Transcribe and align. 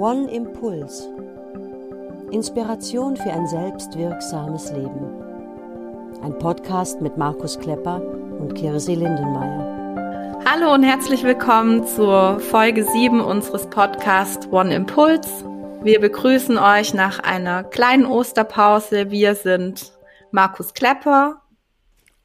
One 0.00 0.30
Impuls. 0.30 1.06
Inspiration 2.30 3.18
für 3.18 3.30
ein 3.30 3.46
selbstwirksames 3.46 4.72
Leben. 4.72 5.12
Ein 6.22 6.38
Podcast 6.38 7.02
mit 7.02 7.18
Markus 7.18 7.58
Klepper 7.58 8.00
und 8.40 8.54
Kirsi 8.54 8.94
Lindenmeier. 8.94 10.40
Hallo 10.46 10.72
und 10.72 10.84
herzlich 10.84 11.22
willkommen 11.22 11.86
zur 11.86 12.40
Folge 12.40 12.82
7 12.82 13.20
unseres 13.20 13.66
Podcasts 13.66 14.46
One 14.50 14.74
Impuls. 14.74 15.44
Wir 15.82 16.00
begrüßen 16.00 16.56
euch 16.56 16.94
nach 16.94 17.18
einer 17.18 17.62
kleinen 17.62 18.06
Osterpause. 18.06 19.10
Wir 19.10 19.34
sind 19.34 19.92
Markus 20.30 20.72
Klepper 20.72 21.42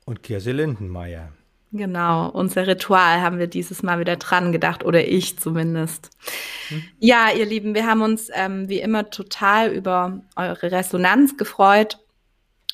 und 0.05 0.23
Kirsi 0.23 0.53
Lindenmeier. 0.53 1.33
Genau, 1.77 2.29
unser 2.29 2.67
Ritual 2.67 3.21
haben 3.21 3.37
wir 3.37 3.47
dieses 3.47 3.83
Mal 3.83 3.99
wieder 3.99 4.15
dran 4.15 4.53
gedacht, 4.53 4.85
oder 4.85 5.05
ich 5.05 5.37
zumindest. 5.37 6.09
Mhm. 6.69 6.83
Ja, 6.99 7.31
ihr 7.35 7.45
Lieben, 7.45 7.75
wir 7.75 7.85
haben 7.85 8.01
uns 8.01 8.29
ähm, 8.33 8.69
wie 8.69 8.79
immer 8.79 9.09
total 9.09 9.73
über 9.73 10.21
eure 10.37 10.71
Resonanz 10.71 11.35
gefreut. 11.35 11.99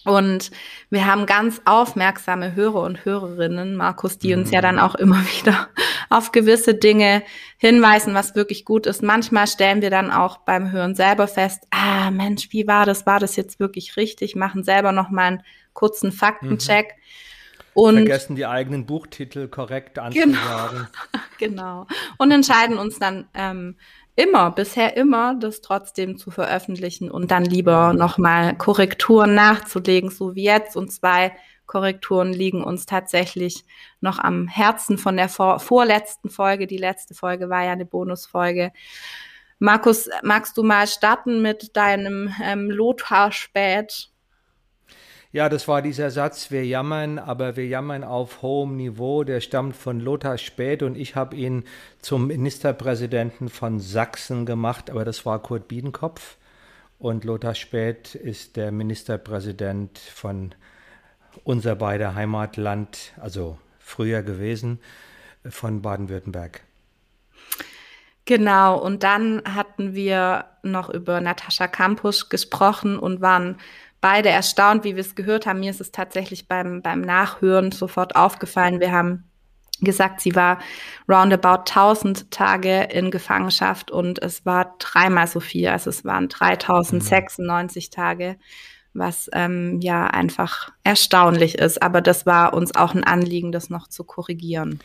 Und 0.04 0.52
wir 0.90 1.06
haben 1.06 1.26
ganz 1.26 1.62
aufmerksame 1.66 2.56
Hörer 2.56 2.82
und 2.82 3.06
Hörerinnen, 3.06 3.76
Markus, 3.76 4.18
die 4.18 4.34
uns 4.34 4.52
ja 4.52 4.60
mhm. 4.60 4.64
dann 4.64 4.80
auch 4.80 4.96
immer 4.96 5.20
wieder 5.40 5.70
auf 6.10 6.32
gewisse 6.32 6.76
Dinge 6.76 7.24
hinweisen, 7.58 8.14
was 8.14 8.36
wirklich 8.36 8.66
gut 8.66 8.86
ist. 8.86 9.02
Manchmal 9.02 9.48
stellen 9.48 9.82
wir 9.82 9.90
dann 9.90 10.12
auch 10.12 10.38
beim 10.38 10.72
Hören 10.72 10.94
selber 10.94 11.28
fest, 11.28 11.66
ah 11.72 12.12
Mensch, 12.12 12.50
wie 12.52 12.68
war 12.68 12.86
das? 12.86 13.08
War 13.08 13.20
das 13.20 13.36
jetzt 13.36 13.60
wirklich 13.60 13.98
richtig? 13.98 14.36
Machen 14.36 14.64
selber 14.64 14.92
noch 14.92 15.10
mal 15.10 15.24
einen 15.24 15.44
kurzen 15.74 16.12
Faktencheck. 16.12 16.88
Mhm. 16.88 17.02
Und 17.74 17.96
vergessen 17.96 18.36
die 18.36 18.46
eigenen 18.46 18.86
Buchtitel 18.86 19.48
korrekt 19.48 19.98
anzusagen. 20.00 20.88
Genau, 20.88 21.20
genau. 21.38 21.88
Und 22.18 22.32
entscheiden 22.32 22.78
uns 22.78 23.00
dann 23.00 23.28
ähm, 23.34 23.78
immer, 24.16 24.52
bisher 24.52 24.98
immer, 24.98 25.36
das 25.36 25.62
trotzdem 25.62 26.18
zu 26.18 26.32
veröffentlichen 26.32 27.10
und 27.10 27.32
dann 27.32 27.46
lieber 27.46 27.94
nochmal 27.94 28.56
Korrekturen 28.58 29.34
nachzulegen, 29.34 30.10
so 30.10 30.36
wie 30.36 30.44
jetzt. 30.44 30.76
Und 30.76 30.92
zwei 30.92 31.34
Korrekturen 31.66 32.34
liegen 32.34 32.64
uns 32.64 32.86
tatsächlich 32.86 33.64
noch 34.02 34.20
am 34.20 34.48
Herzen 34.48 34.98
von 34.98 35.16
der 35.16 35.30
vor 35.30 35.60
vorletzten 35.60 36.30
Folge. 36.30 36.68
Die 36.68 36.78
letzte 36.78 37.14
Folge 37.14 37.50
war 37.50 37.64
ja 37.64 37.72
eine 37.72 37.86
Bonusfolge. 37.86 38.74
Markus, 39.60 40.10
magst 40.24 40.58
du 40.58 40.64
mal 40.64 40.88
starten 40.88 41.42
mit 41.42 41.78
deinem 41.78 42.34
ähm, 42.44 42.70
Lothar 42.70 43.32
Spät? 43.32 44.10
Ja, 45.34 45.48
das 45.48 45.70
war 45.70 45.82
dieser 45.82 46.12
Satz, 46.12 46.52
wir 46.52 46.66
jammern, 46.66 47.18
aber 47.18 47.56
wir 47.56 47.66
jammern 47.66 48.04
auf 48.04 48.42
hohem 48.42 48.76
Niveau. 48.76 49.24
Der 49.24 49.40
stammt 49.40 49.78
von 49.78 50.02
Lothar 50.02 50.38
Späth 50.38 50.84
und 50.84 50.98
ich 50.98 51.16
habe 51.16 51.38
ihn 51.38 51.64
zum 52.00 52.28
Ministerpräsidenten 52.28 53.48
von 53.48 53.80
Sachsen 53.80 54.46
gemacht, 54.46 54.90
aber 54.90 55.06
das 55.06 55.26
war 55.26 55.42
Kurt 55.42 55.70
Biedenkopf. 55.70 56.36
Und 57.00 57.24
Lothar 57.24 57.56
Späth 57.56 58.14
ist 58.14 58.58
der 58.58 58.74
Ministerpräsident 58.74 59.98
von 60.00 60.54
unser 61.46 61.76
beider 61.76 62.14
Heimatland, 62.14 63.14
also 63.18 63.58
früher 63.80 64.24
gewesen, 64.24 64.82
von 65.50 65.82
Baden-Württemberg. 65.82 66.62
Genau, 68.26 68.78
und 68.78 69.04
dann 69.04 69.42
hatten 69.46 69.96
wir 69.96 70.46
noch 70.62 70.90
über 70.90 71.22
Natascha 71.22 71.68
Kampusch 71.68 72.28
gesprochen 72.28 73.00
und 73.00 73.22
waren 73.22 73.58
beide 74.02 74.30
erstaunt, 74.30 74.84
wie 74.84 74.96
wir 74.96 75.02
es 75.02 75.16
gehört 75.16 75.46
haben. 75.46 75.60
Mir 75.60 75.70
ist 75.70 75.82
es 75.82 75.92
tatsächlich 75.92 76.48
beim, 76.48 76.82
beim 76.82 77.02
Nachhören 77.02 77.72
sofort 77.72 78.16
aufgefallen. 78.16 78.80
Wir 78.80 78.92
haben 78.92 79.32
gesagt, 79.82 80.22
sie 80.22 80.36
war 80.36 80.60
roundabout 81.10 81.64
1000 81.70 82.32
Tage 82.32 82.84
in 82.84 83.12
Gefangenschaft 83.12 83.92
und 83.92 84.22
es 84.22 84.46
war 84.46 84.76
dreimal 84.80 85.28
so 85.28 85.40
viel. 85.40 85.68
Also 85.70 85.90
es 85.90 86.06
waren 86.06 86.30
3096 86.30 87.88
mhm. 87.90 87.92
Tage, 87.92 88.36
was 88.94 89.30
ähm, 89.34 89.80
ja 89.82 90.08
einfach 90.08 90.72
erstaunlich 90.84 91.58
ist. 91.58 91.82
Aber 91.82 92.02
das 92.02 92.26
war 92.26 92.54
uns 92.54 92.76
auch 92.76 92.94
ein 92.94 93.04
Anliegen, 93.04 93.52
das 93.52 93.70
noch 93.70 93.88
zu 93.88 94.04
korrigieren. 94.04 94.80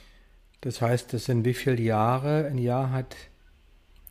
Das 0.61 0.81
heißt, 0.81 1.13
das 1.13 1.27
sind 1.27 1.45
wie 1.45 1.55
viele 1.55 1.81
Jahre? 1.81 2.47
Ein 2.47 2.59
Jahr 2.59 2.91
hat 2.91 3.17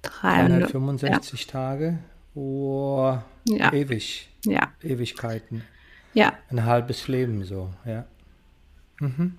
365 0.03 1.45
ja. 1.45 1.51
Tage. 1.51 1.99
Oh, 2.35 3.17
ja. 3.45 3.71
ewig. 3.73 4.29
Ja. 4.45 4.73
Ewigkeiten. 4.83 5.63
Ja. 6.13 6.33
Ein 6.49 6.65
halbes 6.65 7.07
Leben 7.07 7.43
so, 7.43 7.73
ja. 7.85 8.05
Mhm. 8.99 9.37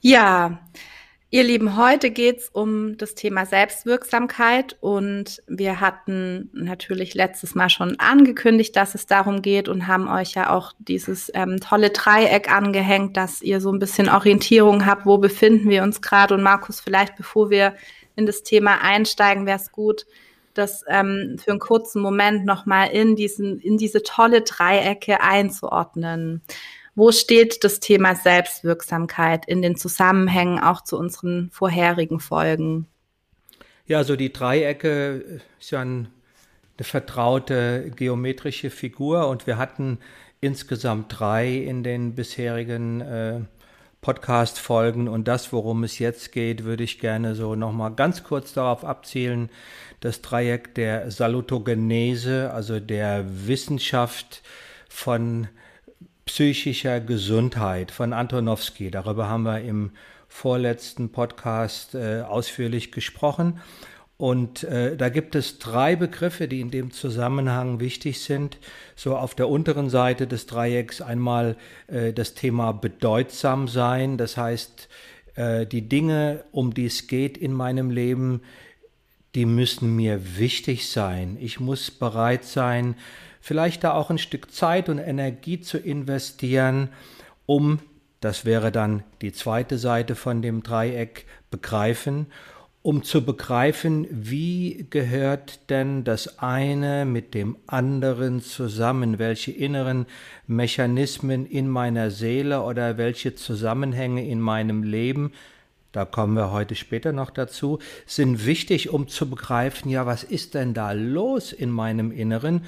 Ja, 0.00 0.60
ihr 1.30 1.42
Lieben, 1.42 1.76
heute 1.76 2.10
geht 2.10 2.38
es 2.38 2.48
um 2.50 2.98
das 2.98 3.14
Thema 3.14 3.46
Selbstwirksamkeit 3.46 4.76
und 4.80 5.42
wir 5.46 5.80
hatten 5.80 6.50
natürlich 6.52 7.14
letztes 7.14 7.54
Mal 7.54 7.70
schon 7.70 7.98
angekündigt, 7.98 8.76
dass 8.76 8.94
es 8.94 9.06
darum 9.06 9.42
geht 9.42 9.68
und 9.68 9.86
haben 9.86 10.08
euch 10.08 10.34
ja 10.34 10.50
auch 10.50 10.72
dieses 10.78 11.30
ähm, 11.34 11.58
tolle 11.60 11.90
Dreieck 11.90 12.50
angehängt, 12.50 13.16
dass 13.16 13.40
ihr 13.40 13.60
so 13.60 13.72
ein 13.72 13.78
bisschen 13.78 14.08
Orientierung 14.08 14.84
habt, 14.84 15.06
wo 15.06 15.18
befinden 15.18 15.70
wir 15.70 15.82
uns 15.82 16.02
gerade. 16.02 16.34
Und 16.34 16.42
Markus, 16.42 16.80
vielleicht 16.80 17.16
bevor 17.16 17.50
wir 17.50 17.74
in 18.16 18.26
das 18.26 18.42
Thema 18.42 18.82
einsteigen, 18.82 19.46
wäre 19.46 19.58
es 19.58 19.72
gut, 19.72 20.06
das 20.58 20.84
ähm, 20.88 21.36
für 21.42 21.52
einen 21.52 21.60
kurzen 21.60 22.02
Moment 22.02 22.44
nochmal 22.44 22.90
in, 22.90 23.16
diesen, 23.16 23.58
in 23.58 23.78
diese 23.78 24.02
tolle 24.02 24.42
Dreiecke 24.42 25.20
einzuordnen. 25.20 26.42
Wo 26.94 27.12
steht 27.12 27.62
das 27.62 27.78
Thema 27.78 28.16
Selbstwirksamkeit 28.16 29.46
in 29.46 29.62
den 29.62 29.76
Zusammenhängen 29.76 30.58
auch 30.58 30.82
zu 30.82 30.98
unseren 30.98 31.48
vorherigen 31.52 32.18
Folgen? 32.18 32.88
Ja, 33.86 33.98
also 33.98 34.16
die 34.16 34.32
Dreiecke 34.32 35.40
ist 35.60 35.70
ja 35.70 35.80
ein, 35.80 36.08
eine 36.76 36.84
vertraute 36.84 37.90
geometrische 37.94 38.70
Figur 38.70 39.28
und 39.28 39.46
wir 39.46 39.58
hatten 39.58 39.98
insgesamt 40.40 41.18
drei 41.18 41.48
in 41.54 41.82
den 41.82 42.14
bisherigen 42.14 43.00
äh, 43.00 43.40
Podcast-Folgen 44.00 45.08
und 45.08 45.26
das, 45.26 45.52
worum 45.52 45.82
es 45.84 45.98
jetzt 45.98 46.32
geht, 46.32 46.64
würde 46.64 46.84
ich 46.84 47.00
gerne 47.00 47.34
so 47.34 47.54
nochmal 47.54 47.92
ganz 47.92 48.22
kurz 48.22 48.52
darauf 48.52 48.84
abzielen, 48.84 49.50
das 50.00 50.22
Dreieck 50.22 50.74
der 50.74 51.10
Salutogenese, 51.10 52.52
also 52.52 52.80
der 52.80 53.24
Wissenschaft 53.46 54.42
von 54.88 55.48
psychischer 56.24 57.00
Gesundheit 57.00 57.90
von 57.90 58.12
Antonowski. 58.12 58.90
Darüber 58.90 59.28
haben 59.28 59.44
wir 59.44 59.60
im 59.60 59.92
vorletzten 60.28 61.10
Podcast 61.10 61.94
äh, 61.94 62.20
ausführlich 62.20 62.92
gesprochen. 62.92 63.60
Und 64.18 64.64
äh, 64.64 64.96
da 64.96 65.08
gibt 65.10 65.36
es 65.36 65.58
drei 65.58 65.94
Begriffe, 65.94 66.48
die 66.48 66.60
in 66.60 66.70
dem 66.70 66.90
Zusammenhang 66.90 67.78
wichtig 67.78 68.20
sind. 68.20 68.58
So 68.96 69.16
auf 69.16 69.34
der 69.34 69.48
unteren 69.48 69.90
Seite 69.90 70.26
des 70.26 70.46
Dreiecks 70.46 71.00
einmal 71.00 71.56
äh, 71.86 72.12
das 72.12 72.34
Thema 72.34 72.72
bedeutsam 72.72 73.68
sein. 73.68 74.18
Das 74.18 74.36
heißt, 74.36 74.88
äh, 75.36 75.66
die 75.66 75.88
Dinge, 75.88 76.44
um 76.50 76.74
die 76.74 76.86
es 76.86 77.06
geht 77.06 77.38
in 77.38 77.52
meinem 77.52 77.90
Leben, 77.90 78.42
die 79.38 79.46
müssen 79.46 79.94
mir 79.94 80.36
wichtig 80.36 80.90
sein. 80.90 81.36
Ich 81.40 81.60
muss 81.60 81.92
bereit 81.92 82.42
sein, 82.42 82.96
vielleicht 83.40 83.84
da 83.84 83.92
auch 83.92 84.10
ein 84.10 84.18
Stück 84.18 84.50
Zeit 84.50 84.88
und 84.88 84.98
Energie 84.98 85.60
zu 85.60 85.78
investieren, 85.78 86.88
um, 87.46 87.78
das 88.18 88.44
wäre 88.44 88.72
dann 88.72 89.04
die 89.22 89.30
zweite 89.30 89.78
Seite 89.78 90.16
von 90.16 90.42
dem 90.42 90.64
Dreieck, 90.64 91.24
begreifen, 91.52 92.26
um 92.82 93.04
zu 93.04 93.24
begreifen, 93.24 94.08
wie 94.10 94.88
gehört 94.90 95.70
denn 95.70 96.02
das 96.02 96.40
eine 96.40 97.04
mit 97.04 97.32
dem 97.32 97.56
anderen 97.68 98.40
zusammen, 98.40 99.20
welche 99.20 99.52
inneren 99.52 100.06
Mechanismen 100.48 101.46
in 101.46 101.68
meiner 101.68 102.10
Seele 102.10 102.62
oder 102.62 102.98
welche 102.98 103.36
Zusammenhänge 103.36 104.26
in 104.26 104.40
meinem 104.40 104.82
Leben 104.82 105.30
da 105.92 106.04
kommen 106.04 106.34
wir 106.34 106.50
heute 106.50 106.74
später 106.74 107.12
noch 107.12 107.30
dazu, 107.30 107.78
sind 108.06 108.44
wichtig, 108.44 108.90
um 108.90 109.08
zu 109.08 109.28
begreifen, 109.28 109.90
ja, 109.90 110.06
was 110.06 110.22
ist 110.22 110.54
denn 110.54 110.74
da 110.74 110.92
los 110.92 111.52
in 111.52 111.70
meinem 111.70 112.12
Inneren? 112.12 112.64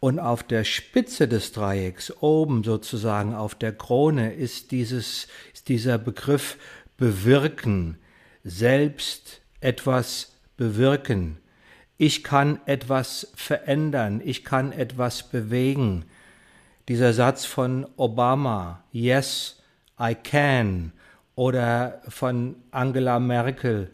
Und 0.00 0.18
auf 0.18 0.42
der 0.42 0.64
Spitze 0.64 1.26
des 1.28 1.52
Dreiecks, 1.52 2.12
oben 2.20 2.64
sozusagen 2.64 3.34
auf 3.34 3.54
der 3.54 3.72
Krone, 3.72 4.32
ist, 4.34 4.70
dieses, 4.72 5.28
ist 5.54 5.68
dieser 5.68 5.98
Begriff 5.98 6.58
bewirken, 6.96 7.98
selbst 8.44 9.40
etwas 9.60 10.32
bewirken. 10.56 11.38
Ich 11.98 12.22
kann 12.24 12.60
etwas 12.66 13.32
verändern, 13.34 14.20
ich 14.24 14.44
kann 14.44 14.72
etwas 14.72 15.22
bewegen. 15.22 16.04
Dieser 16.88 17.12
Satz 17.12 17.44
von 17.44 17.86
Obama, 17.96 18.84
Yes, 18.92 19.62
I 19.98 20.14
can, 20.14 20.92
oder 21.36 22.00
von 22.08 22.56
Angela 22.72 23.20
Merkel. 23.20 23.90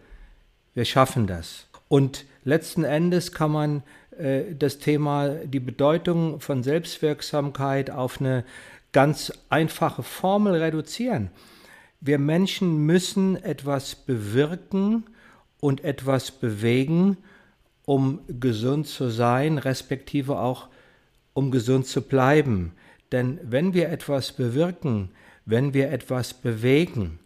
Wir 0.72 0.86
schaffen 0.86 1.26
das. 1.26 1.66
Und 1.88 2.24
letzten 2.44 2.84
Endes 2.84 3.32
kann 3.32 3.52
man 3.52 3.82
äh, 4.18 4.54
das 4.58 4.78
Thema, 4.78 5.28
die 5.28 5.60
Bedeutung 5.60 6.40
von 6.40 6.62
Selbstwirksamkeit 6.62 7.90
auf 7.90 8.20
eine 8.20 8.44
ganz 8.92 9.32
einfache 9.50 10.02
Formel 10.02 10.54
reduzieren. 10.54 11.30
Wir 12.00 12.18
Menschen 12.18 12.86
müssen 12.86 13.36
etwas 13.42 13.94
bewirken 13.94 15.04
und 15.60 15.84
etwas 15.84 16.30
bewegen, 16.30 17.16
um 17.84 18.20
gesund 18.40 18.86
zu 18.86 19.08
sein, 19.08 19.58
respektive 19.58 20.38
auch 20.38 20.68
um 21.34 21.50
gesund 21.50 21.86
zu 21.86 22.02
bleiben. 22.02 22.72
Denn 23.10 23.38
wenn 23.42 23.74
wir 23.74 23.88
etwas 23.88 24.32
bewirken, 24.32 25.10
wenn 25.44 25.74
wir 25.74 25.90
etwas 25.90 26.34
bewegen, 26.34 27.18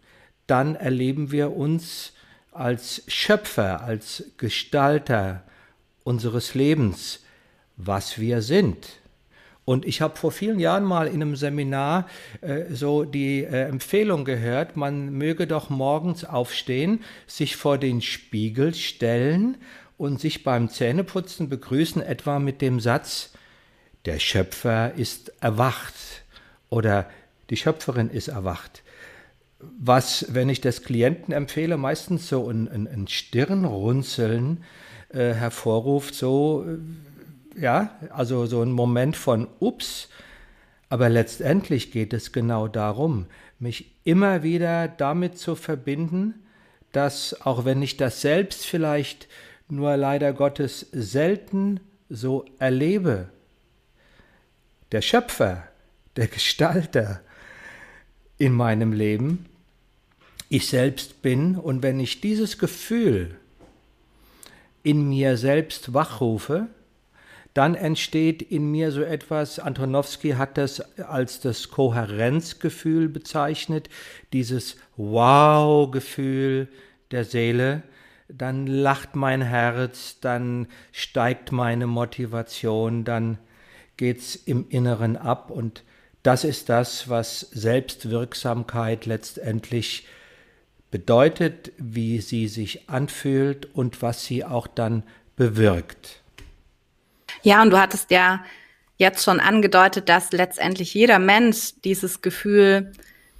dann 0.47 0.75
erleben 0.75 1.31
wir 1.31 1.55
uns 1.55 2.13
als 2.51 3.03
Schöpfer, 3.07 3.81
als 3.81 4.23
Gestalter 4.37 5.43
unseres 6.03 6.55
Lebens, 6.55 7.23
was 7.75 8.19
wir 8.19 8.41
sind. 8.41 8.87
Und 9.65 9.85
ich 9.85 9.99
habe 9.99 10.15
vor 10.15 10.31
vielen 10.31 10.59
Jahren 10.59 10.85
mal 10.85 11.07
in 11.07 11.15
einem 11.15 11.35
Seminar 11.35 12.07
äh, 12.39 12.73
so 12.73 13.03
die 13.03 13.43
äh, 13.43 13.63
Empfehlung 13.63 14.23
gehört, 14.23 14.77
man 14.77 15.09
möge 15.09 15.45
doch 15.45 15.69
morgens 15.69 16.23
aufstehen, 16.23 17.03
sich 17.27 17.57
vor 17.57 17.77
den 17.77 18.01
Spiegel 18.01 18.73
stellen 18.73 19.57
und 19.97 20.21
sich 20.21 20.43
beim 20.43 20.69
Zähneputzen 20.69 21.49
begrüßen, 21.49 22.01
etwa 22.01 22.39
mit 22.39 22.61
dem 22.61 22.79
Satz, 22.79 23.33
der 24.05 24.19
Schöpfer 24.19 24.93
ist 24.93 25.33
erwacht 25.41 25.95
oder 26.69 27.09
die 27.49 27.57
Schöpferin 27.57 28.09
ist 28.09 28.29
erwacht. 28.29 28.83
Was, 29.59 30.27
wenn 30.29 30.49
ich 30.49 30.61
das 30.61 30.83
Klienten 30.83 31.33
empfehle, 31.33 31.77
meistens 31.77 32.29
so 32.29 32.49
ein, 32.49 32.67
ein, 32.67 32.87
ein 32.87 33.07
Stirnrunzeln 33.07 34.63
äh, 35.09 35.33
hervorruft, 35.33 36.13
so 36.13 36.65
äh, 36.67 37.61
ja, 37.61 37.97
also 38.11 38.45
so 38.45 38.61
ein 38.61 38.71
Moment 38.71 39.17
von 39.17 39.47
Ups, 39.59 40.09
aber 40.89 41.09
letztendlich 41.09 41.91
geht 41.91 42.13
es 42.13 42.31
genau 42.31 42.67
darum, 42.67 43.25
mich 43.59 43.95
immer 44.03 44.43
wieder 44.43 44.87
damit 44.87 45.37
zu 45.37 45.55
verbinden, 45.55 46.35
dass 46.91 47.41
auch 47.45 47.65
wenn 47.65 47.81
ich 47.81 47.97
das 47.97 48.21
selbst 48.21 48.65
vielleicht 48.65 49.27
nur 49.69 49.97
leider 49.97 50.33
Gottes 50.33 50.87
selten 50.91 51.79
so 52.09 52.45
erlebe, 52.59 53.29
der 54.91 55.01
Schöpfer, 55.01 55.63
der 56.15 56.27
Gestalter 56.27 57.21
in 58.37 58.53
meinem 58.53 58.93
Leben, 58.93 59.45
ich 60.49 60.67
selbst 60.67 61.21
bin. 61.21 61.55
Und 61.55 61.83
wenn 61.83 61.99
ich 61.99 62.21
dieses 62.21 62.57
Gefühl 62.57 63.35
in 64.83 65.09
mir 65.09 65.37
selbst 65.37 65.93
wachrufe, 65.93 66.67
dann 67.53 67.73
entsteht 67.73 68.43
in 68.43 68.69
mir 68.69 68.91
so 68.91 69.01
etwas, 69.01 69.57
Antonowski 69.57 70.33
hat 70.33 70.59
das 70.59 70.79
als 70.99 71.39
das 71.39 71.71
Kohärenzgefühl 71.71 73.09
bezeichnet, 73.09 73.89
dieses 74.31 74.77
Wow-Gefühl 74.95 76.67
der 77.09 77.25
Seele, 77.25 77.81
dann 78.29 78.67
lacht 78.67 79.15
mein 79.15 79.41
Herz, 79.41 80.17
dann 80.21 80.67
steigt 80.91 81.51
meine 81.51 81.87
Motivation, 81.87 83.03
dann 83.03 83.39
geht's 83.95 84.35
im 84.35 84.69
Inneren 84.69 85.17
ab 85.17 85.49
und 85.49 85.83
das 86.27 86.43
ist 86.43 86.67
das, 86.67 87.07
was 87.07 87.39
Selbstwirksamkeit 87.39 89.05
letztendlich 89.05 90.05
bedeutet, 90.91 91.71
wie 91.77 92.19
sie 92.19 92.49
sich 92.49 92.89
anfühlt 92.89 93.73
und 93.73 94.01
was 94.01 94.25
sie 94.25 94.43
auch 94.43 94.67
dann 94.67 95.03
bewirkt. 95.37 96.21
Ja, 97.43 97.61
und 97.61 97.69
du 97.69 97.79
hattest 97.79 98.11
ja 98.11 98.43
jetzt 98.97 99.23
schon 99.23 99.39
angedeutet, 99.39 100.09
dass 100.09 100.33
letztendlich 100.33 100.93
jeder 100.93 101.17
Mensch 101.17 101.75
dieses 101.85 102.21
Gefühl 102.21 102.91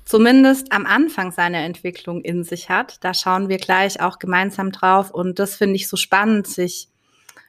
zumindest 0.05 0.71
am 0.71 0.85
Anfang 0.85 1.33
seiner 1.33 1.65
Entwicklung 1.65 2.21
in 2.21 2.45
sich 2.45 2.69
hat. 2.69 3.03
Da 3.03 3.13
schauen 3.13 3.49
wir 3.49 3.57
gleich 3.57 3.99
auch 3.99 4.17
gemeinsam 4.17 4.71
drauf. 4.71 5.11
Und 5.11 5.39
das 5.39 5.55
finde 5.55 5.75
ich 5.75 5.89
so 5.89 5.97
spannend, 5.97 6.47
sich 6.47 6.87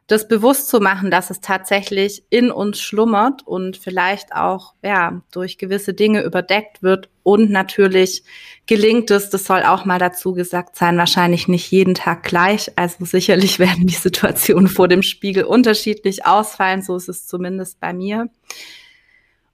das 0.09 0.27
bewusst 0.27 0.69
zu 0.69 0.81
machen, 0.81 1.11
dass 1.11 1.29
es 1.29 1.41
tatsächlich 1.41 2.25
in 2.31 2.51
uns 2.51 2.81
schlummert 2.81 3.47
und 3.47 3.77
vielleicht 3.77 4.33
auch 4.33 4.75
ja 4.83 5.21
durch 5.31 5.59
gewisse 5.59 5.93
Dinge 5.93 6.23
überdeckt 6.25 6.83
wird 6.83 7.11
und 7.23 7.51
natürlich 7.51 8.25
gelingt 8.67 9.11
es, 9.11 9.29
das 9.29 9.45
soll 9.45 9.63
auch 9.63 9.85
mal 9.85 9.99
dazu 9.99 10.33
gesagt 10.33 10.77
sein, 10.77 10.97
wahrscheinlich 10.97 11.47
nicht 11.47 11.71
jeden 11.71 11.95
Tag 11.95 12.23
gleich. 12.23 12.73
Also 12.75 13.05
sicherlich 13.05 13.59
werden 13.59 13.87
die 13.87 13.95
Situationen 13.95 14.69
vor 14.69 14.89
dem 14.89 15.03
Spiegel 15.03 15.45
unterschiedlich 15.45 16.25
ausfallen, 16.25 16.81
so 16.81 16.97
ist 16.97 17.11
es 17.11 17.27
zumindest 17.27 17.79
bei 17.79 17.93
mir. 17.93 18.31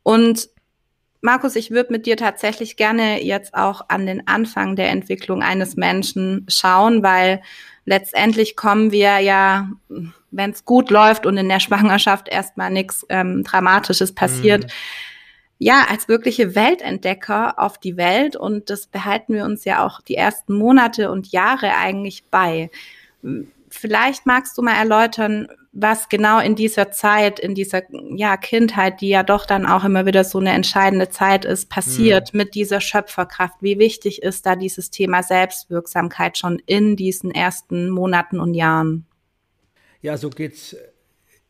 Und 0.05 0.51
Markus, 1.21 1.57
ich 1.57 1.73
würde 1.73 1.91
mit 1.91 2.07
dir 2.07 2.17
tatsächlich 2.17 2.77
gerne 2.77 3.25
jetzt 3.25 3.55
auch 3.55 3.87
an 3.89 4.07
den 4.07 4.29
Anfang 4.29 4.77
der 4.77 4.91
Entwicklung 4.91 5.43
eines 5.43 5.75
Menschen 5.75 6.47
schauen, 6.49 7.03
weil 7.03 7.43
letztendlich 7.87 8.55
kommen 8.55 8.93
wir 8.93 9.19
ja 9.19 9.71
wenn 10.35 10.51
es 10.51 10.65
gut 10.65 10.91
läuft 10.91 11.27
und 11.27 11.37
in 11.37 11.49
der 11.49 11.61
Schwangerschaft 11.61 12.29
erstmal 12.29 12.71
nichts 12.71 13.07
ähm, 13.09 13.45
Dramatisches 13.45 14.15
passiert, 14.15 14.65
mhm. 14.65 14.71
ja, 15.59 15.87
als 15.89 16.09
wirkliche 16.09 16.55
Weltentdecker 16.55 17.59
auf 17.59 17.79
die 17.79 17.97
Welt 17.97 18.37
und 18.37 18.69
das 18.71 18.87
behalten 18.87 19.35
wir 19.35 19.45
uns 19.45 19.65
ja 19.65 19.85
auch 19.85 20.01
die 20.01 20.17
ersten 20.17 20.55
Monate 20.55 21.11
und 21.11 21.33
Jahre 21.33 21.75
eigentlich 21.77 22.25
bei. 22.31 22.71
Vielleicht 23.71 24.27
magst 24.27 24.59
du 24.59 24.63
mal 24.63 24.77
erläutern, 24.77 25.49
was 25.73 26.09
genau 26.09 26.39
in 26.39 26.55
dieser 26.55 26.93
Zeit, 26.93 27.41
in 27.41 27.55
dieser 27.55 27.83
ja, 28.15 28.37
Kindheit, 28.37 29.01
die 29.01 29.09
ja 29.09 29.25
doch 29.25 29.45
dann 29.45 29.67
auch 29.67 29.83
immer 29.83 30.07
wieder 30.07 30.23
so 30.23 30.39
eine 30.39 30.53
entscheidende 30.53 31.09
Zeit 31.09 31.45
ist, 31.45 31.69
passiert 31.69 32.33
mhm. 32.33 32.39
mit 32.39 32.55
dieser 32.55 32.81
Schöpferkraft. 32.81 33.57
Wie 33.61 33.79
wichtig 33.79 34.23
ist 34.23 34.47
da 34.47 34.55
dieses 34.55 34.91
Thema 34.91 35.25
Selbstwirksamkeit 35.25 36.39
schon 36.39 36.61
in 36.67 36.95
diesen 36.95 37.33
ersten 37.33 37.91
Monaten 37.91 38.39
und 38.39 38.55
Jahren? 38.55 39.07
Ja, 40.05 40.17
so 40.19 40.29
geht's 40.29 40.77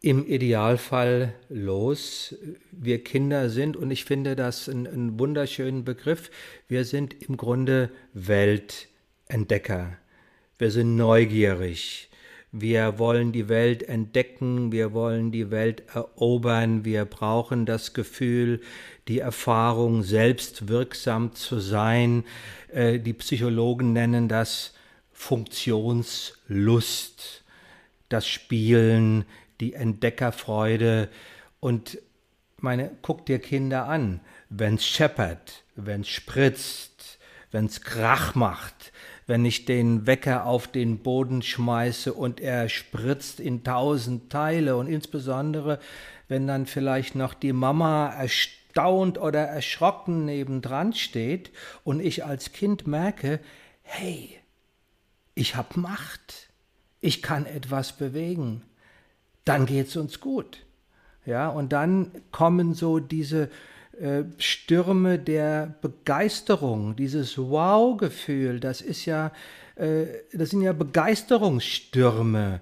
im 0.01 0.29
Idealfall 0.29 1.35
los. 1.49 2.37
Wir 2.71 3.03
Kinder 3.03 3.51
sind, 3.51 3.77
und 3.77 3.91
ich 3.91 4.05
finde 4.05 4.37
das 4.37 4.69
einen 4.69 5.19
wunderschönen 5.19 5.85
Begriff, 5.85 6.31
wir 6.69 6.85
sind 6.85 7.21
im 7.21 7.37
Grunde 7.37 7.91
Weltentdecker. 8.13 9.97
Wir 10.57 10.71
sind 10.71 10.95
neugierig. 10.95 12.11
Wir 12.53 13.01
wollen 13.01 13.33
die 13.33 13.49
Welt 13.49 13.83
entdecken, 13.83 14.71
wir 14.71 14.93
wollen 14.93 15.33
die 15.33 15.51
Welt 15.51 15.83
erobern, 15.93 16.85
wir 16.85 17.07
brauchen 17.07 17.67
das 17.67 17.93
Gefühl, 17.93 18.61
die 19.09 19.19
Erfahrung, 19.19 20.05
selbst 20.05 20.69
wirksam 20.69 21.35
zu 21.35 21.59
sein. 21.59 22.23
Äh, 22.69 23.01
die 23.01 23.15
Psychologen 23.15 23.93
nennen 23.93 24.29
das 24.29 24.75
Funktionslust 25.11 27.44
das 28.09 28.27
Spielen, 28.27 29.25
die 29.61 29.75
Entdeckerfreude. 29.75 31.09
Und 31.61 31.99
meine, 32.59 32.91
guck 33.03 33.27
dir 33.27 33.39
Kinder 33.39 33.87
an, 33.87 34.21
wenn's 34.49 34.87
scheppert, 34.87 35.65
wenn's 35.77 36.09
spritzt, 36.09 37.19
wenn's 37.51 37.83
Krach 37.83 38.35
macht, 38.35 38.93
wenn 39.27 39.45
ich 39.45 39.65
den 39.65 40.07
Wecker 40.07 40.47
auf 40.47 40.67
den 40.67 40.99
Boden 40.99 41.43
schmeiße 41.43 42.13
und 42.13 42.41
er 42.41 42.69
spritzt 42.69 43.41
in 43.41 43.65
tausend 43.65 44.31
Teile 44.31 44.77
und 44.77 44.89
insbesondere, 44.89 45.79
wenn 46.29 46.47
dann 46.47 46.67
vielleicht 46.67 47.15
noch 47.15 47.35
die 47.35 47.53
Mama 47.53 48.09
erstaunt 48.09 49.19
oder 49.19 49.41
erschrocken 49.41 50.25
nebendran 50.25 50.93
steht 50.95 51.53
und 51.85 52.01
ich 52.01 52.25
als 52.25 52.53
Kind 52.53 52.87
merke, 52.87 53.41
hey, 53.83 54.41
ich 55.35 55.55
hab 55.55 55.77
Macht 55.77 56.44
ich 57.05 57.21
kann 57.21 57.45
etwas 57.45 57.93
bewegen, 57.93 58.63
dann 59.45 59.67
geht 59.67 59.89
es 59.89 59.97
uns 59.97 60.21
gut. 60.21 60.65
Ja, 61.27 61.49
und 61.49 61.73
dann 61.73 62.11
kommen 62.33 62.73
so 62.73 62.99
diese 62.99 63.51
äh, 64.01 64.25
Stürme 64.39 65.19
der 65.19 65.75
Begeisterung, 65.83 66.97
dieses 66.97 67.37
Wow-Gefühl, 67.37 68.59
das 68.59 68.81
ist 68.81 69.05
ja, 69.05 69.33
äh, 69.77 70.07
das 70.33 70.51
sind 70.51 70.63
ja 70.63 70.73
Begeisterungsstürme, 70.73 72.61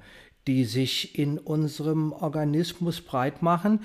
die 0.49 0.65
sich 0.65 1.17
in 1.17 1.39
unserem 1.39 2.13
Organismus 2.13 3.01
breit 3.01 3.43
machen 3.43 3.81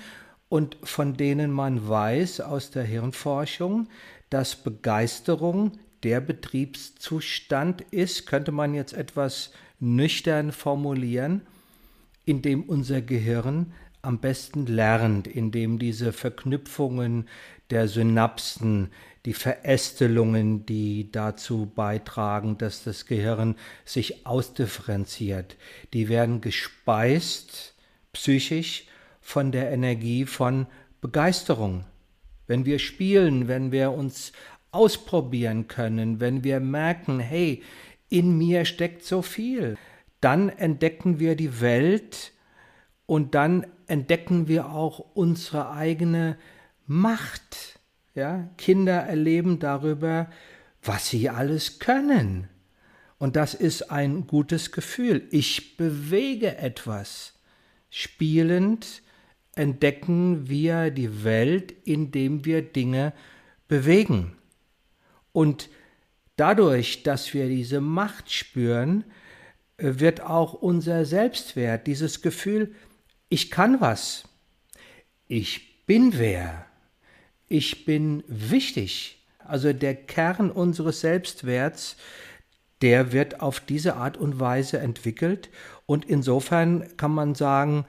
und 0.48 0.76
von 0.82 1.16
denen 1.16 1.52
man 1.52 1.88
weiß 1.88 2.40
aus 2.40 2.72
der 2.72 2.82
Hirnforschung, 2.82 3.88
dass 4.28 4.56
Begeisterung 4.56 5.78
der 6.02 6.20
Betriebszustand 6.20 7.82
ist, 7.92 8.26
könnte 8.26 8.50
man 8.50 8.74
jetzt 8.74 8.92
etwas 8.92 9.52
nüchtern 9.80 10.52
formulieren, 10.52 11.42
indem 12.24 12.62
unser 12.62 13.00
Gehirn 13.00 13.72
am 14.02 14.18
besten 14.20 14.66
lernt, 14.66 15.26
indem 15.26 15.78
diese 15.78 16.12
Verknüpfungen 16.12 17.28
der 17.70 17.88
Synapsen, 17.88 18.90
die 19.24 19.34
Verästelungen, 19.34 20.64
die 20.64 21.10
dazu 21.10 21.70
beitragen, 21.74 22.56
dass 22.56 22.84
das 22.84 23.06
Gehirn 23.06 23.56
sich 23.84 24.26
ausdifferenziert, 24.26 25.56
die 25.92 26.08
werden 26.08 26.40
gespeist 26.40 27.74
psychisch 28.12 28.86
von 29.20 29.52
der 29.52 29.70
Energie 29.70 30.24
von 30.24 30.66
Begeisterung. 31.00 31.84
Wenn 32.46 32.64
wir 32.64 32.78
spielen, 32.78 33.48
wenn 33.48 33.72
wir 33.72 33.92
uns 33.92 34.32
ausprobieren 34.70 35.68
können, 35.68 36.20
wenn 36.20 36.44
wir 36.44 36.60
merken, 36.60 37.20
hey, 37.20 37.62
in 38.08 38.36
mir 38.36 38.64
steckt 38.64 39.04
so 39.04 39.22
viel, 39.22 39.76
dann 40.20 40.48
entdecken 40.48 41.20
wir 41.20 41.36
die 41.36 41.60
Welt 41.60 42.32
und 43.06 43.34
dann 43.34 43.66
entdecken 43.86 44.48
wir 44.48 44.70
auch 44.70 44.98
unsere 45.14 45.70
eigene 45.70 46.36
Macht. 46.86 47.78
Ja? 48.14 48.50
Kinder 48.56 49.02
erleben 49.02 49.58
darüber, 49.58 50.28
was 50.82 51.08
sie 51.08 51.30
alles 51.30 51.78
können. 51.78 52.48
Und 53.18 53.36
das 53.36 53.54
ist 53.54 53.90
ein 53.90 54.26
gutes 54.26 54.72
Gefühl. 54.72 55.26
Ich 55.30 55.76
bewege 55.76 56.56
etwas. 56.56 57.34
Spielend 57.90 59.02
entdecken 59.54 60.48
wir 60.48 60.90
die 60.90 61.24
Welt, 61.24 61.74
indem 61.84 62.44
wir 62.44 62.62
Dinge 62.62 63.12
bewegen. 63.66 64.36
Und 65.32 65.68
dadurch, 66.38 67.02
dass 67.02 67.34
wir 67.34 67.48
diese 67.48 67.80
Macht 67.80 68.32
spüren, 68.32 69.04
wird 69.76 70.22
auch 70.22 70.54
unser 70.54 71.04
Selbstwert, 71.04 71.86
dieses 71.86 72.22
Gefühl, 72.22 72.74
ich 73.28 73.50
kann 73.50 73.80
was, 73.80 74.24
ich 75.26 75.84
bin 75.86 76.18
wer, 76.18 76.66
ich 77.48 77.84
bin 77.84 78.24
wichtig. 78.26 79.26
Also 79.38 79.72
der 79.72 79.94
Kern 79.94 80.50
unseres 80.50 81.00
Selbstwerts, 81.00 81.96
der 82.82 83.12
wird 83.12 83.40
auf 83.40 83.60
diese 83.60 83.96
Art 83.96 84.16
und 84.16 84.40
Weise 84.40 84.78
entwickelt. 84.78 85.48
Und 85.86 86.04
insofern 86.04 86.96
kann 86.96 87.12
man 87.12 87.34
sagen, 87.34 87.86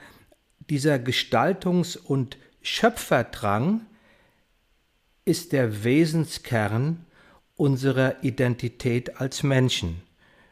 dieser 0.70 0.96
Gestaltungs- 0.96 1.98
und 1.98 2.38
Schöpferdrang 2.62 3.82
ist 5.26 5.52
der 5.52 5.84
Wesenskern 5.84 7.06
unserer 7.60 8.24
Identität 8.24 9.20
als 9.20 9.44
Menschen. 9.44 10.02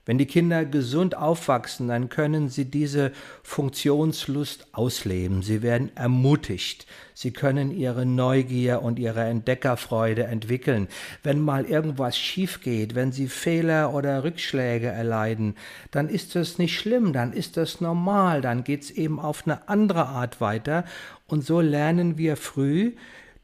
Wenn 0.07 0.17
die 0.17 0.25
Kinder 0.25 0.63
gesund 0.63 1.17
aufwachsen, 1.17 1.89
dann 1.89 2.07
können 2.07 2.47
sie 2.47 2.63
diese 2.63 3.11
Funktionslust 3.43 4.67
ausleben. 4.71 5.41
Sie 5.41 5.61
werden 5.61 5.91
ermutigt. 5.97 6.87
Sie 7.13 7.31
können 7.31 7.71
ihre 7.71 8.05
Neugier 8.05 8.81
und 8.83 8.99
ihre 8.99 9.25
Entdeckerfreude 9.25 10.23
entwickeln. 10.23 10.87
Wenn 11.23 11.41
mal 11.41 11.65
irgendwas 11.65 12.17
schief 12.17 12.61
geht, 12.61 12.95
wenn 12.95 13.11
sie 13.11 13.27
Fehler 13.27 13.93
oder 13.93 14.23
Rückschläge 14.23 14.87
erleiden, 14.87 15.55
dann 15.91 16.07
ist 16.07 16.35
das 16.35 16.57
nicht 16.57 16.79
schlimm, 16.79 17.11
dann 17.11 17.33
ist 17.33 17.57
das 17.57 17.81
normal, 17.81 18.39
dann 18.39 18.63
geht's 18.63 18.91
eben 18.91 19.19
auf 19.19 19.43
eine 19.45 19.67
andere 19.67 20.05
Art 20.05 20.39
weiter. 20.39 20.85
Und 21.27 21.45
so 21.45 21.59
lernen 21.59 22.17
wir 22.17 22.37
früh, 22.37 22.93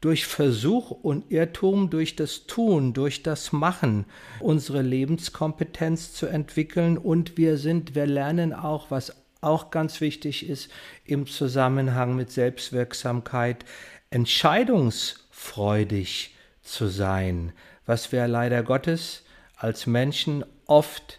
durch 0.04 0.26
Versuch 0.26 0.90
und 0.90 1.30
Irrtum, 1.30 1.88
durch 1.88 2.14
das 2.14 2.46
Tun, 2.46 2.92
durch 2.92 3.22
das 3.22 3.52
Machen 3.52 4.04
unsere 4.38 4.82
Lebenskompetenz 4.82 6.12
zu 6.12 6.26
entwickeln. 6.26 6.98
Und 6.98 7.38
wir 7.38 7.56
sind, 7.56 7.94
wir 7.94 8.04
lernen 8.04 8.52
auch, 8.52 8.90
was 8.90 9.16
auch 9.40 9.70
ganz 9.70 10.02
wichtig 10.02 10.46
ist 10.46 10.70
im 11.06 11.26
Zusammenhang 11.26 12.16
mit 12.16 12.30
Selbstwirksamkeit, 12.30 13.64
entscheidungsfreudig 14.10 16.34
zu 16.60 16.88
sein, 16.88 17.54
was 17.86 18.12
wir 18.12 18.28
leider 18.28 18.62
Gottes 18.62 19.22
als 19.56 19.86
Menschen 19.86 20.44
oft 20.66 21.18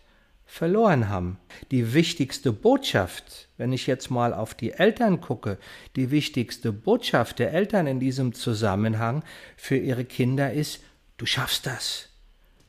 verloren 0.56 1.10
haben. 1.10 1.38
Die 1.72 1.94
wichtigste 1.94 2.54
Botschaft, 2.54 3.50
wenn 3.58 3.74
ich 3.74 3.88
jetzt 3.88 4.10
mal 4.10 4.34
auf 4.34 4.54
die 4.54 4.72
Eltern 4.72 5.20
gucke, 5.20 5.58
die 5.98 6.12
wichtigste 6.12 6.72
Botschaft 6.72 7.40
der 7.40 7.52
Eltern 7.52 7.88
in 7.88 8.00
diesem 8.00 8.34
Zusammenhang 8.34 9.26
für 9.58 9.76
ihre 9.76 10.06
Kinder 10.06 10.54
ist, 10.54 10.82
du 11.18 11.26
schaffst 11.26 11.66
das, 11.66 12.08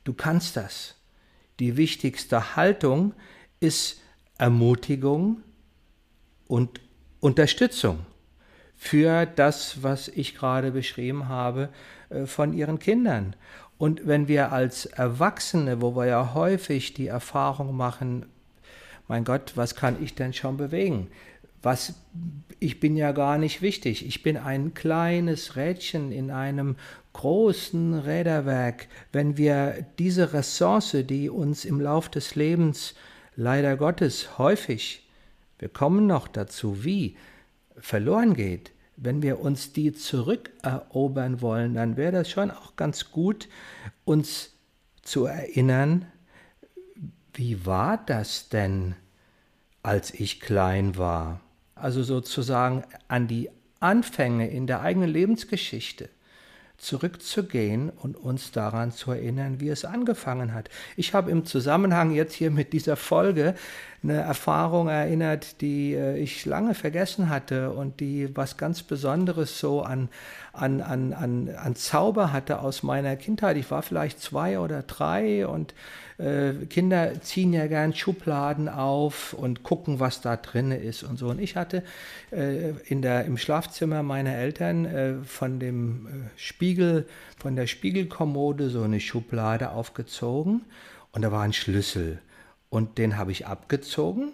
du 0.02 0.14
kannst 0.14 0.56
das. 0.56 0.96
Die 1.60 1.76
wichtigste 1.76 2.56
Haltung 2.56 3.14
ist 3.60 4.00
Ermutigung 4.36 5.44
und 6.48 6.80
Unterstützung 7.20 8.04
für 8.76 9.26
das, 9.26 9.84
was 9.84 10.08
ich 10.08 10.34
gerade 10.34 10.72
beschrieben 10.72 11.28
habe, 11.28 11.70
äh, 12.08 12.26
von 12.26 12.52
ihren 12.52 12.80
Kindern. 12.80 13.36
Und 13.78 14.06
wenn 14.06 14.28
wir 14.28 14.52
als 14.52 14.86
Erwachsene, 14.86 15.82
wo 15.82 15.94
wir 15.96 16.06
ja 16.06 16.34
häufig 16.34 16.94
die 16.94 17.08
Erfahrung 17.08 17.76
machen, 17.76 18.26
mein 19.08 19.24
Gott, 19.24 19.52
was 19.54 19.74
kann 19.74 20.02
ich 20.02 20.14
denn 20.14 20.32
schon 20.32 20.56
bewegen? 20.56 21.08
Was, 21.62 21.94
ich 22.58 22.80
bin 22.80 22.96
ja 22.96 23.12
gar 23.12 23.38
nicht 23.38 23.60
wichtig. 23.60 24.06
Ich 24.06 24.22
bin 24.22 24.36
ein 24.36 24.74
kleines 24.74 25.56
Rädchen 25.56 26.12
in 26.12 26.30
einem 26.30 26.76
großen 27.12 27.94
Räderwerk. 27.94 28.88
Wenn 29.12 29.36
wir 29.36 29.86
diese 29.98 30.32
Ressource, 30.32 30.96
die 31.08 31.28
uns 31.28 31.64
im 31.64 31.80
Lauf 31.80 32.08
des 32.08 32.34
Lebens 32.34 32.94
leider 33.36 33.76
Gottes 33.76 34.38
häufig, 34.38 35.06
wir 35.58 35.68
kommen 35.68 36.06
noch 36.06 36.28
dazu, 36.28 36.84
wie, 36.84 37.16
verloren 37.78 38.34
geht, 38.34 38.72
wenn 38.96 39.22
wir 39.22 39.40
uns 39.40 39.72
die 39.72 39.92
zurückerobern 39.92 41.40
wollen, 41.40 41.74
dann 41.74 41.96
wäre 41.96 42.12
das 42.12 42.30
schon 42.30 42.50
auch 42.50 42.76
ganz 42.76 43.10
gut, 43.10 43.48
uns 44.04 44.54
zu 45.02 45.26
erinnern, 45.26 46.06
wie 47.34 47.66
war 47.66 47.98
das 47.98 48.48
denn, 48.48 48.94
als 49.82 50.12
ich 50.12 50.40
klein 50.40 50.96
war? 50.96 51.40
Also 51.74 52.02
sozusagen 52.02 52.84
an 53.08 53.28
die 53.28 53.50
Anfänge 53.78 54.48
in 54.48 54.66
der 54.66 54.80
eigenen 54.80 55.10
Lebensgeschichte 55.10 56.08
zurückzugehen 56.78 57.90
und 57.90 58.16
uns 58.16 58.52
daran 58.52 58.92
zu 58.92 59.10
erinnern, 59.10 59.60
wie 59.60 59.68
es 59.68 59.84
angefangen 59.84 60.54
hat. 60.54 60.68
Ich 60.96 61.14
habe 61.14 61.30
im 61.30 61.44
Zusammenhang 61.44 62.12
jetzt 62.12 62.34
hier 62.34 62.50
mit 62.50 62.72
dieser 62.72 62.96
Folge 62.96 63.54
eine 64.02 64.20
Erfahrung 64.20 64.88
erinnert, 64.88 65.60
die 65.60 65.94
äh, 65.94 66.16
ich 66.18 66.44
lange 66.44 66.74
vergessen 66.74 67.28
hatte 67.28 67.72
und 67.72 68.00
die 68.00 68.34
was 68.36 68.56
ganz 68.56 68.82
Besonderes 68.82 69.58
so 69.58 69.82
an, 69.82 70.08
an, 70.52 70.80
an, 70.80 71.12
an, 71.12 71.48
an 71.48 71.76
Zauber 71.76 72.32
hatte 72.32 72.60
aus 72.60 72.82
meiner 72.82 73.16
Kindheit. 73.16 73.56
Ich 73.56 73.70
war 73.70 73.82
vielleicht 73.82 74.20
zwei 74.20 74.58
oder 74.58 74.82
drei 74.82 75.46
und 75.46 75.74
äh, 76.18 76.52
Kinder 76.70 77.20
ziehen 77.20 77.52
ja 77.52 77.66
gern 77.66 77.94
Schubladen 77.94 78.68
auf 78.68 79.34
und 79.34 79.62
gucken, 79.62 80.00
was 80.00 80.20
da 80.20 80.36
drin 80.36 80.70
ist 80.70 81.02
und 81.02 81.18
so. 81.18 81.28
Und 81.28 81.40
ich 81.40 81.56
hatte 81.56 81.82
äh, 82.30 82.70
in 82.86 83.02
der, 83.02 83.24
im 83.26 83.36
Schlafzimmer 83.36 84.02
meiner 84.02 84.34
Eltern 84.34 84.84
äh, 84.86 85.14
von 85.24 85.60
dem 85.60 86.06
äh, 86.06 86.10
Spiegel, 86.38 87.06
von 87.38 87.56
der 87.56 87.66
Spiegelkommode 87.66 88.70
so 88.70 88.82
eine 88.82 89.00
Schublade 89.00 89.70
aufgezogen 89.70 90.62
und 91.12 91.22
da 91.22 91.32
war 91.32 91.42
ein 91.42 91.52
Schlüssel 91.52 92.18
und 92.70 92.98
den 92.98 93.18
habe 93.18 93.32
ich 93.32 93.46
abgezogen 93.46 94.32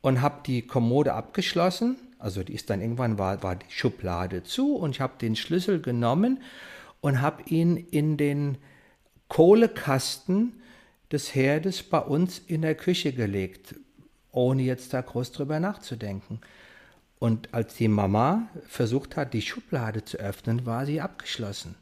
und 0.00 0.20
habe 0.20 0.42
die 0.46 0.62
Kommode 0.62 1.12
abgeschlossen. 1.14 1.96
Also 2.18 2.42
die 2.42 2.54
ist 2.54 2.70
dann 2.70 2.80
irgendwann 2.80 3.18
war, 3.18 3.42
war 3.42 3.56
die 3.56 3.66
Schublade 3.68 4.44
zu 4.44 4.76
und 4.76 4.92
ich 4.92 5.00
habe 5.00 5.14
den 5.20 5.36
Schlüssel 5.36 5.80
genommen 5.80 6.40
und 7.00 7.20
habe 7.20 7.42
ihn 7.46 7.76
in 7.76 8.16
den 8.16 8.58
Kohlekasten 9.32 10.60
des 11.10 11.34
Herdes 11.34 11.82
bei 11.82 12.00
uns 12.00 12.38
in 12.38 12.60
der 12.60 12.74
Küche 12.74 13.14
gelegt, 13.14 13.74
ohne 14.30 14.60
jetzt 14.60 14.92
da 14.92 15.00
groß 15.00 15.32
drüber 15.32 15.58
nachzudenken. 15.58 16.42
Und 17.18 17.54
als 17.54 17.74
die 17.76 17.88
Mama 17.88 18.50
versucht 18.68 19.16
hat, 19.16 19.32
die 19.32 19.40
Schublade 19.40 20.04
zu 20.04 20.18
öffnen, 20.18 20.66
war 20.66 20.84
sie 20.84 21.00
abgeschlossen. 21.00 21.76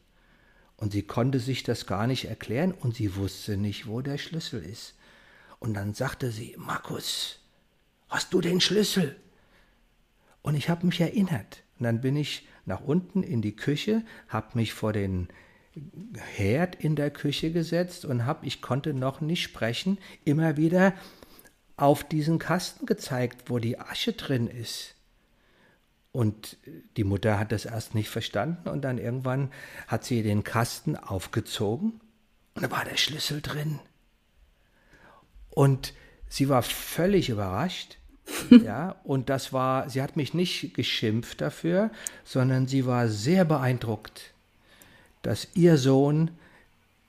Und 0.77 0.93
sie 0.93 1.01
konnte 1.01 1.41
sich 1.41 1.63
das 1.63 1.87
gar 1.87 2.07
nicht 2.07 2.23
erklären 2.23 2.71
und 2.71 2.95
sie 2.95 3.17
wusste 3.17 3.57
nicht, 3.57 3.85
wo 3.85 3.99
der 3.99 4.17
Schlüssel 4.17 4.63
ist. 4.63 4.95
Und 5.59 5.73
dann 5.73 5.93
sagte 5.93 6.31
sie, 6.31 6.55
Markus, 6.57 7.39
hast 8.07 8.33
du 8.33 8.39
den 8.39 8.61
Schlüssel? 8.61 9.17
Und 10.41 10.55
ich 10.55 10.69
habe 10.69 10.85
mich 10.85 11.01
erinnert. 11.01 11.63
Und 11.77 11.83
dann 11.83 11.99
bin 11.99 12.15
ich 12.15 12.47
nach 12.65 12.79
unten 12.79 13.23
in 13.23 13.41
die 13.41 13.57
Küche, 13.57 14.05
habe 14.29 14.57
mich 14.57 14.71
vor 14.71 14.93
den 14.93 15.27
Herd 16.35 16.75
in 16.75 16.95
der 16.95 17.11
Küche 17.11 17.51
gesetzt 17.51 18.05
und 18.05 18.25
habe, 18.25 18.45
ich 18.45 18.61
konnte 18.61 18.93
noch 18.93 19.21
nicht 19.21 19.41
sprechen, 19.41 19.97
immer 20.25 20.57
wieder 20.57 20.93
auf 21.77 22.03
diesen 22.03 22.39
Kasten 22.39 22.85
gezeigt, 22.85 23.49
wo 23.49 23.59
die 23.59 23.79
Asche 23.79 24.13
drin 24.13 24.47
ist. 24.47 24.95
Und 26.11 26.57
die 26.97 27.05
Mutter 27.05 27.39
hat 27.39 27.51
das 27.53 27.65
erst 27.65 27.95
nicht 27.95 28.09
verstanden 28.09 28.67
und 28.67 28.81
dann 28.81 28.97
irgendwann 28.97 29.49
hat 29.87 30.03
sie 30.03 30.23
den 30.23 30.43
Kasten 30.43 30.97
aufgezogen 30.97 32.01
und 32.55 32.63
da 32.63 32.71
war 32.71 32.83
der 32.83 32.97
Schlüssel 32.97 33.41
drin. 33.41 33.79
Und 35.49 35.93
sie 36.27 36.49
war 36.49 36.63
völlig 36.63 37.29
überrascht. 37.29 37.97
ja, 38.49 38.95
und 39.03 39.29
das 39.29 39.51
war, 39.51 39.89
sie 39.89 40.01
hat 40.01 40.15
mich 40.15 40.33
nicht 40.33 40.73
geschimpft 40.73 41.41
dafür, 41.41 41.91
sondern 42.23 42.67
sie 42.67 42.85
war 42.85 43.07
sehr 43.07 43.45
beeindruckt, 43.45 44.33
dass 45.21 45.47
ihr 45.53 45.77
Sohn 45.77 46.31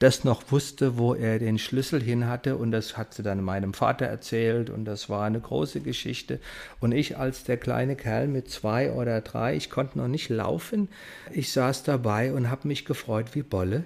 das 0.03 0.25
noch 0.25 0.51
wusste, 0.51 0.99
wo 0.99 1.15
er 1.15 1.39
den 1.39 1.59
Schlüssel 1.59 2.03
hin 2.03 2.27
hatte. 2.27 2.57
Und 2.57 2.73
das 2.73 2.97
hat 2.97 3.15
sie 3.15 3.23
dann 3.23 3.43
meinem 3.43 3.73
Vater 3.73 4.07
erzählt. 4.07 4.69
Und 4.69 4.85
das 4.85 5.09
war 5.09 5.25
eine 5.25 5.39
große 5.39 5.81
Geschichte. 5.81 6.41
Und 6.81 6.91
ich 6.91 7.19
als 7.19 7.45
der 7.45 7.57
kleine 7.57 7.95
Kerl 7.95 8.27
mit 8.27 8.51
zwei 8.51 8.91
oder 8.93 9.21
drei, 9.21 9.55
ich 9.55 9.71
konnte 9.71 9.99
noch 9.99 10.09
nicht 10.09 10.29
laufen, 10.29 10.89
ich 11.31 11.53
saß 11.53 11.85
dabei 11.85 12.33
und 12.33 12.51
habe 12.51 12.67
mich 12.67 12.85
gefreut 12.85 13.35
wie 13.35 13.43
Bolle, 13.43 13.85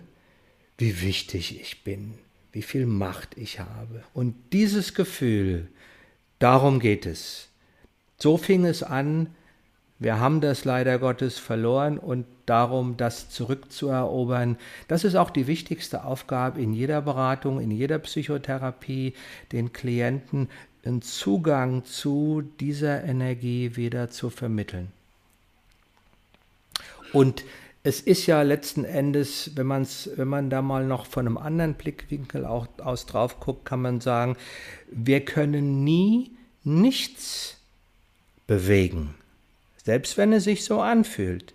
wie 0.78 1.02
wichtig 1.02 1.60
ich 1.60 1.84
bin, 1.84 2.14
wie 2.50 2.62
viel 2.62 2.86
Macht 2.86 3.36
ich 3.36 3.60
habe. 3.60 4.02
Und 4.14 4.34
dieses 4.54 4.94
Gefühl, 4.94 5.68
darum 6.38 6.80
geht 6.80 7.04
es. 7.04 7.48
So 8.16 8.38
fing 8.38 8.64
es 8.64 8.82
an, 8.82 9.34
wir 9.98 10.18
haben 10.18 10.40
das 10.40 10.64
leider 10.64 10.98
Gottes 10.98 11.38
verloren. 11.38 11.98
Und 11.98 12.24
darum, 12.46 12.96
das 12.96 13.28
zurückzuerobern, 13.28 14.56
das 14.88 15.04
ist 15.04 15.16
auch 15.16 15.30
die 15.30 15.46
wichtigste 15.46 16.04
Aufgabe 16.04 16.60
in 16.60 16.72
jeder 16.72 17.02
Beratung, 17.02 17.60
in 17.60 17.70
jeder 17.70 17.98
Psychotherapie, 17.98 19.14
den 19.52 19.72
Klienten 19.72 20.48
einen 20.84 21.02
Zugang 21.02 21.84
zu 21.84 22.42
dieser 22.60 23.04
Energie 23.04 23.76
wieder 23.76 24.08
zu 24.08 24.30
vermitteln. 24.30 24.92
Und 27.12 27.44
es 27.82 28.00
ist 28.00 28.26
ja 28.26 28.42
letzten 28.42 28.84
Endes, 28.84 29.52
wenn, 29.54 29.66
man's, 29.66 30.10
wenn 30.16 30.28
man 30.28 30.50
da 30.50 30.60
mal 30.60 30.84
noch 30.84 31.06
von 31.06 31.26
einem 31.26 31.38
anderen 31.38 31.74
Blickwinkel 31.74 32.44
auch 32.44 32.66
aus 32.78 33.06
drauf 33.06 33.38
guckt, 33.38 33.64
kann 33.64 33.80
man 33.80 34.00
sagen, 34.00 34.36
wir 34.90 35.24
können 35.24 35.84
nie 35.84 36.32
nichts 36.64 37.58
bewegen, 38.46 39.14
selbst 39.84 40.16
wenn 40.16 40.32
es 40.32 40.44
sich 40.44 40.64
so 40.64 40.80
anfühlt. 40.80 41.54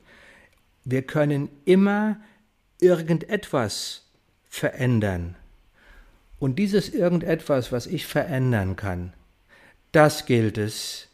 Wir 0.83 1.01
können 1.03 1.49
immer 1.65 2.17
irgendetwas 2.79 4.03
verändern. 4.49 5.35
Und 6.39 6.57
dieses 6.57 6.89
irgendetwas, 6.89 7.71
was 7.71 7.85
ich 7.85 8.07
verändern 8.07 8.75
kann, 8.75 9.13
das 9.91 10.25
gilt 10.25 10.57
es 10.57 11.07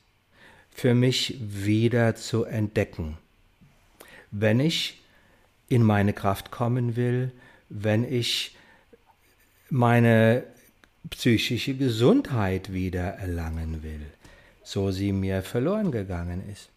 für 0.73 0.93
mich 0.93 1.37
wieder 1.41 2.15
zu 2.15 2.45
entdecken. 2.45 3.17
Wenn 4.31 4.59
ich 4.59 5.01
in 5.69 5.83
meine 5.83 6.13
Kraft 6.13 6.51
kommen 6.51 6.95
will, 6.95 7.31
wenn 7.69 8.09
ich 8.09 8.55
meine 9.69 10.43
psychische 11.09 11.73
Gesundheit 11.73 12.71
wieder 12.71 13.15
erlangen 13.15 13.83
will, 13.83 14.05
so 14.63 14.91
sie 14.91 15.11
mir 15.11 15.41
verloren 15.41 15.91
gegangen 15.91 16.43
ist. 16.51 16.69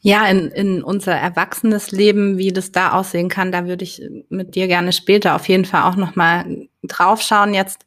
Ja, 0.00 0.26
in, 0.26 0.50
in 0.50 0.82
unser 0.82 1.12
erwachsenes 1.12 1.92
Leben, 1.92 2.36
wie 2.36 2.52
das 2.52 2.72
da 2.72 2.92
aussehen 2.92 3.28
kann, 3.28 3.52
da 3.52 3.66
würde 3.66 3.84
ich 3.84 4.02
mit 4.28 4.54
dir 4.54 4.66
gerne 4.66 4.92
später 4.92 5.36
auf 5.36 5.48
jeden 5.48 5.64
Fall 5.64 5.84
auch 5.84 5.96
nochmal 5.96 6.68
draufschauen. 6.82 7.54
Jetzt 7.54 7.84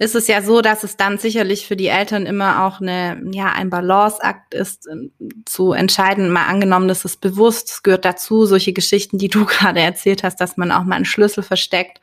ist 0.00 0.14
es 0.14 0.28
ja 0.28 0.40
so, 0.42 0.62
dass 0.62 0.82
es 0.82 0.96
dann 0.96 1.18
sicherlich 1.18 1.66
für 1.66 1.76
die 1.76 1.88
Eltern 1.88 2.24
immer 2.24 2.64
auch 2.64 2.80
eine, 2.80 3.20
ja, 3.32 3.52
ein 3.52 3.68
Balanceakt 3.68 4.54
ist, 4.54 4.88
ähm, 4.90 5.12
zu 5.44 5.72
entscheiden, 5.72 6.30
mal 6.30 6.46
angenommen, 6.46 6.88
das 6.88 7.04
ist 7.04 7.20
bewusst, 7.20 7.70
es 7.70 7.82
gehört 7.82 8.06
dazu, 8.06 8.46
solche 8.46 8.72
Geschichten, 8.72 9.18
die 9.18 9.28
du 9.28 9.44
gerade 9.46 9.80
erzählt 9.80 10.22
hast, 10.22 10.40
dass 10.40 10.56
man 10.56 10.72
auch 10.72 10.84
mal 10.84 10.96
einen 10.96 11.04
Schlüssel 11.04 11.42
versteckt, 11.42 12.00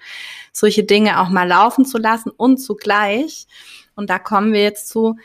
solche 0.54 0.84
Dinge 0.84 1.20
auch 1.20 1.30
mal 1.30 1.48
laufen 1.48 1.86
zu 1.86 1.98
lassen 1.98 2.30
und 2.30 2.60
zugleich, 2.60 3.48
und 3.96 4.12
da 4.12 4.20
kommen 4.20 4.54
wir 4.54 4.62
jetzt 4.62 4.90
zu, 4.90 5.16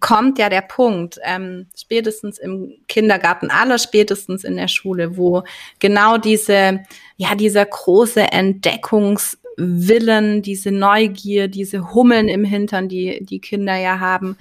kommt 0.00 0.38
ja 0.38 0.48
der 0.48 0.62
Punkt, 0.62 1.18
ähm, 1.22 1.66
spätestens 1.76 2.38
im 2.38 2.74
Kindergarten, 2.88 3.50
aller 3.50 3.78
spätestens 3.78 4.44
in 4.44 4.56
der 4.56 4.68
Schule, 4.68 5.16
wo 5.16 5.44
genau 5.78 6.18
diese, 6.18 6.80
ja, 7.16 7.34
dieser 7.34 7.66
große 7.66 8.32
Entdeckungs- 8.32 9.36
Willen, 9.62 10.40
diese 10.40 10.70
Neugier, 10.70 11.48
diese 11.48 11.92
Hummeln 11.92 12.28
im 12.28 12.44
Hintern, 12.44 12.88
die 12.88 13.22
die 13.22 13.40
Kinder 13.40 13.76
ja 13.76 14.00
haben, 14.00 14.36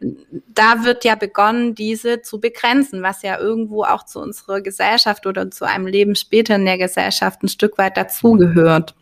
da 0.54 0.84
wird 0.84 1.04
ja 1.04 1.16
begonnen, 1.16 1.74
diese 1.74 2.22
zu 2.22 2.40
begrenzen, 2.40 3.02
was 3.02 3.22
ja 3.22 3.38
irgendwo 3.40 3.82
auch 3.82 4.04
zu 4.04 4.20
unserer 4.20 4.60
Gesellschaft 4.60 5.26
oder 5.26 5.50
zu 5.50 5.64
einem 5.64 5.86
Leben 5.86 6.14
später 6.14 6.54
in 6.54 6.66
der 6.66 6.78
Gesellschaft 6.78 7.42
ein 7.42 7.48
Stück 7.48 7.78
weit 7.78 7.96
dazugehört. 7.96 8.94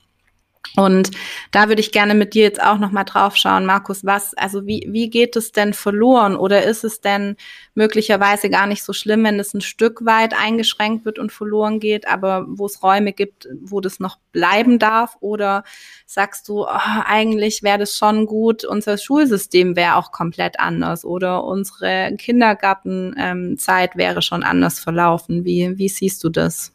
Und 0.76 1.10
da 1.50 1.68
würde 1.68 1.80
ich 1.80 1.92
gerne 1.92 2.14
mit 2.14 2.34
dir 2.34 2.42
jetzt 2.42 2.62
auch 2.62 2.78
nochmal 2.78 3.04
drauf 3.04 3.36
schauen, 3.36 3.66
Markus, 3.66 4.04
was, 4.04 4.34
also 4.34 4.66
wie, 4.66 4.86
wie 4.88 5.10
geht 5.10 5.34
es 5.34 5.50
denn 5.52 5.72
verloren 5.72 6.36
oder 6.36 6.62
ist 6.64 6.84
es 6.84 7.00
denn 7.00 7.36
möglicherweise 7.74 8.50
gar 8.50 8.66
nicht 8.66 8.82
so 8.82 8.92
schlimm, 8.92 9.24
wenn 9.24 9.40
es 9.40 9.54
ein 9.54 9.60
Stück 9.60 10.04
weit 10.04 10.34
eingeschränkt 10.38 11.04
wird 11.04 11.18
und 11.18 11.32
verloren 11.32 11.80
geht, 11.80 12.06
aber 12.06 12.46
wo 12.48 12.66
es 12.66 12.82
Räume 12.82 13.12
gibt, 13.12 13.48
wo 13.60 13.80
das 13.80 13.98
noch 13.98 14.18
bleiben 14.32 14.78
darf? 14.78 15.16
Oder 15.20 15.64
sagst 16.06 16.48
du, 16.48 16.64
oh, 16.64 17.02
eigentlich 17.04 17.62
wäre 17.62 17.78
das 17.78 17.96
schon 17.96 18.26
gut, 18.26 18.64
unser 18.64 18.98
Schulsystem 18.98 19.74
wäre 19.74 19.96
auch 19.96 20.12
komplett 20.12 20.60
anders 20.60 21.04
oder 21.04 21.44
unsere 21.44 22.14
Kindergartenzeit 22.18 23.96
wäre 23.96 24.22
schon 24.22 24.42
anders 24.42 24.78
verlaufen? 24.78 25.44
Wie, 25.44 25.76
wie 25.78 25.88
siehst 25.88 26.22
du 26.22 26.28
das? 26.28 26.72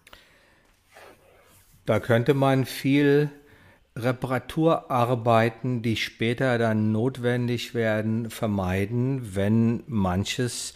Da 1.86 2.00
könnte 2.00 2.34
man 2.34 2.66
viel 2.66 3.30
Reparaturarbeiten, 3.96 5.82
die 5.82 5.96
später 5.98 6.58
dann 6.58 6.92
notwendig 6.92 7.76
werden, 7.76 8.30
vermeiden, 8.30 9.36
wenn 9.36 9.84
manches 9.88 10.74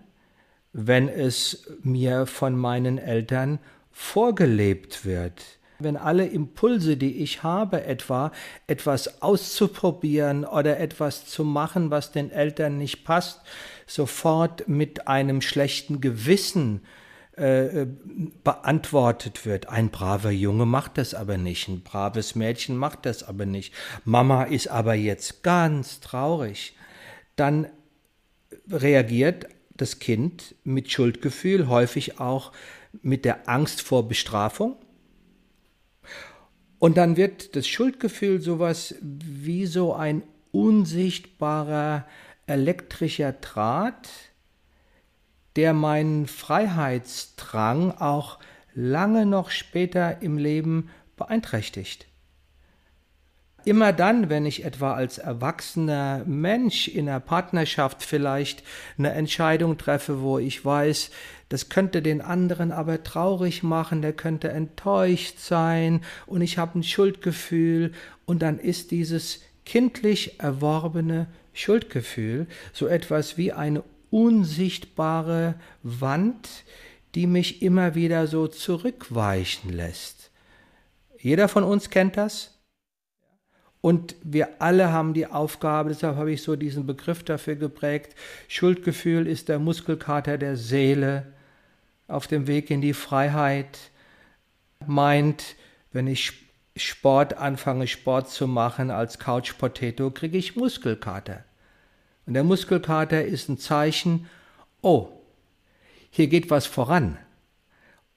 wenn 0.73 1.09
es 1.09 1.65
mir 1.83 2.27
von 2.27 2.57
meinen 2.57 2.99
Eltern 2.99 3.59
vorgelebt 3.91 5.05
wird. 5.05 5.43
Wenn 5.79 5.97
alle 5.97 6.27
Impulse, 6.27 6.97
die 6.97 7.23
ich 7.23 7.43
habe, 7.43 7.85
etwa 7.85 8.33
etwas 8.67 9.23
auszuprobieren 9.23 10.45
oder 10.45 10.79
etwas 10.79 11.27
zu 11.27 11.43
machen, 11.43 11.91
was 11.91 12.13
den 12.13 12.31
Eltern 12.31 12.77
nicht 12.77 13.05
passt, 13.05 13.41
sofort 13.87 14.69
mit 14.69 15.09
einem 15.09 15.41
schlechten 15.41 16.01
Gewissen 16.01 16.83
äh, 17.41 17.87
beantwortet 18.45 19.47
wird. 19.47 19.71
Ein 19.71 19.89
braver 19.89 20.31
Junge 20.31 20.67
macht 20.67 20.99
das 20.99 21.15
aber 21.15 21.39
nicht, 21.39 21.69
ein 21.69 21.81
braves 21.81 22.35
Mädchen 22.35 22.77
macht 22.77 23.07
das 23.07 23.23
aber 23.23 23.47
nicht. 23.47 23.73
Mama 24.05 24.45
ist 24.45 24.69
aber 24.69 24.95
jetzt 24.95 25.43
ganz 25.43 26.01
traurig. 26.01 26.77
Dann 27.37 27.67
reagiert 28.69 29.47
das 29.81 29.99
Kind 29.99 30.55
mit 30.64 30.90
Schuldgefühl, 30.90 31.69
häufig 31.69 32.21
auch 32.21 32.53
mit 33.03 33.25
der 33.25 33.49
Angst 33.49 33.83
vor 33.83 34.09
Bestrafung. 34.09 34.77
Und 36.79 36.97
dann 36.97 37.16
wird 37.16 37.57
das 37.57 37.69
Schuldgefühl 37.69 38.40
sowas 38.40 38.95
wie 39.01 39.66
so 39.66 39.95
ein 39.95 40.23
unsichtbarer 40.53 42.07
elektrischer 42.47 43.33
Draht, 43.33 44.09
der 45.57 45.73
meinen 45.73 46.27
Freiheitsdrang 46.27 47.93
auch 47.93 48.38
lange 48.75 49.27
noch 49.27 49.51
später 49.51 50.23
im 50.23 50.38
Leben 50.38 50.90
beeinträchtigt. 51.16 52.07
Immer 53.64 53.92
dann, 53.92 54.31
wenn 54.31 54.46
ich 54.46 54.64
etwa 54.64 54.94
als 54.94 55.18
erwachsener 55.18 56.23
Mensch 56.27 56.88
in 56.88 57.09
einer 57.09 57.20
Partnerschaft 57.20 58.03
vielleicht 58.03 58.62
eine 58.96 59.12
Entscheidung 59.12 59.77
treffe, 59.77 60.23
wo 60.23 60.38
ich 60.38 60.64
weiß, 60.64 61.11
das 61.51 61.68
könnte 61.68 62.01
den 62.01 62.20
anderen 62.20 62.73
aber 62.73 63.03
traurig 63.03 63.62
machen, 63.62 64.03
der 64.03 64.12
könnte 64.12 64.51
enttäuscht 64.51 65.38
sein 65.38 66.03
und 66.27 66.42
ich 66.42 66.59
habe 66.59 66.79
ein 66.79 66.83
Schuldgefühl 66.83 67.92
und 68.25 68.40
dann 68.40 68.59
ist 68.59 68.92
dieses 68.92 69.40
kindlich 69.64 70.40
erworbene 70.40 71.27
Schuldgefühl 71.53 72.46
so 72.73 72.87
etwas 72.87 73.37
wie 73.37 73.53
eine 73.53 73.83
unsichtbare 74.11 75.55
Wand, 75.83 76.49
die 77.14 77.27
mich 77.27 77.62
immer 77.62 77.94
wieder 77.94 78.27
so 78.27 78.46
zurückweichen 78.46 79.70
lässt. 79.73 80.31
Jeder 81.18 81.49
von 81.49 81.64
uns 81.64 81.90
kennt 81.90 82.16
das. 82.16 82.60
Und 83.81 84.14
wir 84.23 84.61
alle 84.61 84.93
haben 84.93 85.14
die 85.14 85.27
Aufgabe, 85.27 85.88
deshalb 85.88 86.16
habe 86.16 86.33
ich 86.33 86.43
so 86.43 86.55
diesen 86.55 86.87
Begriff 86.87 87.23
dafür 87.23 87.57
geprägt, 87.57 88.14
Schuldgefühl 88.49 89.27
ist 89.27 89.49
der 89.49 89.59
Muskelkater 89.59 90.37
der 90.37 90.57
Seele 90.57 91.27
auf 92.07 92.27
dem 92.27 92.47
Weg 92.47 92.71
in 92.71 92.83
die 92.83 92.93
Freiheit, 92.93 93.79
meint, 94.87 95.57
wenn 95.93 96.07
ich 96.07 96.33
Sport 96.77 97.35
anfange, 97.38 97.87
Sport 97.87 98.31
zu 98.31 98.47
machen 98.47 98.90
als 98.90 99.19
Couch 99.19 99.57
Potato, 99.59 100.11
kriege 100.11 100.38
ich 100.38 100.57
Muskelkater. 100.57 101.45
Und 102.27 102.35
der 102.35 102.45
Muskelkater 102.45 103.25
ist 103.25 103.49
ein 103.49 103.59
Zeichen, 103.59 104.27
oh, 104.83 105.09
hier 106.11 106.29
geht 106.29 106.51
was 106.51 106.66
voran. 106.66 107.19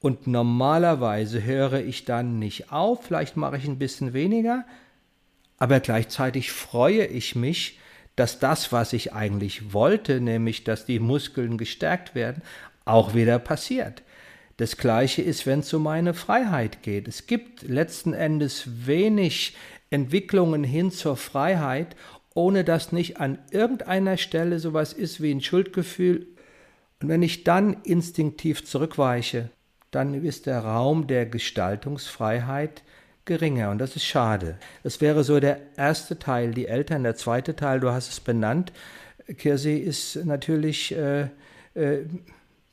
Und 0.00 0.26
normalerweise 0.26 1.42
höre 1.42 1.80
ich 1.80 2.04
dann 2.04 2.38
nicht 2.38 2.70
auf, 2.70 3.04
vielleicht 3.04 3.36
mache 3.36 3.56
ich 3.56 3.66
ein 3.66 3.78
bisschen 3.78 4.12
weniger, 4.12 4.66
aber 5.64 5.80
gleichzeitig 5.80 6.52
freue 6.52 7.06
ich 7.06 7.36
mich, 7.36 7.78
dass 8.16 8.38
das, 8.38 8.70
was 8.70 8.92
ich 8.92 9.14
eigentlich 9.14 9.72
wollte, 9.72 10.20
nämlich 10.20 10.62
dass 10.62 10.84
die 10.84 10.98
Muskeln 10.98 11.56
gestärkt 11.56 12.14
werden, 12.14 12.42
auch 12.84 13.14
wieder 13.14 13.38
passiert. 13.38 14.02
Das 14.58 14.76
gleiche 14.76 15.22
ist, 15.22 15.46
wenn 15.46 15.60
es 15.60 15.72
um 15.72 15.84
meine 15.84 16.12
Freiheit 16.12 16.82
geht. 16.82 17.08
Es 17.08 17.26
gibt 17.26 17.62
letzten 17.62 18.12
Endes 18.12 18.86
wenig 18.86 19.56
Entwicklungen 19.88 20.64
hin 20.64 20.90
zur 20.90 21.16
Freiheit, 21.16 21.96
ohne 22.34 22.62
dass 22.62 22.92
nicht 22.92 23.18
an 23.18 23.38
irgendeiner 23.50 24.18
Stelle 24.18 24.58
sowas 24.58 24.92
ist 24.92 25.22
wie 25.22 25.32
ein 25.32 25.40
Schuldgefühl. 25.40 26.26
Und 27.00 27.08
wenn 27.08 27.22
ich 27.22 27.42
dann 27.42 27.78
instinktiv 27.84 28.66
zurückweiche, 28.66 29.48
dann 29.90 30.12
ist 30.12 30.44
der 30.44 30.58
Raum 30.58 31.06
der 31.06 31.24
Gestaltungsfreiheit 31.24 32.82
geringer 33.24 33.70
und 33.70 33.78
das 33.78 33.96
ist 33.96 34.04
schade. 34.04 34.58
Das 34.82 35.00
wäre 35.00 35.24
so 35.24 35.40
der 35.40 35.60
erste 35.76 36.18
Teil, 36.18 36.52
die 36.52 36.66
Eltern. 36.66 37.02
Der 37.02 37.16
zweite 37.16 37.56
Teil, 37.56 37.80
du 37.80 37.90
hast 37.90 38.10
es 38.10 38.20
benannt, 38.20 38.72
Kirsi, 39.38 39.76
ist 39.76 40.16
natürlich 40.24 40.94
äh, 40.94 41.28
äh, 41.74 42.04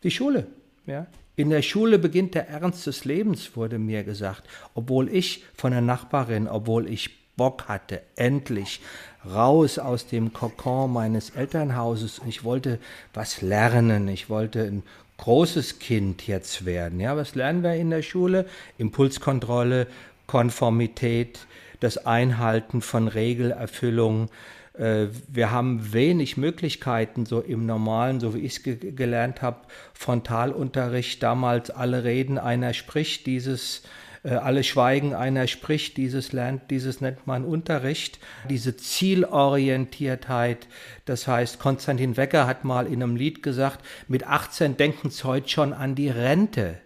die 0.04 0.12
Schule. 0.12 0.48
Ja? 0.86 1.08
In 1.36 1.50
der 1.50 1.62
Schule 1.62 1.98
beginnt 1.98 2.36
der 2.36 2.50
Ernst 2.50 2.88
des 2.88 3.06
Lebens, 3.06 3.56
wurde 3.56 3.80
mir 3.80 4.04
gesagt. 4.04 4.44
Obwohl 4.76 5.10
ich 5.10 5.46
von 5.56 5.72
der 5.72 5.82
Nachbarin, 5.82 6.48
obwohl 6.48 6.88
ich 6.88 7.22
Bock 7.38 7.68
hatte, 7.68 8.02
endlich 8.16 8.82
raus 9.26 9.80
aus 9.80 10.08
dem 10.08 10.34
Kokon 10.34 10.92
meines 10.92 11.32
Elternhauses. 11.32 12.22
Ich 12.28 12.44
wollte 12.44 12.80
was 13.14 13.42
lernen. 13.42 14.08
Ich 14.10 14.30
wollte 14.30 14.64
ein 14.64 14.84
großes 15.18 15.80
Kind 15.80 16.28
jetzt 16.28 16.66
werden. 16.66 17.00
Ja, 17.00 17.16
was 17.16 17.36
lernen 17.36 17.64
wir 17.64 17.76
in 17.76 17.92
der 17.92 18.02
Schule? 18.02 18.46
Impulskontrolle, 18.78 19.88
Konformität, 20.32 21.40
das 21.82 21.98
Einhalten 22.06 22.82
von 22.82 23.10
Regelerfüllung. 23.10 24.30
Äh, 24.78 25.08
wir 25.28 25.52
haben 25.52 25.92
wenig 25.92 26.38
Möglichkeiten, 26.38 27.26
so 27.26 27.42
im 27.42 27.66
normalen, 27.66 28.22
so 28.22 28.34
wie 28.34 28.40
ich 28.40 28.66
es 28.66 28.96
gelernt 28.96 29.42
habe, 29.42 29.58
Frontalunterricht, 29.94 31.22
damals 31.22 31.70
alle 31.70 32.06
reden, 32.06 32.38
einer 32.38 32.74
spricht, 32.74 33.26
dieses 33.26 33.84
äh, 34.24 34.30
alle 34.30 34.64
schweigen, 34.64 35.14
einer 35.14 35.48
spricht, 35.48 35.98
dieses 35.98 36.32
lernt, 36.32 36.72
dieses 36.72 37.02
nennt 37.02 37.28
man 37.28 37.44
Unterricht. 37.44 38.18
Diese 38.50 38.78
Zielorientiertheit, 38.78 40.70
das 41.04 41.28
heißt, 41.28 41.60
Konstantin 41.60 42.16
Wecker 42.16 42.48
hat 42.48 42.64
mal 42.64 42.88
in 42.88 43.04
einem 43.04 43.18
Lied 43.18 43.44
gesagt, 43.44 43.84
mit 44.08 44.26
18 44.26 44.78
denken 44.78 45.10
sie 45.10 45.26
heute 45.26 45.50
schon 45.50 45.74
an 45.74 45.94
die 45.94 46.10
Rente. 46.10 46.78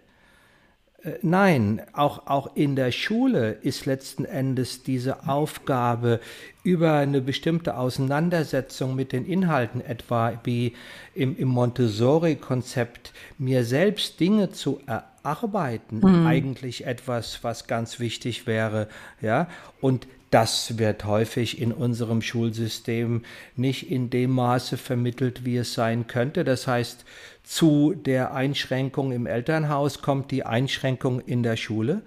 Äh, 1.06 1.18
nein, 1.22 1.82
auch, 1.92 2.26
auch 2.26 2.54
in 2.56 2.76
der 2.76 2.92
Schule 2.92 3.52
ist 3.62 3.86
letzten 3.86 4.24
Endes 4.24 4.82
diese 4.82 5.28
Aufgabe 5.28 6.20
über 6.64 6.94
eine 6.94 7.20
bestimmte 7.20 7.76
Auseinandersetzung 7.76 8.96
mit 8.96 9.12
den 9.12 9.24
Inhalten, 9.24 9.80
etwa 9.80 10.38
wie 10.44 10.74
im, 11.14 11.36
im 11.36 11.48
Montessori-Konzept, 11.48 13.12
mir 13.38 13.64
selbst 13.64 14.18
Dinge 14.18 14.50
zu 14.50 14.80
erarbeiten, 14.86 16.00
mhm. 16.00 16.26
eigentlich 16.26 16.86
etwas, 16.86 17.44
was 17.44 17.68
ganz 17.68 18.00
wichtig 18.00 18.46
wäre. 18.46 18.88
Ja? 19.22 19.48
Und 19.80 20.08
das 20.30 20.76
wird 20.76 21.04
häufig 21.04 21.60
in 21.60 21.72
unserem 21.72 22.20
Schulsystem 22.20 23.22
nicht 23.54 23.90
in 23.90 24.10
dem 24.10 24.32
Maße 24.32 24.76
vermittelt, 24.76 25.44
wie 25.44 25.56
es 25.56 25.72
sein 25.72 26.08
könnte. 26.08 26.42
Das 26.42 26.66
heißt, 26.66 27.04
zu 27.46 27.94
der 27.94 28.34
Einschränkung 28.34 29.12
im 29.12 29.24
Elternhaus 29.24 30.02
kommt 30.02 30.32
die 30.32 30.44
Einschränkung 30.44 31.20
in 31.20 31.44
der 31.44 31.56
Schule. 31.56 32.02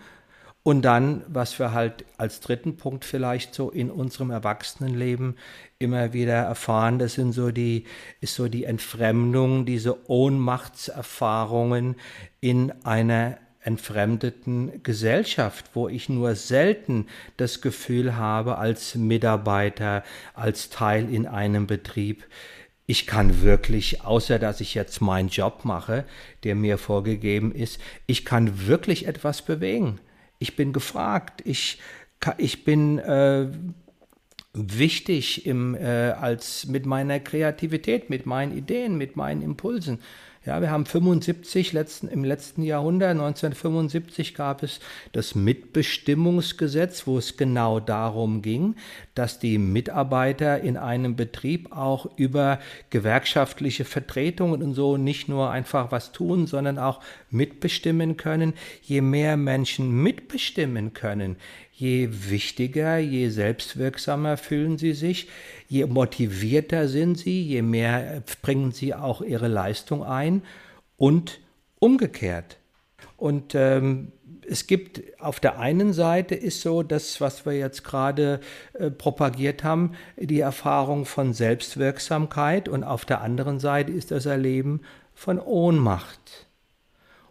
Und 0.64 0.82
dann, 0.82 1.24
was 1.30 1.58
wir 1.58 1.72
halt 1.72 2.04
als 2.18 2.42
dritten 2.42 2.76
Punkt 2.76 3.06
vielleicht 3.06 3.56
so 3.56 3.72
in 3.72 3.90
unserem 3.90 4.32
Erwachsenenleben 4.32 5.38
immer 5.80 6.12
wieder 6.12 6.34
erfahren, 6.34 7.00
das 7.00 7.14
sind 7.14 7.32
so 7.32 7.52
die, 7.52 7.86
ist 8.20 8.36
so 8.36 8.50
die 8.50 8.66
Entfremdung, 8.66 9.66
diese 9.66 10.10
Ohnmachtserfahrungen 10.10 11.96
in 12.42 12.74
einer 12.84 13.38
entfremdeten 13.62 14.84
Gesellschaft, 14.84 15.70
wo 15.74 15.88
ich 15.88 16.10
nur 16.10 16.36
selten 16.36 17.08
das 17.38 17.62
Gefühl 17.62 18.18
habe, 18.18 18.58
als 18.58 18.96
Mitarbeiter, 18.96 20.04
als 20.34 20.70
Teil 20.70 21.10
in 21.10 21.26
einem 21.26 21.66
Betrieb, 21.66 22.26
ich 22.90 23.06
kann 23.06 23.44
wirklich, 23.44 24.02
außer 24.02 24.40
dass 24.40 24.62
ich 24.62 24.74
jetzt 24.74 25.00
meinen 25.00 25.30
Job 25.30 25.64
mache, 25.64 26.06
der 26.44 26.56
mir 26.56 26.80
vorgegeben 26.80 27.52
ist, 27.52 27.80
ich 28.08 28.26
kann 28.26 28.66
wirklich 28.66 29.06
etwas 29.06 29.44
bewegen. 29.44 30.00
Ich 30.40 30.56
bin 30.56 30.74
gefragt, 30.74 31.44
ich, 31.46 31.80
ich 32.40 32.64
bin 32.64 32.98
äh, 32.98 33.52
wichtig 34.54 35.46
im, 35.46 35.76
äh, 35.76 36.14
als 36.14 36.66
mit 36.66 36.88
meiner 36.88 37.20
Kreativität, 37.20 38.10
mit 38.10 38.26
meinen 38.26 38.58
Ideen, 38.58 38.98
mit 38.98 39.16
meinen 39.16 39.44
Impulsen. 39.44 40.00
Ja, 40.46 40.62
wir 40.62 40.72
haben 40.72 40.86
75 40.86 41.74
letzten, 41.74 42.08
im 42.08 42.24
letzten 42.24 42.64
Jahrhundert, 42.64 43.12
1975 43.12 44.34
gab 44.36 44.64
es 44.64 44.80
das 45.12 45.36
Mitbestimmungsgesetz, 45.36 47.06
wo 47.06 47.18
es 47.18 47.36
genau 47.36 47.82
darum 47.82 48.42
ging, 48.42 48.76
dass 49.16 49.40
die 49.40 49.58
Mitarbeiter 49.58 50.62
in 50.62 50.78
einem 50.78 51.18
Betrieb 51.18 51.74
auch 51.74 52.10
über 52.16 52.60
gewerkschaftliche 52.90 53.84
Vertretungen 53.84 54.64
und 54.64 54.76
so 54.76 54.96
nicht 54.96 55.28
nur 55.28 55.52
einfach 55.52 55.92
was 55.92 56.14
tun, 56.14 56.48
sondern 56.48 56.80
auch 56.80 57.02
mitbestimmen 57.30 58.16
können. 58.16 58.54
Je 58.82 59.02
mehr 59.02 59.36
Menschen 59.36 59.92
mitbestimmen 59.92 60.94
können, 60.94 61.36
je 61.80 62.10
wichtiger, 62.30 62.98
je 62.98 63.30
selbstwirksamer 63.30 64.36
fühlen 64.38 64.78
sie 64.78 64.94
sich, 64.94 65.30
je 65.70 65.86
motivierter 65.86 66.90
sind 66.90 67.18
sie, 67.18 67.42
je 67.42 67.62
mehr 67.62 68.22
bringen 68.42 68.74
sie 68.74 68.94
auch 68.94 69.22
ihre 69.22 69.48
Leistung 69.48 70.04
ein 70.04 70.42
und 70.98 71.40
umgekehrt. 71.80 72.58
Und 73.16 73.56
ähm, 73.56 74.12
es 74.46 74.68
gibt 74.68 75.02
auf 75.22 75.40
der 75.40 75.60
einen 75.60 75.94
Seite 75.94 76.36
ist 76.36 76.62
so 76.62 76.84
das, 76.84 77.22
was 77.22 77.46
wir 77.46 77.54
jetzt 77.54 77.86
gerade 77.86 78.42
äh, 78.74 78.92
propagiert 78.92 79.64
haben, 79.64 79.94
die 80.18 80.42
Erfahrung 80.42 81.06
von 81.06 81.34
Selbstwirksamkeit 81.34 82.68
und 82.68 82.84
auf 82.84 83.06
der 83.06 83.22
anderen 83.22 83.60
Seite 83.60 83.94
ist 83.94 84.12
das 84.12 84.26
Erleben 84.26 84.82
von 85.14 85.40
Ohnmacht. 85.40 86.48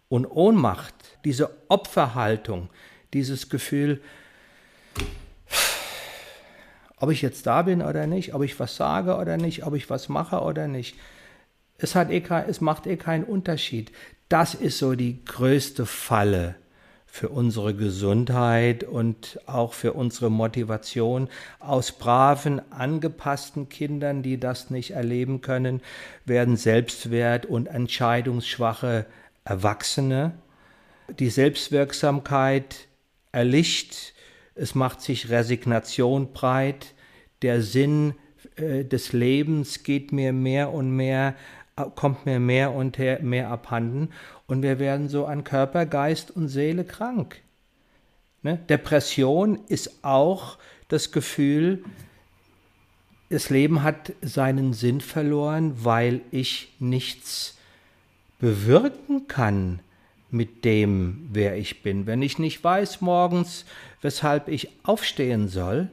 Und 0.09 0.25
Ohnmacht, 0.25 0.95
diese 1.27 1.51
Opferhaltung, 1.69 2.71
dieses 3.13 3.51
Gefühl, 3.51 4.01
ob 7.01 7.11
ich 7.11 7.23
jetzt 7.23 7.47
da 7.47 7.63
bin 7.63 7.83
oder 7.83 8.07
nicht, 8.07 8.35
ob 8.35 8.43
ich 8.43 8.59
was 8.59 8.77
sage 8.77 9.17
oder 9.17 9.37
nicht, 9.37 9.65
ob 9.65 9.75
ich 9.75 9.89
was 9.89 10.09
mache 10.09 10.41
oder 10.41 10.69
nicht. 10.69 10.97
Es, 11.79 11.95
hat 11.95 12.11
eh 12.11 12.23
es 12.49 12.61
macht 12.61 12.87
eh 12.87 12.97
keinen 12.97 13.25
Unterschied. 13.25 13.93
Das 14.29 14.55
ist 14.55 14.79
so 14.79 14.95
die 14.95 15.25
größte 15.25 15.87
Falle 15.87 16.57
für 17.07 17.31
unsere 17.31 17.75
Gesundheit 17.75 18.85
und 18.85 19.41
auch 19.47 19.73
für 19.73 19.93
unsere 19.95 20.31
Motivation. 20.31 21.29
Aus 21.61 21.93
braven, 21.93 22.61
angepassten 22.71 23.69
Kindern, 23.69 24.23
die 24.23 24.39
das 24.39 24.71
nicht 24.71 24.91
erleben 24.91 25.41
können, 25.41 25.81
werden 26.25 26.57
Selbstwert 26.57 27.47
und 27.47 27.67
entscheidungsschwache 27.67 29.07
Erwachsene. 29.45 30.33
Die 31.19 31.31
Selbstwirksamkeit 31.31 32.87
erlicht, 33.33 34.13
es 34.59 34.75
macht 34.75 35.01
sich 35.01 35.31
Resignation 35.31 36.33
breit, 36.33 36.95
der 37.43 37.63
Sinn 37.63 38.15
äh, 38.57 38.85
des 38.85 39.13
Lebens 39.13 39.83
geht 39.85 40.13
mir 40.13 40.33
mehr 40.33 40.73
und 40.73 40.91
mehr, 40.91 41.35
kommt 41.95 42.27
mir 42.27 42.41
mehr 42.41 42.73
und 42.73 42.99
mehr 42.99 43.51
abhanden 43.51 44.11
und 44.47 44.63
wir 44.63 44.79
werden 44.79 45.09
so 45.09 45.27
an 45.27 45.45
Körper, 45.45 45.87
Geist 45.87 46.33
und 46.33 46.49
Seele 46.49 46.85
krank. 46.85 47.41
Ne? 48.43 48.59
Depression 48.69 49.61
ist 49.69 50.03
auch 50.03 50.59
das 50.89 51.13
Gefühl, 51.13 51.85
das 53.31 53.51
Leben 53.51 53.83
hat 53.83 54.13
seinen 54.23 54.73
Sinn 54.73 55.01
verloren, 55.01 55.85
weil 55.85 56.23
ich 56.31 56.75
nichts 56.81 57.59
bewirken 58.41 59.29
kann 59.29 59.81
mit 60.31 60.65
dem, 60.65 61.29
wer 61.33 61.57
ich 61.57 61.83
bin. 61.83 62.07
Wenn 62.07 62.23
ich 62.23 62.39
nicht 62.39 62.63
weiß 62.63 63.01
morgens, 63.01 63.65
weshalb 64.03 64.49
ich 64.49 64.69
aufstehen 64.83 65.49
soll, 65.49 65.89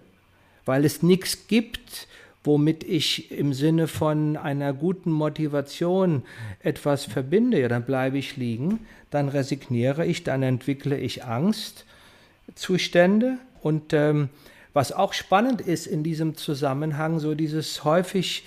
weil 0.65 0.85
es 0.85 1.03
nichts 1.03 1.47
gibt, 1.47 2.07
womit 2.43 2.83
ich 2.83 3.31
im 3.31 3.53
Sinne 3.53 3.87
von 3.87 4.37
einer 4.37 4.73
guten 4.73 5.11
Motivation 5.11 6.23
etwas 6.61 7.05
verbinde, 7.05 7.61
ja, 7.61 7.67
dann 7.67 7.85
bleibe 7.85 8.17
ich 8.17 8.37
liegen, 8.37 8.85
dann 9.09 9.29
resigniere 9.29 10.05
ich, 10.05 10.23
dann 10.23 10.43
entwickle 10.43 10.97
ich 10.97 11.23
Angstzustände. 11.23 13.37
Und 13.61 13.93
ähm, 13.93 14.29
was 14.73 14.91
auch 14.91 15.13
spannend 15.13 15.61
ist 15.61 15.87
in 15.87 16.03
diesem 16.03 16.35
Zusammenhang, 16.35 17.19
so 17.19 17.33
dieses 17.33 17.83
häufig 17.83 18.43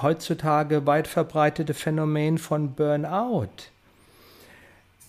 heutzutage 0.00 0.86
weit 0.86 1.08
verbreitete 1.08 1.74
Phänomen 1.74 2.38
von 2.38 2.74
Burnout. 2.74 3.48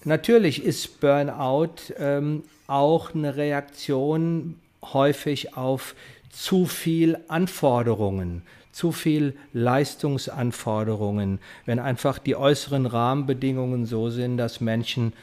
Natürlich 0.03 0.63
ist 0.63 0.99
Burnout 0.99 1.93
ähm, 1.99 2.43
auch 2.67 3.13
eine 3.13 3.35
Reaktion 3.35 4.59
häufig 4.81 5.55
auf 5.55 5.95
zu 6.31 6.65
viel 6.65 7.19
Anforderungen, 7.27 8.41
zu 8.71 8.91
viel 8.91 9.35
Leistungsanforderungen, 9.53 11.39
wenn 11.65 11.79
einfach 11.79 12.17
die 12.17 12.35
äußeren 12.35 12.85
Rahmenbedingungen 12.85 13.85
so 13.85 14.09
sind, 14.09 14.37
dass 14.37 14.61
Menschen 14.61 15.13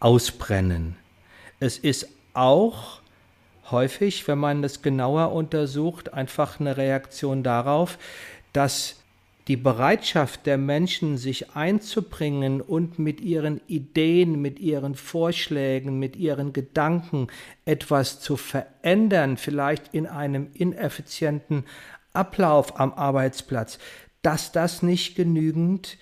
ausbrennen. 0.00 0.96
Es 1.60 1.76
ist 1.76 2.08
auch 2.32 3.00
häufig, 3.70 4.26
wenn 4.28 4.38
man 4.38 4.62
das 4.62 4.80
genauer 4.80 5.32
untersucht, 5.32 6.14
einfach 6.14 6.60
eine 6.60 6.76
Reaktion 6.76 7.42
darauf, 7.42 7.98
dass 8.52 8.96
die 9.48 9.56
Bereitschaft 9.56 10.46
der 10.46 10.56
Menschen, 10.56 11.18
sich 11.18 11.50
einzubringen 11.54 12.60
und 12.60 12.98
mit 12.98 13.20
ihren 13.20 13.60
Ideen, 13.66 14.40
mit 14.40 14.58
ihren 14.58 14.94
Vorschlägen, 14.94 15.98
mit 15.98 16.16
ihren 16.16 16.52
Gedanken 16.52 17.28
etwas 17.66 18.20
zu 18.20 18.36
verändern, 18.36 19.36
vielleicht 19.36 19.92
in 19.92 20.06
einem 20.06 20.48
ineffizienten 20.54 21.64
Ablauf 22.14 22.80
am 22.80 22.94
Arbeitsplatz, 22.94 23.78
dass 24.22 24.52
das 24.52 24.82
nicht 24.82 25.14
genügend 25.14 25.98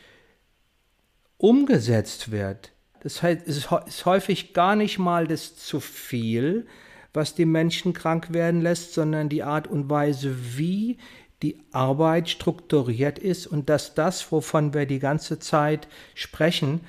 umgesetzt 1.36 2.30
wird. 2.30 2.70
Das 3.00 3.22
heißt, 3.22 3.48
es 3.48 3.66
ist 3.86 4.06
häufig 4.06 4.54
gar 4.54 4.76
nicht 4.76 5.00
mal 5.00 5.26
das 5.26 5.56
zu 5.56 5.80
viel, 5.80 6.66
was 7.12 7.34
die 7.34 7.44
Menschen 7.44 7.92
krank 7.92 8.32
werden 8.32 8.60
lässt, 8.60 8.94
sondern 8.94 9.28
die 9.28 9.42
Art 9.42 9.66
und 9.66 9.90
Weise, 9.90 10.34
wie 10.56 10.98
die 11.42 11.58
Arbeit 11.72 12.28
strukturiert 12.30 13.18
ist 13.18 13.46
und 13.46 13.68
dass 13.68 13.94
das, 13.94 14.30
wovon 14.30 14.74
wir 14.74 14.86
die 14.86 15.00
ganze 15.00 15.38
Zeit 15.38 15.88
sprechen, 16.14 16.80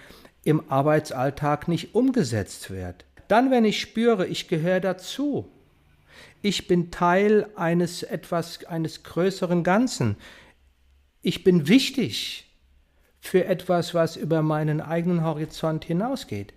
im 0.44 0.70
Arbeitsalltag 0.70 1.68
nicht 1.68 1.96
umgesetzt 1.96 2.70
wird. 2.70 3.06
Dann, 3.28 3.50
wenn 3.50 3.66
ich 3.66 3.82
spüre, 3.82 4.28
ich 4.28 4.48
gehöre 4.48 4.80
dazu, 4.80 5.50
ich 6.42 6.68
bin 6.68 6.92
Teil 6.92 7.48
eines 7.56 8.04
etwas, 8.04 8.66
eines 8.66 9.04
größeren 9.04 9.64
Ganzen, 9.64 10.18
ich 11.22 11.44
bin 11.44 11.68
wichtig 11.68 12.52
für 13.22 13.46
etwas, 13.46 13.94
was 13.94 14.18
über 14.18 14.42
meinen 14.42 14.82
eigenen 14.82 15.24
Horizont 15.24 15.86
hinausgeht, 15.86 16.54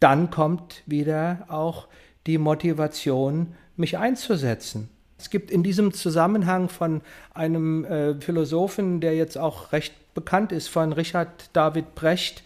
dann 0.00 0.30
kommt 0.30 0.82
wieder 0.86 1.44
auch 1.48 1.88
die 2.26 2.38
Motivation, 2.38 3.54
mich 3.76 3.98
einzusetzen. 3.98 4.88
Es 5.26 5.30
gibt 5.30 5.50
in 5.50 5.64
diesem 5.64 5.92
Zusammenhang 5.92 6.68
von 6.68 7.00
einem 7.34 7.84
äh, 7.84 8.14
Philosophen, 8.20 9.00
der 9.00 9.16
jetzt 9.16 9.36
auch 9.36 9.72
recht 9.72 9.92
bekannt 10.14 10.52
ist, 10.52 10.68
von 10.68 10.92
Richard 10.92 11.50
David 11.52 11.96
Brecht, 11.96 12.44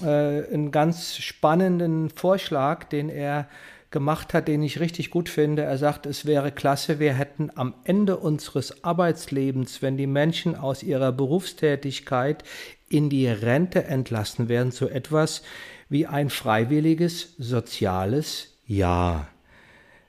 äh, 0.00 0.06
einen 0.06 0.70
ganz 0.70 1.16
spannenden 1.16 2.08
Vorschlag, 2.10 2.84
den 2.84 3.08
er 3.08 3.48
gemacht 3.90 4.32
hat, 4.32 4.46
den 4.46 4.62
ich 4.62 4.78
richtig 4.78 5.10
gut 5.10 5.28
finde. 5.28 5.62
Er 5.62 5.76
sagt, 5.76 6.06
es 6.06 6.24
wäre 6.24 6.52
klasse, 6.52 7.00
wir 7.00 7.14
hätten 7.14 7.50
am 7.56 7.74
Ende 7.82 8.16
unseres 8.16 8.84
Arbeitslebens, 8.84 9.82
wenn 9.82 9.96
die 9.96 10.06
Menschen 10.06 10.54
aus 10.54 10.84
ihrer 10.84 11.10
Berufstätigkeit 11.10 12.44
in 12.90 13.10
die 13.10 13.26
Rente 13.26 13.82
entlassen 13.82 14.48
werden, 14.48 14.70
so 14.70 14.86
etwas 14.86 15.42
wie 15.88 16.06
ein 16.06 16.30
freiwilliges 16.30 17.34
soziales 17.38 18.56
Jahr. 18.68 19.31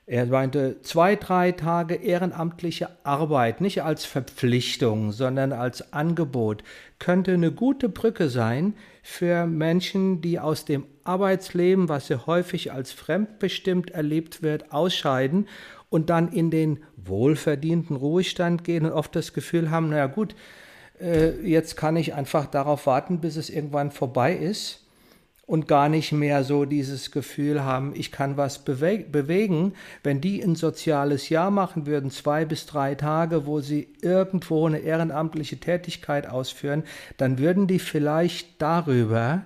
Er 0.06 0.26
meinte, 0.26 0.82
zwei, 0.82 1.16
drei 1.16 1.54
Tage 1.54 1.96
ehrenamtliche 1.96 2.90
Arbeit, 3.04 3.62
nicht 3.62 3.84
als 3.84 4.04
Verpflichtung, 4.04 5.14
sondern 5.14 5.54
als 5.54 5.94
Angebot, 5.94 6.64
könnte 7.00 7.34
eine 7.34 7.54
gute 7.54 7.88
Brücke 7.88 8.28
sein 8.28 8.74
für 9.02 9.46
Menschen, 9.46 10.22
die 10.22 10.40
aus 10.40 10.66
dem 10.66 10.86
Arbeitsleben, 11.06 11.88
was 11.88 12.10
ja 12.10 12.26
häufig 12.26 12.74
als 12.74 12.92
fremdbestimmt 12.92 13.92
erlebt 13.92 14.44
wird, 14.44 14.74
ausscheiden 14.74 15.48
und 15.90 16.10
dann 16.10 16.34
in 16.34 16.52
den 16.52 16.84
wohlverdienten 16.98 17.96
Ruhestand 17.96 18.66
gehen 18.66 18.86
und 18.86 18.92
oft 18.92 19.16
das 19.16 19.32
Gefühl 19.32 19.72
haben, 19.72 19.90
naja 19.90 20.08
gut, 20.08 20.36
äh, 21.00 21.32
jetzt 21.48 21.78
kann 21.78 21.96
ich 21.96 22.14
einfach 22.14 22.46
darauf 22.46 22.88
warten, 22.88 23.22
bis 23.22 23.38
es 23.38 23.50
irgendwann 23.50 23.92
vorbei 23.92 24.36
ist 24.36 24.83
und 25.46 25.68
gar 25.68 25.90
nicht 25.90 26.14
mehr 26.14 26.44
so 26.44 26.64
dieses 26.66 27.12
Gefühl 27.12 27.64
haben, 27.64 27.94
ich 27.96 28.12
kann 28.12 28.38
was 28.38 28.60
bewegen. 28.60 29.74
Wenn 30.02 30.22
die 30.22 30.42
ein 30.42 30.56
soziales 30.56 31.30
Jahr 31.30 31.52
machen 31.52 31.86
würden, 31.86 32.12
zwei 32.12 32.46
bis 32.46 32.66
drei 32.66 32.96
Tage, 32.96 33.46
wo 33.46 33.60
sie 33.60 33.90
irgendwo 34.02 34.66
eine 34.66 34.80
ehrenamtliche 34.80 35.58
Tätigkeit 35.58 36.28
ausführen, 36.30 36.84
dann 37.18 37.40
würden 37.40 37.68
die 37.68 37.80
vielleicht 37.80 38.62
darüber 38.62 39.46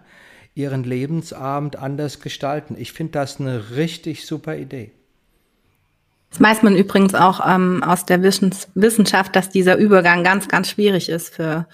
ihren 0.53 0.83
Lebensabend 0.83 1.77
anders 1.77 2.19
gestalten. 2.19 2.75
Ich 2.77 2.91
finde 2.91 3.13
das 3.13 3.39
eine 3.39 3.71
richtig 3.71 4.25
super 4.25 4.55
Idee. 4.55 4.91
Das 6.29 6.41
weiß 6.41 6.61
man 6.61 6.75
übrigens 6.75 7.15
auch 7.15 7.39
ähm, 7.47 7.83
aus 7.83 8.05
der 8.05 8.21
Wissenschaft, 8.21 9.35
dass 9.35 9.49
dieser 9.49 9.77
Übergang 9.77 10.23
ganz, 10.23 10.47
ganz 10.47 10.69
schwierig 10.69 11.09
ist 11.09 11.33
für 11.33 11.67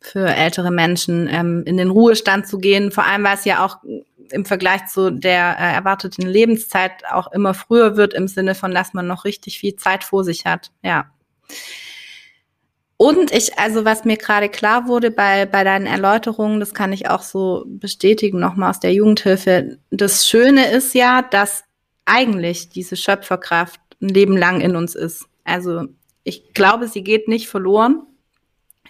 für 0.00 0.26
ältere 0.26 0.70
Menschen, 0.70 1.28
ähm, 1.30 1.62
in 1.66 1.76
den 1.76 1.90
Ruhestand 1.90 2.46
zu 2.46 2.58
gehen. 2.58 2.90
Vor 2.90 3.04
allem, 3.04 3.24
weil 3.24 3.34
es 3.34 3.44
ja 3.44 3.64
auch 3.64 3.78
im 4.30 4.44
Vergleich 4.44 4.86
zu 4.86 5.10
der 5.10 5.56
äh, 5.58 5.74
erwarteten 5.74 6.26
Lebenszeit 6.26 6.92
auch 7.10 7.32
immer 7.32 7.54
früher 7.54 7.96
wird, 7.96 8.14
im 8.14 8.28
Sinne 8.28 8.54
von, 8.54 8.72
dass 8.72 8.94
man 8.94 9.06
noch 9.06 9.24
richtig 9.24 9.58
viel 9.58 9.76
Zeit 9.76 10.04
vor 10.04 10.24
sich 10.24 10.44
hat. 10.44 10.70
Ja. 10.82 11.10
Und 12.96 13.30
ich, 13.32 13.58
also 13.58 13.84
was 13.84 14.04
mir 14.04 14.16
gerade 14.16 14.48
klar 14.48 14.88
wurde 14.88 15.10
bei, 15.10 15.46
bei 15.46 15.62
deinen 15.62 15.86
Erläuterungen, 15.86 16.58
das 16.58 16.74
kann 16.74 16.92
ich 16.92 17.08
auch 17.08 17.22
so 17.22 17.64
bestätigen, 17.66 18.40
nochmal 18.40 18.70
aus 18.70 18.80
der 18.80 18.92
Jugendhilfe. 18.92 19.78
Das 19.90 20.28
Schöne 20.28 20.70
ist 20.70 20.94
ja, 20.94 21.22
dass 21.22 21.64
eigentlich 22.04 22.70
diese 22.70 22.96
Schöpferkraft 22.96 23.80
ein 24.00 24.08
Leben 24.08 24.36
lang 24.36 24.60
in 24.60 24.76
uns 24.76 24.94
ist. 24.94 25.26
Also 25.44 25.84
ich 26.24 26.52
glaube, 26.52 26.88
sie 26.88 27.02
geht 27.02 27.28
nicht 27.28 27.48
verloren. 27.48 28.02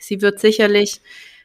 Sie 0.01 0.23
wird 0.23 0.41
sicherlich 0.41 1.01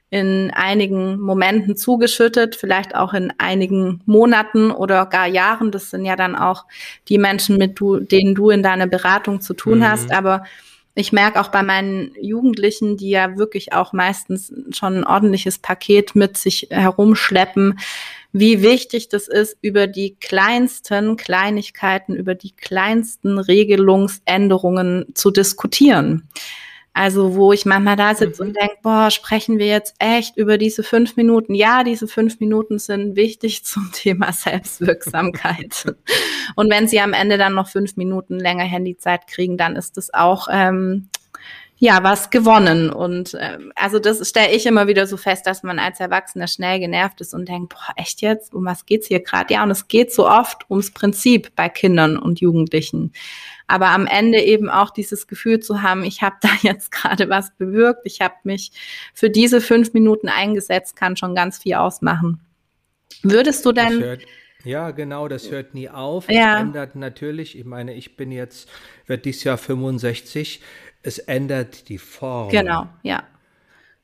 in 0.10 0.52
einigen 0.54 1.20
Momenten 1.20 1.76
zugeschüttet, 1.76 2.56
vielleicht 2.56 2.94
auch 2.94 3.14
in 3.14 3.34
einigen 3.40 4.02
Monaten 4.06 4.70
oder 4.70 5.08
gar 5.08 5.26
Jahren. 5.26 5.72
Das 5.72 5.90
sind 5.90 6.06
ja 6.06 6.16
dann 6.16 6.36
auch 6.36 6.66
die 7.10 7.18
Menschen, 7.18 7.58
mit 7.58 7.80
du, 7.80 8.00
denen 8.00 8.36
du 8.36 8.52
in 8.52 8.62
deiner 8.62 8.86
Beratung 8.86 9.42
zu 9.42 9.56
tun 9.56 9.80
mhm. 9.80 9.88
hast. 9.88 10.12
Aber 10.12 10.44
ich 10.94 11.14
merke 11.14 11.42
auch 11.42 11.48
bei 11.48 11.64
meinen 11.64 12.12
Jugendlichen, 12.22 12.96
die 12.96 13.10
ja 13.10 13.38
wirklich 13.38 13.74
auch 13.74 13.94
meistens 13.94 14.54
schon 14.70 14.98
ein 14.98 15.04
ordentliches 15.04 15.58
Paket 15.58 16.16
mit 16.16 16.38
sich 16.38 16.68
herumschleppen, 16.70 17.80
wie 18.34 18.64
wichtig 18.64 19.10
das 19.10 19.28
ist, 19.28 19.58
über 19.62 19.86
die 19.86 20.16
kleinsten 20.16 21.18
Kleinigkeiten, 21.18 22.16
über 22.16 22.34
die 22.34 22.52
kleinsten 22.52 23.38
Regelungsänderungen 23.38 25.06
zu 25.14 25.30
diskutieren 25.30 26.28
Also 26.94 27.36
wo 27.36 27.54
ich 27.54 27.66
manchmal 27.66 27.96
da 27.96 28.16
sitze 28.16 28.42
mhm. 28.42 28.50
und 28.50 28.58
denke, 28.60 28.78
boah, 28.82 29.12
sprechen 29.12 29.60
wir 29.60 29.68
jetzt 29.68 29.96
echt 30.00 30.36
über 30.36 30.58
diese 30.58 30.82
fünf 30.82 31.16
Minuten? 31.16 31.54
Ja, 31.54 31.84
diese 31.84 32.08
fünf 32.08 32.40
Minuten 32.40 32.80
sind 32.80 33.16
wichtig 33.16 33.64
zum 33.66 33.92
Thema 33.94 34.34
Selbstwirksamkeit. 34.34 35.96
und 36.56 36.72
wenn 36.72 36.88
Sie 36.88 37.00
am 37.00 37.14
Ende 37.14 37.38
dann 37.38 37.54
noch 37.54 37.68
fünf 37.68 37.98
Minuten 37.98 38.40
länger 38.40 38.66
Handyzeit 38.66 39.28
kriegen, 39.28 39.58
dann 39.58 39.76
ist 39.76 39.96
das 39.98 40.12
auch 40.12 40.48
ähm, 40.52 41.10
ja, 41.84 42.02
was 42.02 42.30
gewonnen. 42.30 42.90
Und 42.90 43.34
äh, 43.34 43.58
also 43.76 44.00
das 44.00 44.26
stelle 44.30 44.56
ich 44.56 44.66
immer 44.66 44.88
wieder 44.88 45.06
so 45.06 45.18
fest, 45.18 45.46
dass 45.46 45.64
man 45.64 45.80
als 45.80 46.00
Erwachsener 46.00 46.48
schnell 46.48 46.80
genervt 46.80 47.20
ist 47.20 47.34
und 47.34 47.50
denkt, 47.50 47.74
boah, 47.74 47.94
echt 47.98 48.22
jetzt? 48.22 48.54
Um 48.54 48.64
was 48.64 48.86
geht's 48.86 49.08
hier 49.08 49.20
gerade? 49.20 49.54
Ja, 49.54 49.64
und 49.64 49.72
es 49.72 49.90
geht 49.90 50.14
so 50.14 50.26
oft 50.26 50.66
ums 50.70 50.92
Prinzip 50.92 51.54
bei 51.58 51.68
Kindern 51.68 52.16
und 52.16 52.40
Jugendlichen. 52.40 53.12
Aber 53.68 53.90
am 53.90 54.08
Ende 54.08 54.40
eben 54.42 54.70
auch 54.70 54.92
dieses 54.92 55.28
Gefühl 55.28 55.60
zu 55.60 55.82
haben, 55.82 56.06
ich 56.06 56.22
habe 56.22 56.38
da 56.42 56.52
jetzt 56.62 56.90
gerade 56.90 57.28
was 57.28 57.54
bewirkt, 57.58 58.04
ich 58.06 58.22
habe 58.22 58.36
mich 58.46 58.72
für 59.14 59.30
diese 59.30 59.60
fünf 59.60 59.92
Minuten 59.92 60.30
eingesetzt, 60.30 60.96
kann 60.96 61.18
schon 61.18 61.36
ganz 61.36 61.58
viel 61.58 61.74
ausmachen. 61.74 62.40
Würdest 63.24 63.66
du 63.66 63.74
denn. 63.74 64.20
Ja, 64.64 64.92
genau, 64.92 65.28
das 65.28 65.52
hört 65.52 65.74
nie 65.74 65.90
auf. 65.90 66.30
Ja. 66.30 66.56
Es 66.56 66.62
ändert 66.62 66.96
natürlich, 66.96 67.58
ich 67.60 67.66
meine, 67.66 67.94
ich 67.94 68.16
bin 68.16 68.32
jetzt, 68.32 68.70
werde 69.06 69.24
dieses 69.24 69.44
Jahr 69.44 69.58
65 69.58 70.62
es 71.04 71.20
ändert 71.20 71.90
die 71.90 71.98
Form. 71.98 72.50
Genau, 72.50 72.88
ja. 73.04 73.24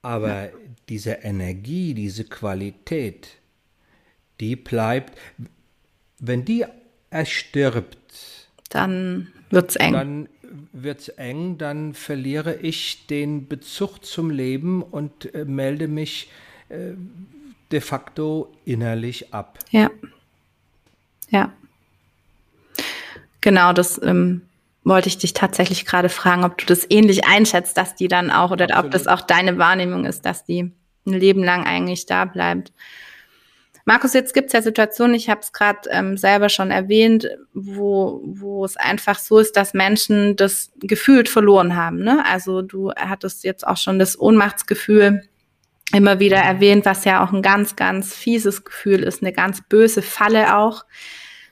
Aber 0.01 0.45
ja. 0.45 0.49
diese 0.87 1.11
Energie, 1.11 1.93
diese 1.93 2.25
Qualität, 2.25 3.29
die 4.39 4.55
bleibt, 4.55 5.17
wenn 6.19 6.45
die 6.45 6.65
erstirbt, 7.09 8.47
dann 8.69 9.29
wird 9.49 9.71
es 9.71 9.75
eng. 9.77 9.93
Dann 9.93 10.29
wird 10.71 10.99
es 11.01 11.09
eng, 11.09 11.57
dann 11.57 11.93
verliere 11.93 12.55
ich 12.55 13.07
den 13.07 13.47
Bezug 13.47 14.03
zum 14.05 14.29
Leben 14.29 14.81
und 14.83 15.33
äh, 15.33 15.45
melde 15.45 15.87
mich 15.87 16.29
äh, 16.69 16.93
de 17.71 17.81
facto 17.81 18.53
innerlich 18.65 19.33
ab. 19.33 19.59
Ja. 19.71 19.89
Ja. 21.29 21.53
Genau, 23.41 23.73
das 23.73 24.01
ähm, 24.03 24.41
wollte 24.89 25.07
ich 25.07 25.17
dich 25.17 25.33
tatsächlich 25.33 25.85
gerade 25.85 26.09
fragen, 26.09 26.43
ob 26.43 26.57
du 26.57 26.65
das 26.65 26.85
ähnlich 26.89 27.25
einschätzt, 27.25 27.77
dass 27.77 27.95
die 27.95 28.09
dann 28.09 28.31
auch, 28.31 28.51
oder 28.51 28.65
Absolut. 28.65 28.85
ob 28.85 28.91
das 28.91 29.07
auch 29.07 29.21
deine 29.21 29.57
Wahrnehmung 29.57 30.05
ist, 30.05 30.25
dass 30.25 30.43
die 30.43 30.73
ein 31.05 31.13
Leben 31.13 31.43
lang 31.43 31.65
eigentlich 31.65 32.05
da 32.05 32.25
bleibt. 32.25 32.73
Markus, 33.85 34.13
jetzt 34.13 34.33
gibt 34.33 34.47
es 34.47 34.53
ja 34.53 34.61
Situationen, 34.61 35.15
ich 35.15 35.29
habe 35.29 35.41
es 35.41 35.53
gerade 35.53 35.89
ähm, 35.89 36.17
selber 36.17 36.49
schon 36.49 36.69
erwähnt, 36.69 37.27
wo, 37.53 38.21
wo 38.23 38.65
es 38.65 38.77
einfach 38.77 39.17
so 39.17 39.39
ist, 39.39 39.55
dass 39.55 39.73
Menschen 39.73 40.35
das 40.35 40.71
gefühlt 40.79 41.29
verloren 41.29 41.75
haben. 41.75 42.03
Ne? 42.03 42.23
Also 42.25 42.61
du 42.61 42.91
hattest 42.91 43.43
jetzt 43.43 43.65
auch 43.65 43.77
schon 43.77 43.97
das 43.97 44.19
Ohnmachtsgefühl 44.19 45.23
immer 45.91 46.19
wieder 46.19 46.37
erwähnt, 46.37 46.85
was 46.85 47.05
ja 47.05 47.23
auch 47.23 47.31
ein 47.31 47.41
ganz, 47.41 47.75
ganz 47.75 48.13
fieses 48.13 48.63
Gefühl 48.63 49.01
ist, 49.01 49.23
eine 49.23 49.33
ganz 49.33 49.63
böse 49.67 50.01
Falle 50.01 50.55
auch. 50.57 50.85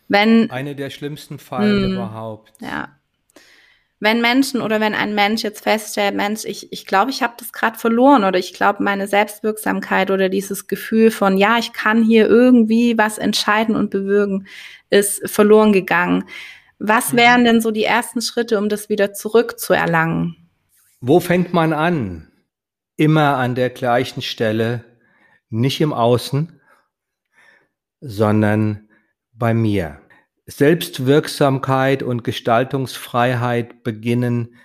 Wenn, 0.07 0.51
Eine 0.51 0.75
der 0.75 0.89
schlimmsten 0.89 1.39
Fallen 1.39 1.81
mh, 1.81 1.87
hm, 1.87 1.93
überhaupt. 1.93 2.53
Ja, 2.61 2.96
wenn 3.99 4.21
Menschen 4.21 4.61
oder 4.61 4.79
wenn 4.79 4.93
ein 4.93 5.15
Mensch 5.15 5.41
jetzt 5.43 5.63
feststellt, 5.63 6.15
Mensch, 6.15 6.45
ich 6.45 6.71
ich, 6.71 6.85
glaube, 6.85 7.09
ich 7.09 7.23
habe 7.23 7.33
das 7.37 7.51
gerade 7.51 7.79
verloren 7.79 8.23
oder 8.23 8.37
ich 8.37 8.53
glaube, 8.53 8.83
meine 8.83 9.07
Selbstwirksamkeit 9.07 10.11
oder 10.11 10.29
dieses 10.29 10.67
Gefühl 10.67 11.09
von, 11.09 11.37
ja, 11.37 11.57
ich 11.57 11.73
kann 11.73 12.03
hier 12.03 12.27
irgendwie 12.27 12.97
was 12.97 13.17
entscheiden 13.17 13.75
und 13.75 13.89
bewirken, 13.89 14.47
ist 14.89 15.27
verloren 15.27 15.73
gegangen. 15.73 16.25
Was 16.77 17.13
mhm. 17.13 17.17
wären 17.17 17.45
denn 17.45 17.61
so 17.61 17.71
die 17.71 17.85
ersten 17.85 18.21
Schritte, 18.21 18.59
um 18.59 18.69
das 18.69 18.87
wieder 18.89 19.13
zurückzuerlangen? 19.13 20.35
Wo 21.01 21.19
fängt 21.19 21.53
man 21.53 21.73
an? 21.73 22.27
Immer 22.97 23.37
an 23.37 23.55
der 23.55 23.69
gleichen 23.69 24.21
Stelle, 24.21 24.83
nicht 25.49 25.81
im 25.81 25.93
Außen, 25.93 26.59
sondern 27.99 28.89
bei 29.33 29.53
mir. 29.53 30.01
Selbstwirksamkeit 30.47 32.03
und 32.03 32.23
Gestaltungsfreiheit 32.23 33.83
beginnen 33.83 34.55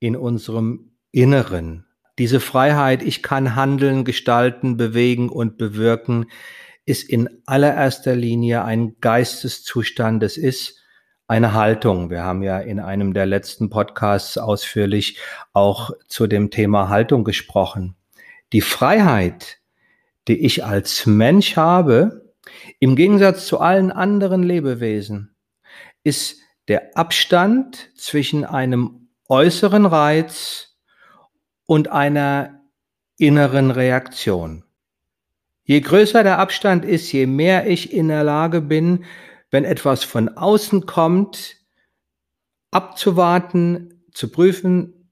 in 0.00 0.16
unserem 0.16 0.90
Inneren. 1.12 1.86
Diese 2.18 2.40
Freiheit, 2.40 3.02
ich 3.02 3.22
kann 3.22 3.54
handeln, 3.54 4.04
gestalten, 4.04 4.76
bewegen 4.76 5.28
und 5.28 5.56
bewirken, 5.56 6.26
ist 6.84 7.08
in 7.08 7.28
allererster 7.46 8.16
Linie 8.16 8.64
ein 8.64 8.96
Geisteszustand. 9.00 10.22
Es 10.24 10.36
ist 10.36 10.80
eine 11.28 11.54
Haltung. 11.54 12.10
Wir 12.10 12.24
haben 12.24 12.42
ja 12.42 12.58
in 12.58 12.80
einem 12.80 13.14
der 13.14 13.26
letzten 13.26 13.70
Podcasts 13.70 14.36
ausführlich 14.36 15.18
auch 15.52 15.92
zu 16.08 16.26
dem 16.26 16.50
Thema 16.50 16.88
Haltung 16.88 17.24
gesprochen. 17.24 17.94
Die 18.52 18.60
Freiheit, 18.60 19.58
die 20.28 20.44
ich 20.44 20.64
als 20.64 21.06
Mensch 21.06 21.56
habe, 21.56 22.23
im 22.78 22.96
Gegensatz 22.96 23.46
zu 23.46 23.60
allen 23.60 23.90
anderen 23.90 24.42
Lebewesen 24.42 25.34
ist 26.02 26.40
der 26.68 26.96
Abstand 26.96 27.90
zwischen 27.96 28.44
einem 28.44 29.08
äußeren 29.28 29.86
Reiz 29.86 30.76
und 31.66 31.88
einer 31.88 32.60
inneren 33.18 33.70
Reaktion. 33.70 34.64
Je 35.64 35.80
größer 35.80 36.22
der 36.22 36.38
Abstand 36.38 36.84
ist, 36.84 37.10
je 37.12 37.26
mehr 37.26 37.66
ich 37.66 37.92
in 37.92 38.08
der 38.08 38.22
Lage 38.22 38.60
bin, 38.60 39.04
wenn 39.50 39.64
etwas 39.64 40.04
von 40.04 40.28
außen 40.28 40.84
kommt, 40.84 41.56
abzuwarten, 42.70 44.04
zu 44.12 44.30
prüfen, 44.30 45.10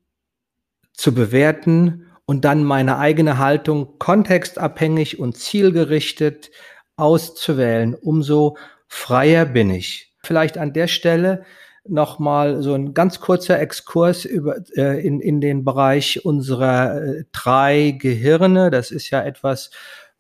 zu 0.93 1.15
bewerten 1.15 2.07
und 2.27 2.45
dann 2.45 2.65
meine 2.65 2.99
eigene 2.99 3.39
Haltung 3.39 3.99
kontextabhängig 3.99 5.19
und 5.19 5.37
zielgerichtet 5.37 6.51
auszuwählen, 6.97 7.95
umso 7.95 8.57
freier 8.89 9.45
bin 9.45 9.71
ich. 9.71 10.13
Vielleicht 10.23 10.59
an 10.59 10.73
der 10.73 10.87
Stelle 10.87 11.45
nochmal 11.85 12.63
so 12.63 12.75
ein 12.75 12.95
ganz 12.95 13.21
kurzer 13.21 13.59
Exkurs 13.59 14.25
über, 14.25 14.57
äh, 14.77 15.05
in, 15.05 15.21
in 15.21 15.41
den 15.41 15.65
Bereich 15.65 16.25
unserer 16.25 17.03
äh, 17.03 17.25
drei 17.33 17.97
Gehirne. 17.99 18.71
Das 18.71 18.91
ist 18.91 19.11
ja 19.11 19.23
etwas, 19.23 19.71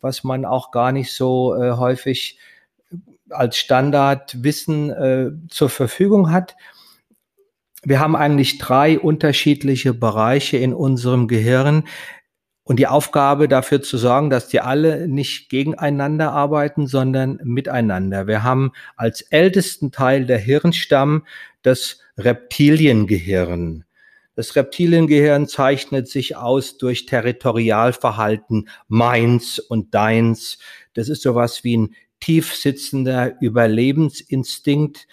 was 0.00 0.24
man 0.24 0.44
auch 0.44 0.72
gar 0.72 0.92
nicht 0.92 1.12
so 1.12 1.54
äh, 1.54 1.72
häufig 1.72 2.38
als 3.30 3.56
Standardwissen 3.56 4.90
äh, 4.90 5.30
zur 5.48 5.70
Verfügung 5.70 6.32
hat. 6.32 6.56
Wir 7.84 8.00
haben 8.00 8.16
eigentlich 8.16 8.58
drei 8.58 8.98
unterschiedliche 8.98 9.94
Bereiche 9.94 10.56
in 10.56 10.74
unserem 10.74 11.28
Gehirn, 11.28 11.84
und 12.64 12.78
die 12.78 12.86
Aufgabe 12.86 13.48
dafür 13.48 13.82
zu 13.82 13.98
sorgen, 13.98 14.30
dass 14.30 14.48
die 14.48 14.60
alle 14.60 15.08
nicht 15.08 15.48
gegeneinander 15.48 16.32
arbeiten, 16.32 16.86
sondern 16.86 17.40
miteinander. 17.42 18.26
Wir 18.26 18.42
haben 18.42 18.72
als 18.96 19.22
ältesten 19.22 19.90
Teil 19.90 20.26
der 20.26 20.38
Hirnstamm 20.38 21.26
das 21.62 21.98
Reptiliengehirn. 22.18 23.84
Das 24.34 24.56
Reptiliengehirn 24.56 25.46
zeichnet 25.46 26.08
sich 26.08 26.36
aus 26.36 26.78
durch 26.78 27.04
Territorialverhalten 27.06 28.68
meins 28.88 29.58
und 29.58 29.94
deins. 29.94 30.58
Das 30.94 31.08
ist 31.08 31.22
sowas 31.22 31.64
wie 31.64 31.76
ein 31.76 31.94
tief 32.20 32.54
sitzender 32.54 33.34
Überlebensinstinkt, 33.40 35.06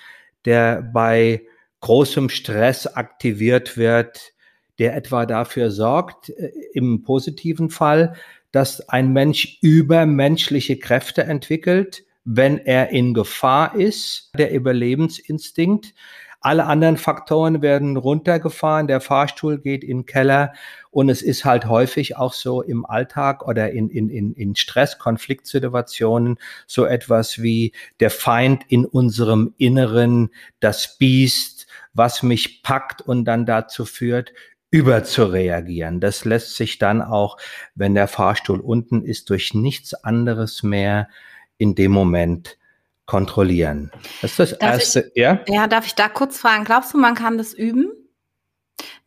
der 0.46 0.82
bei 0.82 1.42
großem 1.82 2.30
Stress 2.30 2.88
aktiviert 2.88 3.78
wird, 3.78 4.34
der 4.80 4.96
etwa 4.96 5.26
dafür 5.26 5.70
sorgt, 5.70 6.30
äh, 6.30 6.52
im 6.74 7.04
positiven 7.04 7.70
Fall, 7.70 8.16
dass 8.52 8.90
ein 8.90 9.14
Mensch 9.14 9.60
übermenschliche 9.62 10.80
Kräfte 10.80 11.24
entwickelt, 11.24 12.04
wenn 12.26 12.58
er 12.58 12.90
in 12.90 13.14
Gefahr 13.14 13.76
ist, 13.76 14.32
der 14.38 14.52
Überlebensinstinkt. 14.52 15.94
Alle 16.42 16.66
anderen 16.66 16.96
Faktoren 16.96 17.62
werden 17.62 17.98
runtergefahren, 17.98 18.88
der 18.88 19.02
Fahrstuhl 19.02 19.60
geht 19.60 19.84
in 19.84 20.00
den 20.00 20.06
Keller 20.06 20.54
und 20.90 21.10
es 21.10 21.22
ist 21.22 21.44
halt 21.44 21.66
häufig 21.66 22.16
auch 22.16 22.32
so 22.32 22.62
im 22.62 22.86
Alltag 22.86 23.46
oder 23.46 23.72
in, 23.72 23.90
in, 23.90 24.10
in, 24.10 24.34
in 24.34 24.56
Stress, 24.56 24.98
Konfliktsituationen 25.00 26.38
so 26.66 26.86
etwas 26.86 27.42
wie 27.42 27.74
der 28.00 28.10
Feind 28.10 28.64
in 28.70 28.86
unserem 28.86 29.54
Inneren, 29.58 30.30
das 30.62 30.98
Biest, 30.98 31.68
was 31.94 32.24
mich 32.24 32.64
packt 32.64 33.02
und 33.02 33.26
dann 33.26 33.46
dazu 33.46 33.84
führt, 33.84 34.32
überzureagieren. 34.72 36.00
Das 36.00 36.26
lässt 36.26 36.56
sich 36.56 36.78
dann 36.78 37.02
auch, 37.02 37.38
wenn 37.76 37.96
der 37.96 38.08
Fahrstuhl 38.08 38.60
unten 38.60 39.04
ist, 39.04 39.30
durch 39.30 39.54
nichts 39.54 39.94
anderes 39.94 40.64
mehr 40.64 41.10
in 41.58 41.76
dem 41.76 41.92
Moment 41.92 42.58
kontrollieren. 43.06 43.92
Das 44.22 44.32
ist 44.32 44.40
das 44.40 44.60
darf 44.60 44.72
Erste. 44.74 45.12
Ich, 45.14 45.22
ja? 45.22 45.40
ja, 45.48 45.68
darf 45.68 45.88
ich 45.88 45.96
da 45.96 46.08
kurz 46.10 46.38
fragen? 46.38 46.64
Glaubst 46.64 46.94
du, 46.94 47.00
man 47.00 47.16
kann 47.16 47.40
das 47.40 47.54
üben? 47.54 47.92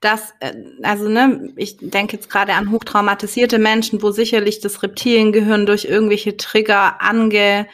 Das, 0.00 0.34
äh, 0.40 0.52
also 0.82 1.08
ne, 1.08 1.52
ich 1.56 1.76
denke 1.78 2.16
jetzt 2.16 2.28
gerade 2.28 2.54
an 2.54 2.72
hochtraumatisierte 2.72 3.58
Menschen, 3.58 4.02
wo 4.02 4.10
sicherlich 4.10 4.60
das 4.60 4.82
Reptiliengehirn 4.82 5.66
durch 5.66 5.84
irgendwelche 5.84 6.36
Trigger 6.36 7.00
ange, 7.00 7.68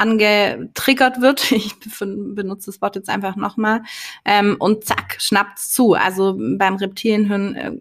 angetriggert 0.00 1.20
wird. 1.20 1.50
Ich 1.60 1.74
benutze 1.78 2.66
das 2.70 2.80
Wort 2.80 2.96
jetzt 2.96 3.08
einfach 3.08 3.36
nochmal. 3.36 3.82
Ähm, 4.24 4.56
und 4.58 4.84
zack, 4.84 5.16
schnappt's 5.18 5.70
zu. 5.72 5.94
Also 5.94 6.36
beim 6.38 6.76
Reptilienhirn 6.76 7.54
äh, 7.54 7.72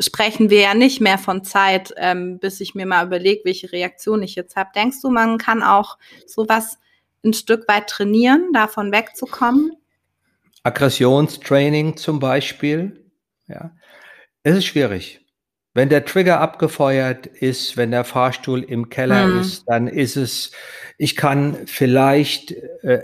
sprechen 0.00 0.50
wir 0.50 0.60
ja 0.60 0.74
nicht 0.74 1.00
mehr 1.00 1.18
von 1.18 1.44
Zeit, 1.44 1.92
ähm, 1.96 2.38
bis 2.38 2.60
ich 2.60 2.74
mir 2.74 2.86
mal 2.86 3.06
überlege, 3.06 3.40
welche 3.44 3.72
Reaktion 3.72 4.22
ich 4.22 4.34
jetzt 4.34 4.56
habe. 4.56 4.70
Denkst 4.74 4.98
du, 5.02 5.10
man 5.10 5.38
kann 5.38 5.62
auch 5.62 5.98
sowas 6.26 6.78
ein 7.24 7.32
Stück 7.32 7.66
weit 7.66 7.88
trainieren, 7.88 8.52
davon 8.52 8.92
wegzukommen? 8.92 9.72
Aggressionstraining 10.62 11.96
zum 11.96 12.20
Beispiel. 12.20 13.10
Ja, 13.46 13.72
es 14.42 14.56
ist 14.58 14.66
schwierig. 14.66 15.24
Wenn 15.78 15.90
der 15.90 16.04
Trigger 16.04 16.40
abgefeuert 16.40 17.28
ist, 17.28 17.76
wenn 17.76 17.92
der 17.92 18.02
Fahrstuhl 18.02 18.64
im 18.64 18.88
Keller 18.88 19.28
mhm. 19.28 19.40
ist, 19.42 19.62
dann 19.68 19.86
ist 19.86 20.16
es, 20.16 20.50
ich 20.96 21.14
kann 21.14 21.56
vielleicht 21.66 22.50
äh, 22.82 23.00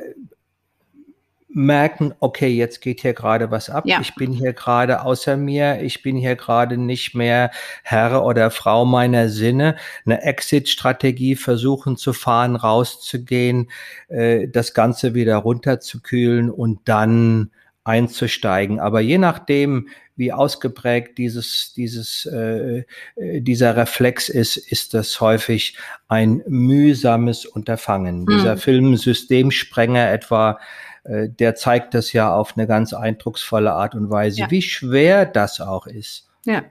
merken, 1.47 2.15
okay, 2.19 2.49
jetzt 2.49 2.81
geht 2.81 3.03
hier 3.03 3.13
gerade 3.13 3.53
was 3.53 3.71
ab. 3.71 3.85
Ja. 3.87 4.01
Ich 4.01 4.17
bin 4.17 4.33
hier 4.33 4.55
gerade 4.55 5.03
außer 5.03 5.37
mir. 5.37 5.83
Ich 5.83 6.03
bin 6.03 6.17
hier 6.17 6.35
gerade 6.35 6.77
nicht 6.77 7.15
mehr 7.15 7.53
Herr 7.85 8.25
oder 8.25 8.51
Frau 8.51 8.85
meiner 8.85 9.29
Sinne. 9.29 9.77
Eine 10.05 10.23
Exit-Strategie 10.23 11.37
versuchen 11.37 11.97
zu 11.97 12.13
fahren, 12.13 12.57
rauszugehen, 12.57 13.71
äh, 14.09 14.49
das 14.49 14.75
Ganze 14.75 15.15
wieder 15.15 15.37
runterzukühlen 15.37 16.51
und 16.51 16.81
dann 16.87 17.53
einzusteigen. 17.85 18.81
Aber 18.81 19.01
je 19.01 19.19
nachdem, 19.19 19.89
wie 20.17 20.33
ausgeprägt 20.33 21.19
dieses, 21.19 21.73
dieses, 21.75 22.27
äh, 22.27 22.85
äh 23.17 23.41
dieser 23.41 23.77
Reflex 23.77 24.29
ist, 24.29 24.57
ist 24.57 24.95
das 24.95 25.21
häufig 25.21 25.77
ein 26.09 26.43
mühsames 26.47 27.47
Unterfangen. 27.47 28.21
Mhm. 28.21 28.27
Dieser 28.27 28.57
Film 28.57 28.97
Systemsprenger 28.97 30.11
etwa, 30.11 30.59
äh, 31.05 31.29
der 31.29 31.55
zeigt 31.55 31.95
das 31.95 32.13
ja 32.13 32.35
auf 32.35 32.57
eine 32.57 32.67
ganz 32.67 32.95
eindrucksvolle 32.95 33.73
Art 33.73 33.95
und 33.95 34.11
Weise, 34.11 34.41
ja. 34.41 34.51
wie 34.51 34.63
schwer 34.63 35.27
das 35.27 35.61
auch 35.61 35.87
ist. 35.87 36.29
Ja. 36.47 36.63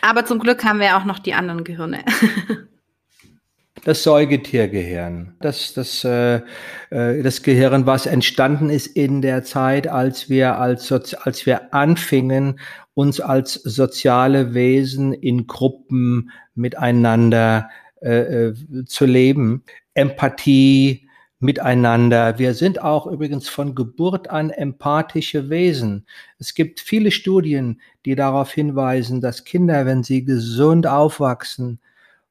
Aber 0.00 0.24
zum 0.24 0.38
Glück 0.38 0.64
haben 0.64 0.80
wir 0.80 0.96
auch 0.96 1.04
noch 1.04 1.18
die 1.18 1.34
anderen 1.34 1.64
Gehirne. 1.64 2.04
das 3.88 4.02
Säugetiergehirn, 4.02 5.34
das, 5.40 5.72
das, 5.72 6.04
äh, 6.04 6.42
äh, 6.90 7.22
das 7.22 7.42
Gehirn, 7.42 7.86
was 7.86 8.04
entstanden 8.04 8.68
ist 8.68 8.86
in 8.86 9.22
der 9.22 9.44
Zeit, 9.44 9.88
als 9.88 10.28
wir, 10.28 10.58
als, 10.58 10.92
als 10.92 11.46
wir 11.46 11.72
anfingen, 11.72 12.60
uns 12.92 13.18
als 13.18 13.54
soziale 13.54 14.52
Wesen 14.52 15.14
in 15.14 15.46
Gruppen 15.46 16.30
miteinander 16.54 17.70
äh, 18.02 18.48
äh, 18.48 18.54
zu 18.84 19.06
leben. 19.06 19.64
Empathie, 19.94 21.08
miteinander. 21.40 22.38
Wir 22.38 22.52
sind 22.52 22.82
auch 22.82 23.06
übrigens 23.06 23.48
von 23.48 23.74
Geburt 23.74 24.28
an 24.28 24.50
empathische 24.50 25.48
Wesen. 25.48 26.04
Es 26.38 26.52
gibt 26.52 26.80
viele 26.80 27.10
Studien, 27.10 27.80
die 28.04 28.16
darauf 28.16 28.52
hinweisen, 28.52 29.22
dass 29.22 29.44
Kinder, 29.44 29.86
wenn 29.86 30.02
sie 30.02 30.26
gesund 30.26 30.86
aufwachsen, 30.86 31.80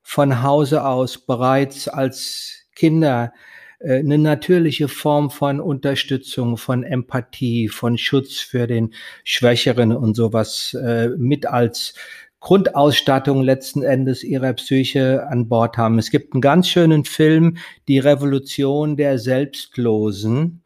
von 0.09 0.41
Hause 0.41 0.85
aus 0.85 1.17
bereits 1.17 1.89
als 1.89 2.65
Kinder 2.75 3.33
äh, 3.79 3.99
eine 3.99 4.17
natürliche 4.17 4.87
Form 4.87 5.29
von 5.29 5.59
Unterstützung, 5.59 6.55
von 6.55 6.83
Empathie, 6.83 7.67
von 7.67 7.97
Schutz 7.97 8.39
für 8.39 8.67
den 8.67 8.93
Schwächeren 9.25 9.91
und 9.91 10.15
sowas 10.15 10.73
äh, 10.81 11.09
mit 11.17 11.45
als 11.45 11.93
Grundausstattung 12.39 13.41
letzten 13.43 13.83
Endes 13.83 14.23
ihrer 14.23 14.53
Psyche 14.53 15.27
an 15.27 15.49
Bord 15.49 15.77
haben. 15.77 15.99
Es 15.99 16.09
gibt 16.09 16.33
einen 16.33 16.41
ganz 16.41 16.69
schönen 16.69 17.03
Film, 17.03 17.57
Die 17.89 17.99
Revolution 17.99 18.95
der 18.95 19.19
Selbstlosen. 19.19 20.61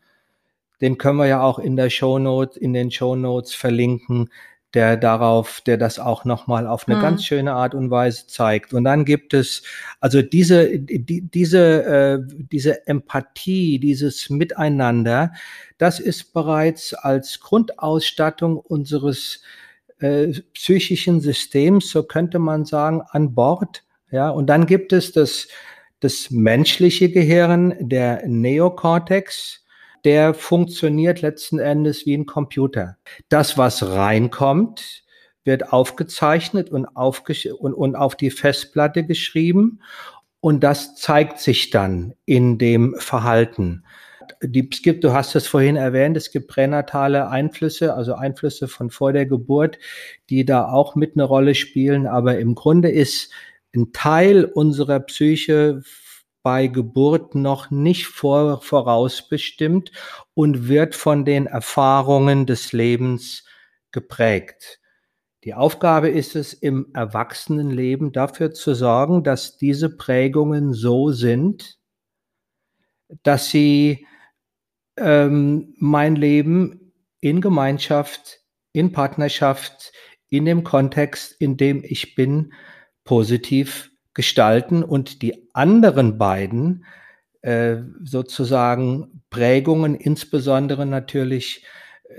Den 0.81 0.99
können 0.99 1.17
wir 1.17 1.27
ja 1.27 1.41
auch 1.41 1.57
in 1.57 1.75
der 1.75 1.89
Shownote, 1.89 2.59
in 2.59 2.73
den 2.73 2.91
Shownotes 2.91 3.55
verlinken, 3.55 4.29
der 4.73 4.95
darauf, 4.95 5.61
der 5.61 5.77
das 5.77 5.99
auch 5.99 6.23
nochmal 6.23 6.65
auf 6.65 6.87
eine 6.87 6.97
mhm. 6.97 7.01
ganz 7.01 7.25
schöne 7.25 7.53
Art 7.53 7.75
und 7.75 7.91
Weise 7.91 8.27
zeigt. 8.27 8.73
Und 8.73 8.85
dann 8.85 9.03
gibt 9.03 9.33
es 9.33 9.63
also 9.99 10.21
diese, 10.21 10.79
die, 10.79 11.21
diese, 11.21 11.83
äh, 11.83 12.19
diese 12.51 12.87
Empathie, 12.87 13.79
dieses 13.79 14.29
Miteinander, 14.29 15.33
das 15.77 15.99
ist 15.99 16.33
bereits 16.33 16.93
als 16.93 17.39
Grundausstattung 17.41 18.57
unseres 18.57 19.41
äh, 19.99 20.33
psychischen 20.53 21.21
Systems, 21.21 21.89
so 21.89 22.03
könnte 22.03 22.39
man 22.39 22.65
sagen, 22.65 23.01
an 23.09 23.35
Bord. 23.35 23.83
Ja, 24.09 24.29
und 24.29 24.47
dann 24.47 24.65
gibt 24.65 24.93
es 24.93 25.11
das, 25.11 25.47
das 25.99 26.31
menschliche 26.31 27.09
Gehirn, 27.09 27.75
der 27.79 28.27
Neokortex, 28.27 29.60
der 30.03 30.33
funktioniert 30.33 31.21
letzten 31.21 31.59
Endes 31.59 32.05
wie 32.05 32.15
ein 32.15 32.25
Computer. 32.25 32.97
Das, 33.29 33.57
was 33.57 33.83
reinkommt, 33.83 35.03
wird 35.43 35.71
aufgezeichnet 35.73 36.69
und, 36.69 36.85
und, 36.85 37.73
und 37.73 37.95
auf 37.95 38.15
die 38.15 38.31
Festplatte 38.31 39.05
geschrieben. 39.05 39.81
Und 40.39 40.63
das 40.63 40.95
zeigt 40.95 41.39
sich 41.39 41.69
dann 41.69 42.13
in 42.25 42.57
dem 42.57 42.95
Verhalten 42.97 43.83
die, 44.43 44.67
es 44.71 44.81
gibt, 44.81 45.03
du 45.03 45.13
hast 45.13 45.35
es 45.35 45.47
vorhin 45.47 45.75
erwähnt, 45.75 46.17
es 46.17 46.31
gibt 46.31 46.47
pränatale 46.47 47.29
Einflüsse, 47.29 47.93
also 47.93 48.15
Einflüsse 48.15 48.67
von 48.67 48.89
vor 48.89 49.13
der 49.13 49.25
Geburt, 49.25 49.77
die 50.29 50.45
da 50.45 50.67
auch 50.67 50.95
mit 50.95 51.15
eine 51.15 51.23
Rolle 51.23 51.55
spielen. 51.55 52.07
Aber 52.07 52.37
im 52.37 52.55
Grunde 52.55 52.89
ist 52.89 53.31
ein 53.75 53.91
Teil 53.93 54.45
unserer 54.45 54.99
Psyche 54.99 55.81
bei 56.43 56.67
Geburt 56.67 57.35
noch 57.35 57.71
nicht 57.71 58.07
vor, 58.07 58.61
vorausbestimmt 58.61 59.91
und 60.33 60.67
wird 60.67 60.95
von 60.95 61.25
den 61.25 61.45
Erfahrungen 61.45 62.45
des 62.45 62.71
Lebens 62.73 63.45
geprägt. 63.91 64.79
Die 65.43 65.53
Aufgabe 65.53 66.09
ist 66.09 66.35
es, 66.35 66.53
im 66.53 66.91
Erwachsenenleben 66.93 68.11
dafür 68.11 68.53
zu 68.53 68.75
sorgen, 68.75 69.23
dass 69.23 69.57
diese 69.57 69.95
Prägungen 69.95 70.73
so 70.73 71.11
sind, 71.11 71.79
dass 73.23 73.49
sie 73.49 74.05
ähm, 74.97 75.73
mein 75.77 76.15
Leben 76.15 76.93
in 77.21 77.41
Gemeinschaft, 77.41 78.41
in 78.71 78.91
Partnerschaft, 78.91 79.91
in 80.29 80.45
dem 80.45 80.63
Kontext, 80.63 81.35
in 81.39 81.57
dem 81.57 81.83
ich 81.83 82.15
bin, 82.15 82.53
positiv 83.03 83.90
gestalten 84.13 84.83
und 84.83 85.21
die 85.21 85.49
anderen 85.53 86.17
beiden 86.17 86.85
äh, 87.41 87.77
sozusagen 88.03 89.23
Prägungen, 89.29 89.95
insbesondere 89.95 90.85
natürlich 90.85 91.65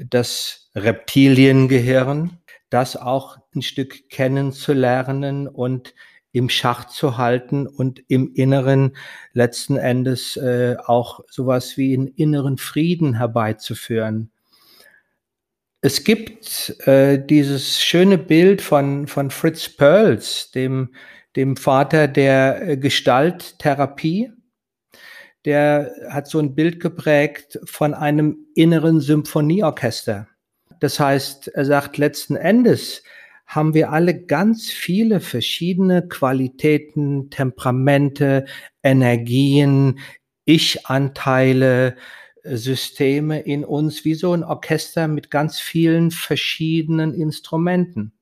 das 0.08 0.70
Reptiliengehirn, 0.74 2.38
das 2.70 2.96
auch 2.96 3.38
ein 3.54 3.62
Stück 3.62 4.08
kennenzulernen 4.08 5.46
und 5.46 5.94
im 6.32 6.48
Schach 6.48 6.86
zu 6.86 7.18
halten 7.18 7.66
und 7.66 8.02
im 8.08 8.32
Inneren 8.34 8.96
letzten 9.34 9.76
Endes 9.76 10.36
äh, 10.38 10.76
auch 10.82 11.20
sowas 11.28 11.76
wie 11.76 11.92
einen 11.94 12.08
inneren 12.08 12.56
Frieden 12.56 13.14
herbeizuführen. 13.14 14.30
Es 15.82 16.04
gibt 16.04 16.78
äh, 16.86 17.18
dieses 17.22 17.82
schöne 17.82 18.16
Bild 18.16 18.62
von, 18.62 19.06
von 19.08 19.30
Fritz 19.30 19.68
Perls, 19.68 20.50
dem, 20.52 20.94
dem 21.36 21.56
Vater 21.56 22.08
der 22.08 22.68
äh, 22.68 22.76
Gestalttherapie. 22.76 24.30
Der 25.44 25.92
hat 26.08 26.28
so 26.28 26.38
ein 26.38 26.54
Bild 26.54 26.78
geprägt 26.80 27.58
von 27.64 27.94
einem 27.94 28.46
inneren 28.54 29.00
Symphonieorchester. 29.00 30.28
Das 30.78 31.00
heißt, 31.00 31.48
er 31.48 31.64
sagt 31.64 31.98
letzten 31.98 32.36
Endes, 32.36 33.02
haben 33.46 33.74
wir 33.74 33.90
alle 33.90 34.24
ganz 34.24 34.70
viele 34.70 35.20
verschiedene 35.20 36.08
Qualitäten, 36.08 37.28
Temperamente, 37.30 38.46
Energien, 38.82 39.98
Ich-Anteile, 40.44 41.96
äh, 42.42 42.56
Systeme 42.56 43.40
in 43.40 43.64
uns, 43.64 44.04
wie 44.04 44.14
so 44.14 44.32
ein 44.32 44.42
Orchester 44.42 45.06
mit 45.06 45.30
ganz 45.30 45.60
vielen 45.60 46.10
verschiedenen 46.10 47.14
Instrumenten. 47.14 48.12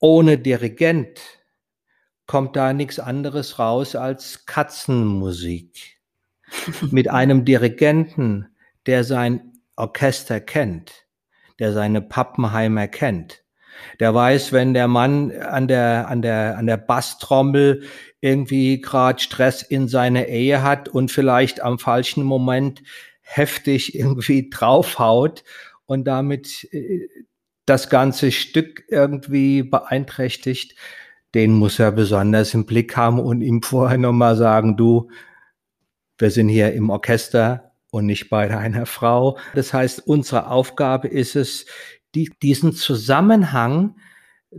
Ohne 0.00 0.38
Dirigent 0.38 1.20
kommt 2.26 2.56
da 2.56 2.72
nichts 2.72 2.98
anderes 2.98 3.58
raus 3.58 3.94
als 3.94 4.46
Katzenmusik. 4.46 6.00
mit 6.90 7.08
einem 7.08 7.44
Dirigenten, 7.44 8.46
der 8.86 9.04
sein 9.04 9.52
Orchester 9.76 10.40
kennt, 10.40 11.06
der 11.58 11.72
seine 11.72 12.02
Pappenheimer 12.02 12.88
kennt. 12.88 13.44
Der 13.98 14.14
weiß, 14.14 14.52
wenn 14.52 14.74
der 14.74 14.88
Mann 14.88 15.30
an 15.32 15.66
der, 15.68 16.08
an 16.08 16.20
der, 16.20 16.58
an 16.58 16.66
der 16.66 16.76
Basstrommel 16.76 17.84
irgendwie 18.20 18.80
gerade 18.80 19.22
Stress 19.22 19.62
in 19.62 19.88
seiner 19.88 20.26
Ehe 20.26 20.62
hat 20.62 20.88
und 20.88 21.10
vielleicht 21.10 21.62
am 21.62 21.78
falschen 21.78 22.24
Moment 22.24 22.82
heftig 23.22 23.94
irgendwie 23.94 24.50
draufhaut 24.50 25.44
und 25.86 26.04
damit 26.04 26.68
äh, 26.72 27.08
das 27.70 27.88
ganze 27.88 28.32
Stück 28.32 28.84
irgendwie 28.88 29.62
beeinträchtigt, 29.62 30.74
den 31.34 31.52
muss 31.52 31.78
er 31.78 31.92
besonders 31.92 32.52
im 32.52 32.66
Blick 32.66 32.96
haben 32.96 33.20
und 33.20 33.42
ihm 33.42 33.62
vorher 33.62 33.96
nochmal 33.96 34.36
sagen, 34.36 34.76
du, 34.76 35.08
wir 36.18 36.32
sind 36.32 36.48
hier 36.48 36.72
im 36.72 36.90
Orchester 36.90 37.72
und 37.92 38.06
nicht 38.06 38.28
bei 38.28 38.48
deiner 38.48 38.86
Frau. 38.86 39.38
Das 39.54 39.72
heißt, 39.72 40.04
unsere 40.04 40.50
Aufgabe 40.50 41.06
ist 41.06 41.36
es, 41.36 41.66
die, 42.16 42.32
diesen 42.42 42.72
Zusammenhang 42.72 43.94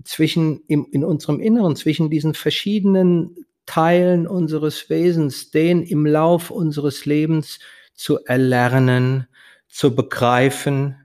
zwischen 0.05 0.62
im, 0.70 0.88
in 0.89 1.03
unserem 1.03 1.41
Inneren, 1.41 1.76
zwischen 1.76 2.09
diesen 2.09 2.34
verschiedenen 2.34 3.45
Teilen 3.66 4.26
unseres 4.26 4.89
Wesens, 4.89 5.51
den 5.51 5.84
im 5.84 6.05
Lauf 6.05 6.49
unseres 6.49 7.05
Lebens 7.05 7.59
zu 7.93 8.24
erlernen, 8.24 9.28
zu 9.68 9.93
begreifen, 9.93 11.01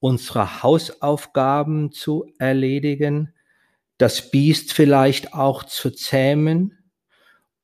unsere 0.00 0.62
Hausaufgaben 0.62 1.92
zu 1.92 2.26
erledigen, 2.38 3.34
das 3.98 4.30
Biest 4.30 4.72
vielleicht 4.72 5.32
auch 5.32 5.64
zu 5.64 5.90
zähmen 5.90 6.90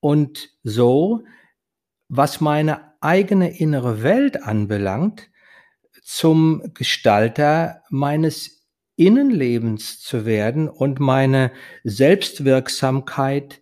und 0.00 0.50
so, 0.62 1.24
was 2.08 2.40
meine 2.40 2.94
eigene 3.00 3.58
innere 3.58 4.02
Welt 4.02 4.42
anbelangt, 4.42 5.30
zum 6.02 6.72
Gestalter 6.74 7.82
meines 7.90 8.66
Innenlebens 8.96 10.00
zu 10.00 10.26
werden 10.26 10.68
und 10.68 11.00
meine 11.00 11.52
Selbstwirksamkeit 11.84 13.60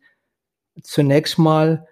zunächst 0.83 1.39
mal 1.39 1.87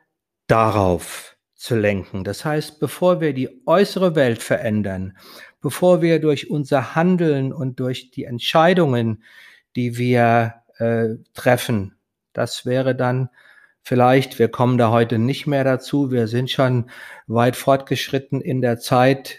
darauf 0.47 1.37
zu 1.55 1.77
lenken. 1.77 2.25
Das 2.25 2.45
heißt, 2.45 2.81
bevor 2.81 3.21
wir 3.21 3.33
die 3.35 3.63
äußere 3.67 4.15
Welt 4.15 4.43
verändern, 4.43 5.17
bevor 5.61 6.03
wir 6.03 6.21
durch 6.21 6.51
unser 6.51 6.95
Handeln 6.95 7.53
und 7.53 7.81
durch 7.81 8.11
die 8.11 8.25
Entscheidungen, 8.25 9.23
die 9.77 9.99
wir 9.99 10.55
äh, 10.79 11.17
treffen, 11.35 11.97
das 12.33 12.67
wäre 12.67 12.95
dann 12.95 13.31
vielleicht, 13.83 14.39
wir 14.39 14.49
kommen 14.49 14.79
da 14.79 14.91
heute 14.91 15.19
nicht 15.19 15.47
mehr 15.47 15.65
dazu, 15.65 16.11
wir 16.11 16.29
sind 16.29 16.51
schon 16.51 16.91
weit 17.27 17.57
fortgeschritten 17.57 18.41
in 18.41 18.61
der 18.61 18.79
Zeit, 18.79 19.39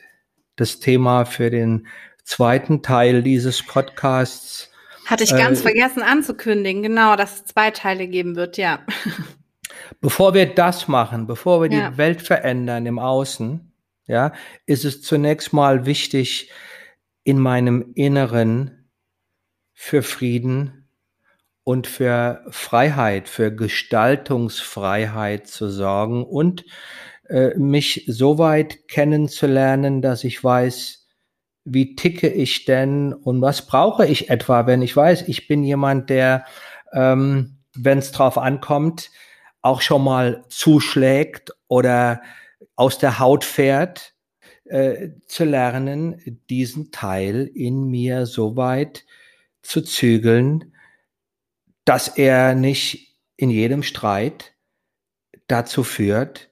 das 0.55 0.79
Thema 0.79 1.25
für 1.25 1.49
den 1.49 1.87
zweiten 2.23 2.81
Teil 2.81 3.23
dieses 3.23 3.65
Podcasts. 3.65 4.71
Hatte 5.05 5.23
ich 5.23 5.31
ganz 5.31 5.59
äh, 5.59 5.63
vergessen 5.63 6.01
anzukündigen, 6.01 6.83
genau, 6.83 7.15
dass 7.15 7.35
es 7.35 7.45
zwei 7.45 7.71
Teile 7.71 8.07
geben 8.07 8.35
wird, 8.35 8.57
ja. 8.57 8.79
Bevor 10.01 10.33
wir 10.33 10.53
das 10.53 10.87
machen, 10.87 11.27
bevor 11.27 11.61
wir 11.61 11.71
ja. 11.71 11.89
die 11.89 11.97
Welt 11.97 12.21
verändern 12.21 12.85
im 12.85 12.99
Außen, 12.99 13.68
ja, 14.09 14.33
ist 14.65 14.85
es 14.85 15.03
zunächst 15.03 15.53
mal 15.53 15.85
wichtig, 15.85 16.51
in 17.23 17.39
meinem 17.39 17.91
Inneren 17.93 18.89
für 19.73 20.01
Frieden 20.01 20.89
und 21.63 21.85
für 21.85 22.43
Freiheit, 22.49 23.29
für 23.29 23.53
Gestaltungsfreiheit 23.55 25.47
zu 25.47 25.69
sorgen 25.69 26.25
und 26.25 26.65
äh, 27.27 27.55
mich 27.55 28.05
so 28.07 28.39
weit 28.39 28.87
kennenzulernen, 28.87 30.01
dass 30.01 30.23
ich 30.23 30.43
weiß, 30.43 31.07
wie 31.65 31.95
ticke 31.95 32.29
ich 32.29 32.65
denn 32.65 33.13
und 33.13 33.41
was 33.41 33.67
brauche 33.67 34.07
ich 34.07 34.31
etwa, 34.31 34.65
wenn 34.65 34.81
ich 34.81 34.95
weiß, 34.95 35.27
ich 35.27 35.47
bin 35.47 35.63
jemand, 35.63 36.09
der, 36.09 36.45
ähm, 36.93 37.59
wenn 37.75 37.99
es 37.99 38.11
drauf 38.11 38.39
ankommt, 38.39 39.11
auch 39.61 39.81
schon 39.81 40.03
mal 40.03 40.45
zuschlägt 40.49 41.51
oder 41.67 42.23
aus 42.79 42.97
der 42.97 43.19
Haut 43.19 43.43
fährt, 43.43 44.15
äh, 44.63 45.09
zu 45.27 45.43
lernen, 45.43 46.41
diesen 46.49 46.91
Teil 46.91 47.51
in 47.53 47.89
mir 47.89 48.25
so 48.25 48.55
weit 48.55 49.05
zu 49.61 49.81
zügeln, 49.81 50.73
dass 51.83 52.07
er 52.07 52.55
nicht 52.55 53.17
in 53.35 53.49
jedem 53.49 53.83
Streit 53.83 54.53
dazu 55.47 55.83
führt, 55.83 56.49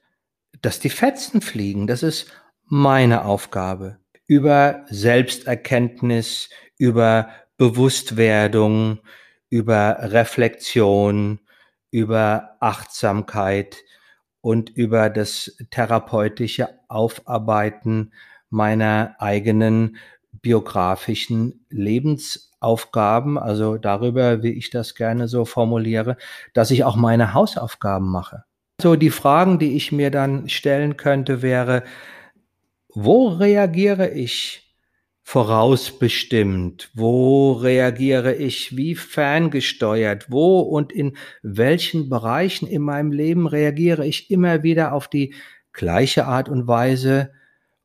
dass 0.60 0.80
die 0.80 0.90
Fetzen 0.90 1.40
fliegen. 1.40 1.86
Das 1.86 2.02
ist 2.02 2.30
meine 2.66 3.24
Aufgabe. 3.24 3.98
Über 4.26 4.84
Selbsterkenntnis, 4.90 6.50
über 6.76 7.30
Bewusstwerdung, 7.56 8.98
über 9.48 9.96
Reflexion, 10.00 11.40
über 11.90 12.58
Achtsamkeit 12.60 13.78
und 14.40 14.70
über 14.70 15.10
das 15.10 15.56
therapeutische 15.70 16.68
Aufarbeiten 16.88 18.12
meiner 18.50 19.16
eigenen 19.18 19.96
biografischen 20.32 21.64
Lebensaufgaben, 21.70 23.38
also 23.38 23.76
darüber, 23.76 24.42
wie 24.42 24.52
ich 24.52 24.70
das 24.70 24.94
gerne 24.94 25.28
so 25.28 25.44
formuliere, 25.44 26.16
dass 26.54 26.70
ich 26.70 26.84
auch 26.84 26.96
meine 26.96 27.34
Hausaufgaben 27.34 28.08
mache. 28.10 28.44
So 28.80 28.94
die 28.94 29.10
Fragen, 29.10 29.58
die 29.58 29.74
ich 29.76 29.90
mir 29.90 30.10
dann 30.10 30.48
stellen 30.48 30.96
könnte, 30.96 31.42
wäre, 31.42 31.82
wo 32.94 33.28
reagiere 33.28 34.10
ich 34.10 34.67
vorausbestimmt? 35.28 36.88
Wo 36.94 37.52
reagiere 37.52 38.34
ich 38.34 38.78
wie 38.78 38.94
ferngesteuert? 38.94 40.30
Wo 40.30 40.60
und 40.60 40.90
in 40.90 41.18
welchen 41.42 42.08
Bereichen 42.08 42.66
in 42.66 42.80
meinem 42.80 43.12
Leben 43.12 43.46
reagiere 43.46 44.06
ich 44.06 44.30
immer 44.30 44.62
wieder 44.62 44.94
auf 44.94 45.06
die 45.06 45.34
gleiche 45.74 46.24
Art 46.24 46.48
und 46.48 46.66
Weise? 46.66 47.30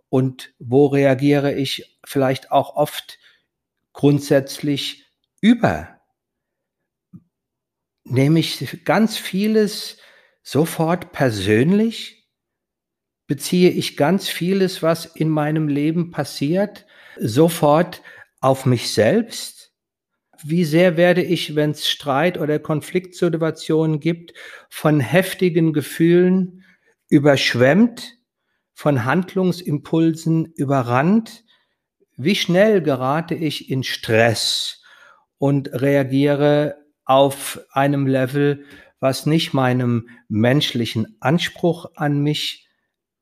Und 0.07 0.53
wo 0.57 0.85
reagiere 0.85 1.53
ich 1.53 1.99
vielleicht 2.05 2.49
auch 2.49 2.77
oft 2.77 3.19
grundsätzlich 3.91 5.11
über? 5.41 5.99
Nehme 8.05 8.39
ich 8.39 8.85
ganz 8.85 9.17
vieles 9.17 9.97
sofort 10.43 11.11
persönlich? 11.11 12.25
Beziehe 13.27 13.69
ich 13.71 13.97
ganz 13.97 14.29
vieles, 14.29 14.81
was 14.81 15.05
in 15.05 15.27
meinem 15.27 15.67
Leben 15.67 16.09
passiert, 16.09 16.85
sofort 17.17 18.01
auf 18.39 18.65
mich 18.65 18.93
selbst? 18.93 19.71
Wie 20.43 20.65
sehr 20.65 20.97
werde 20.97 21.23
ich, 21.23 21.55
wenn 21.55 21.71
es 21.71 21.89
Streit 21.89 22.37
oder 22.37 22.59
Konfliktsituationen 22.59 23.99
gibt, 23.99 24.33
von 24.69 24.99
heftigen 24.99 25.71
Gefühlen 25.71 26.65
überschwemmt, 27.07 28.17
von 28.73 29.05
Handlungsimpulsen 29.05 30.47
überrannt? 30.55 31.45
Wie 32.17 32.35
schnell 32.35 32.81
gerate 32.81 33.35
ich 33.35 33.69
in 33.69 33.83
Stress 33.83 34.83
und 35.37 35.69
reagiere 35.71 36.75
auf 37.05 37.61
einem 37.71 38.07
Level, 38.07 38.65
was 38.99 39.25
nicht 39.25 39.53
meinem 39.53 40.09
menschlichen 40.27 41.17
Anspruch 41.19 41.91
an 41.95 42.21
mich 42.21 42.67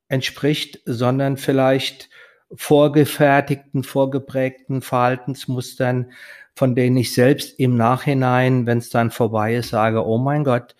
entspricht, 0.07 0.79
sondern 0.85 1.37
vielleicht 1.37 2.09
vorgefertigten, 2.55 3.83
vorgeprägten 3.83 4.81
Verhaltensmustern, 4.81 6.11
von 6.55 6.75
denen 6.75 6.97
ich 6.97 7.13
selbst 7.13 7.59
im 7.59 7.77
Nachhinein, 7.77 8.65
wenn 8.65 8.79
es 8.79 8.89
dann 8.89 9.11
vorbei 9.11 9.55
ist, 9.55 9.69
sage, 9.69 10.05
oh 10.05 10.17
mein 10.17 10.43
Gott, 10.43 10.75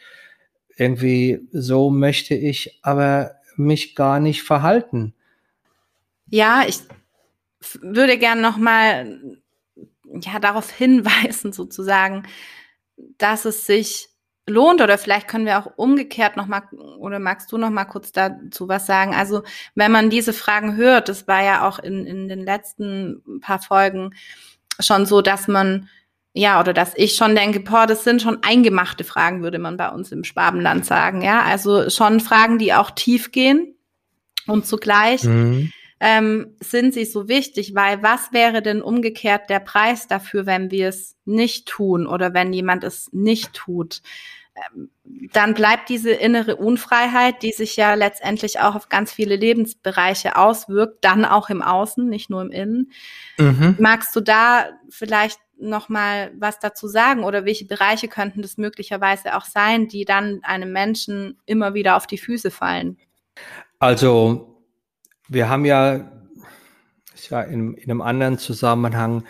irgendwie 0.76 1.48
so 1.52 1.90
möchte 1.90 2.36
ich 2.36 2.80
aber 2.82 3.36
mich 3.56 3.96
gar 3.96 4.20
nicht 4.20 4.44
verhalten. 4.44 5.14
Ja, 6.30 6.64
ich 6.68 6.80
würde 7.82 8.18
gerne 8.18 8.42
noch 8.42 8.58
mal 8.58 9.40
ja 10.22 10.40
darauf 10.40 10.72
hinweisen 10.72 11.54
sozusagen, 11.54 12.24
dass 13.18 13.46
es 13.46 13.66
sich 13.66 14.10
lohnt 14.52 14.82
oder 14.82 14.98
vielleicht 14.98 15.28
können 15.28 15.46
wir 15.46 15.58
auch 15.58 15.72
umgekehrt 15.76 16.38
noch 16.38 16.48
mal 16.48 16.64
oder 17.00 17.20
magst 17.20 17.52
du 17.52 17.58
noch 17.58 17.70
mal 17.70 17.86
kurz 17.86 18.12
dazu 18.12 18.68
was 18.68 18.86
sagen? 18.86 19.16
Also 19.16 19.44
wenn 19.76 19.92
man 19.92 20.10
diese 20.10 20.34
Fragen 20.34 20.76
hört, 20.76 21.10
das 21.10 21.28
war 21.28 21.44
ja 21.44 21.68
auch 21.68 21.80
in, 21.80 22.06
in 22.06 22.28
den 22.28 22.44
letzten 22.44 23.24
paar 23.42 23.60
Folgen 23.60 24.14
schon 24.80 25.06
so, 25.06 25.22
dass 25.22 25.48
man 25.48 25.90
ja 26.34 26.60
oder 26.60 26.74
dass 26.74 26.94
ich 26.96 27.16
schon 27.16 27.36
denke, 27.36 27.60
boah, 27.60 27.88
das 27.88 28.04
sind 28.04 28.22
schon 28.22 28.44
eingemachte 28.44 29.04
Fragen, 29.04 29.44
würde 29.44 29.60
man 29.60 29.78
bei 29.78 29.90
uns 29.90 30.12
im 30.12 30.24
Schwabenland 30.24 30.86
sagen, 30.86 31.22
ja, 31.22 31.42
also 31.42 31.90
schon 31.90 32.20
Fragen, 32.20 32.58
die 32.58 32.74
auch 32.74 32.92
tief 32.92 33.32
gehen 33.32 33.76
und 34.48 34.66
zugleich 34.66 35.24
mhm. 35.24 35.72
ähm, 36.00 36.56
sind 36.60 36.94
sie 36.94 37.06
so 37.06 37.28
wichtig, 37.28 37.76
weil 37.76 38.02
was 38.02 38.32
wäre 38.32 38.62
denn 38.62 38.82
umgekehrt 38.82 39.50
der 39.50 39.60
Preis 39.60 40.08
dafür, 40.08 40.46
wenn 40.46 40.72
wir 40.72 40.90
es 40.90 41.16
nicht 41.26 41.68
tun 41.68 42.08
oder 42.08 42.34
wenn 42.34 42.54
jemand 42.54 42.84
es 42.84 43.10
nicht 43.12 43.54
tut? 43.54 44.02
Dann 45.34 45.54
bleibt 45.54 45.90
diese 45.90 46.12
innere 46.12 46.58
Unfreiheit, 46.58 47.42
die 47.42 47.52
sich 47.52 47.76
ja 47.78 47.94
letztendlich 47.94 48.60
auch 48.60 48.76
auf 48.76 48.90
ganz 48.90 49.12
viele 49.12 49.36
Lebensbereiche 49.36 50.36
auswirkt, 50.36 51.04
dann 51.04 51.26
auch 51.26 51.50
im 51.50 51.62
Außen, 51.62 52.08
nicht 52.08 52.30
nur 52.30 52.42
im 52.42 52.52
Innen. 52.52 52.92
Mhm. 53.38 53.78
Magst 53.80 54.16
du 54.16 54.22
da 54.22 54.70
vielleicht 54.90 55.40
noch 55.58 55.90
mal 55.90 56.32
was 56.38 56.60
dazu 56.60 56.88
sagen 56.88 57.24
oder 57.24 57.46
welche 57.46 57.66
Bereiche 57.66 58.08
könnten 58.08 58.42
das 58.42 58.58
möglicherweise 58.58 59.36
auch 59.36 59.46
sein, 59.46 59.88
die 59.88 60.06
dann 60.06 60.40
einem 60.44 60.72
Menschen 60.72 61.38
immer 61.46 61.74
wieder 61.74 61.96
auf 61.96 62.08
die 62.08 62.18
Füße 62.18 62.52
fallen? 62.52 62.98
Also 63.80 64.64
wir 65.28 65.50
haben 65.50 65.66
ja, 65.66 66.12
ja 67.30 67.42
in, 67.44 67.76
in 67.76 67.90
einem 67.90 68.02
anderen 68.02 68.38
Zusammenhang 68.38 69.24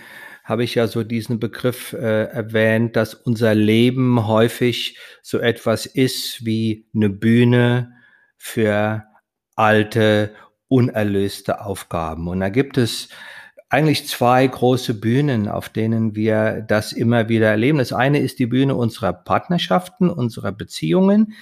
habe 0.51 0.65
ich 0.65 0.75
ja 0.75 0.87
so 0.87 1.05
diesen 1.05 1.39
Begriff 1.39 1.93
äh, 1.93 2.25
erwähnt, 2.25 2.97
dass 2.97 3.13
unser 3.13 3.55
Leben 3.55 4.27
häufig 4.27 4.97
so 5.21 5.39
etwas 5.39 5.85
ist 5.85 6.45
wie 6.45 6.89
eine 6.93 7.09
Bühne 7.09 7.93
für 8.37 9.05
alte, 9.55 10.33
unerlöste 10.67 11.61
Aufgaben. 11.61 12.27
Und 12.27 12.41
da 12.41 12.49
gibt 12.49 12.77
es 12.77 13.07
eigentlich 13.69 14.09
zwei 14.09 14.45
große 14.45 14.95
Bühnen, 14.95 15.47
auf 15.47 15.69
denen 15.69 16.15
wir 16.15 16.65
das 16.67 16.91
immer 16.91 17.29
wieder 17.29 17.47
erleben. 17.47 17.77
Das 17.77 17.93
eine 17.93 18.19
ist 18.19 18.37
die 18.37 18.47
Bühne 18.47 18.75
unserer 18.75 19.13
Partnerschaften, 19.13 20.09
unserer 20.09 20.51
Beziehungen. 20.51 21.33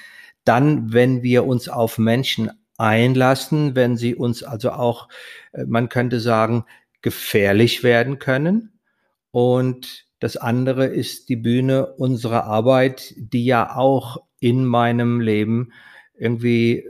Dann, 0.43 0.93
wenn 0.93 1.23
wir 1.23 1.47
uns 1.47 1.67
auf 1.67 1.97
Menschen 1.97 2.51
einlassen, 2.77 3.75
wenn 3.75 3.97
sie 3.97 4.13
uns 4.13 4.43
also 4.43 4.69
auch, 4.69 5.09
äh, 5.51 5.65
man 5.65 5.89
könnte 5.89 6.19
sagen, 6.19 6.65
gefährlich 7.01 7.83
werden 7.83 8.19
können. 8.19 8.78
Und 9.31 10.05
das 10.19 10.37
andere 10.37 10.85
ist 10.85 11.29
die 11.29 11.35
Bühne 11.35 11.87
unserer 11.95 12.45
Arbeit, 12.45 13.13
die 13.17 13.45
ja 13.45 13.75
auch 13.75 14.17
in 14.39 14.65
meinem 14.65 15.21
Leben 15.21 15.71
irgendwie 16.17 16.89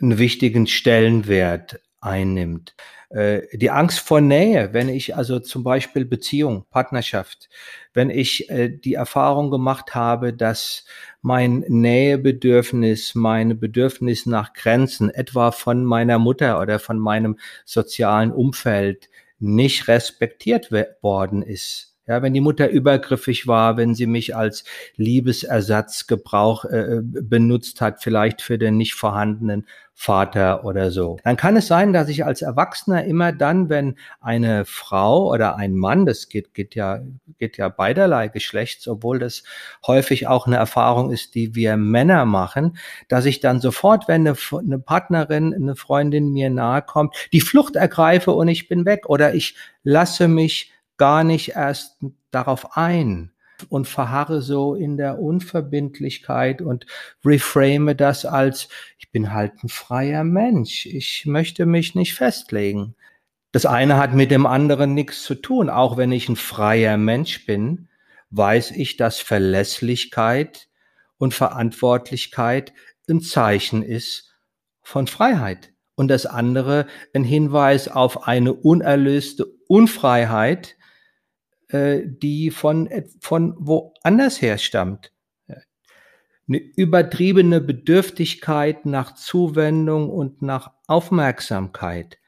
einen 0.00 0.18
wichtigen 0.18 0.66
Stellenwert 0.66 1.80
einnimmt. 2.00 2.74
Äh, 3.10 3.56
die 3.56 3.70
Angst 3.70 4.00
vor 4.00 4.20
Nähe, 4.20 4.72
wenn 4.72 4.88
ich 4.88 5.16
also 5.16 5.40
zum 5.40 5.64
Beispiel 5.64 6.04
Beziehung, 6.04 6.66
Partnerschaft, 6.70 7.48
wenn 7.94 8.10
ich 8.10 8.50
äh, 8.50 8.68
die 8.68 8.94
Erfahrung 8.94 9.50
gemacht 9.50 9.94
habe, 9.94 10.32
dass 10.32 10.84
mein 11.22 11.64
Nähebedürfnis, 11.68 13.14
meine 13.14 13.54
Bedürfnis 13.54 14.26
nach 14.26 14.52
Grenzen, 14.52 15.10
etwa 15.10 15.50
von 15.50 15.84
meiner 15.84 16.18
Mutter 16.18 16.60
oder 16.60 16.78
von 16.78 16.98
meinem 16.98 17.38
sozialen 17.64 18.30
Umfeld, 18.30 19.08
nicht 19.38 19.88
respektiert 19.88 20.70
worden 21.02 21.42
ist, 21.42 21.87
ja, 22.08 22.22
wenn 22.22 22.34
die 22.34 22.40
Mutter 22.40 22.68
übergriffig 22.68 23.46
war, 23.46 23.76
wenn 23.76 23.94
sie 23.94 24.06
mich 24.06 24.34
als 24.34 24.64
Liebesersatz 24.96 26.06
Gebrauch 26.06 26.64
äh, 26.64 27.00
benutzt 27.02 27.80
hat, 27.80 28.02
vielleicht 28.02 28.40
für 28.42 28.58
den 28.58 28.76
nicht 28.76 28.94
vorhandenen 28.94 29.66
Vater 30.00 30.64
oder 30.64 30.92
so. 30.92 31.18
Dann 31.24 31.36
kann 31.36 31.56
es 31.56 31.66
sein, 31.66 31.92
dass 31.92 32.08
ich 32.08 32.24
als 32.24 32.40
Erwachsener 32.40 33.02
immer 33.02 33.32
dann, 33.32 33.68
wenn 33.68 33.96
eine 34.20 34.64
Frau 34.64 35.28
oder 35.28 35.56
ein 35.56 35.74
Mann, 35.74 36.06
das 36.06 36.28
geht, 36.28 36.54
geht 36.54 36.76
ja, 36.76 37.00
geht 37.36 37.56
ja 37.56 37.68
beiderlei 37.68 38.28
Geschlechts, 38.28 38.86
obwohl 38.86 39.18
das 39.18 39.42
häufig 39.84 40.28
auch 40.28 40.46
eine 40.46 40.54
Erfahrung 40.54 41.10
ist, 41.10 41.34
die 41.34 41.56
wir 41.56 41.76
Männer 41.76 42.26
machen, 42.26 42.78
dass 43.08 43.26
ich 43.26 43.40
dann 43.40 43.60
sofort, 43.60 44.06
wenn 44.06 44.26
eine, 44.28 44.36
eine 44.56 44.78
Partnerin, 44.78 45.52
eine 45.52 45.74
Freundin 45.74 46.30
mir 46.30 46.48
nahe 46.48 46.82
kommt, 46.82 47.16
die 47.32 47.40
Flucht 47.40 47.74
ergreife 47.74 48.30
und 48.30 48.46
ich 48.46 48.68
bin 48.68 48.84
weg 48.84 49.06
oder 49.08 49.34
ich 49.34 49.56
lasse 49.82 50.28
mich 50.28 50.72
gar 50.98 51.24
nicht 51.24 51.50
erst 51.50 51.98
darauf 52.30 52.76
ein 52.76 53.32
und 53.68 53.88
verharre 53.88 54.42
so 54.42 54.74
in 54.74 54.96
der 54.96 55.18
Unverbindlichkeit 55.18 56.62
und 56.62 56.86
reframe 57.24 57.96
das 57.96 58.24
als, 58.24 58.68
ich 58.98 59.10
bin 59.10 59.32
halt 59.32 59.52
ein 59.62 59.68
freier 59.68 60.24
Mensch, 60.24 60.86
ich 60.86 61.26
möchte 61.26 61.66
mich 61.66 61.94
nicht 61.94 62.14
festlegen. 62.14 62.94
Das 63.52 63.66
eine 63.66 63.96
hat 63.96 64.14
mit 64.14 64.30
dem 64.30 64.46
anderen 64.46 64.94
nichts 64.94 65.24
zu 65.24 65.34
tun. 65.34 65.70
Auch 65.70 65.96
wenn 65.96 66.12
ich 66.12 66.28
ein 66.28 66.36
freier 66.36 66.96
Mensch 66.96 67.46
bin, 67.46 67.88
weiß 68.30 68.72
ich, 68.72 68.96
dass 68.96 69.18
Verlässlichkeit 69.20 70.68
und 71.16 71.34
Verantwortlichkeit 71.34 72.72
ein 73.08 73.20
Zeichen 73.20 73.82
ist 73.82 74.34
von 74.82 75.06
Freiheit. 75.06 75.72
Und 75.94 76.08
das 76.08 76.26
andere 76.26 76.86
ein 77.14 77.24
Hinweis 77.24 77.88
auf 77.88 78.28
eine 78.28 78.52
unerlöste 78.52 79.46
Unfreiheit, 79.66 80.76
äh, 81.68 82.02
die 82.04 82.50
von, 82.50 82.88
von 83.20 83.54
woanders 83.58 84.40
her 84.40 84.58
stammt. 84.58 85.12
Eine 86.48 86.58
übertriebene 86.58 87.60
Bedürftigkeit 87.60 88.86
nach 88.86 89.14
Zuwendung 89.14 90.08
und 90.08 90.40
nach 90.40 90.72
Aufmerksamkeit 90.86 92.18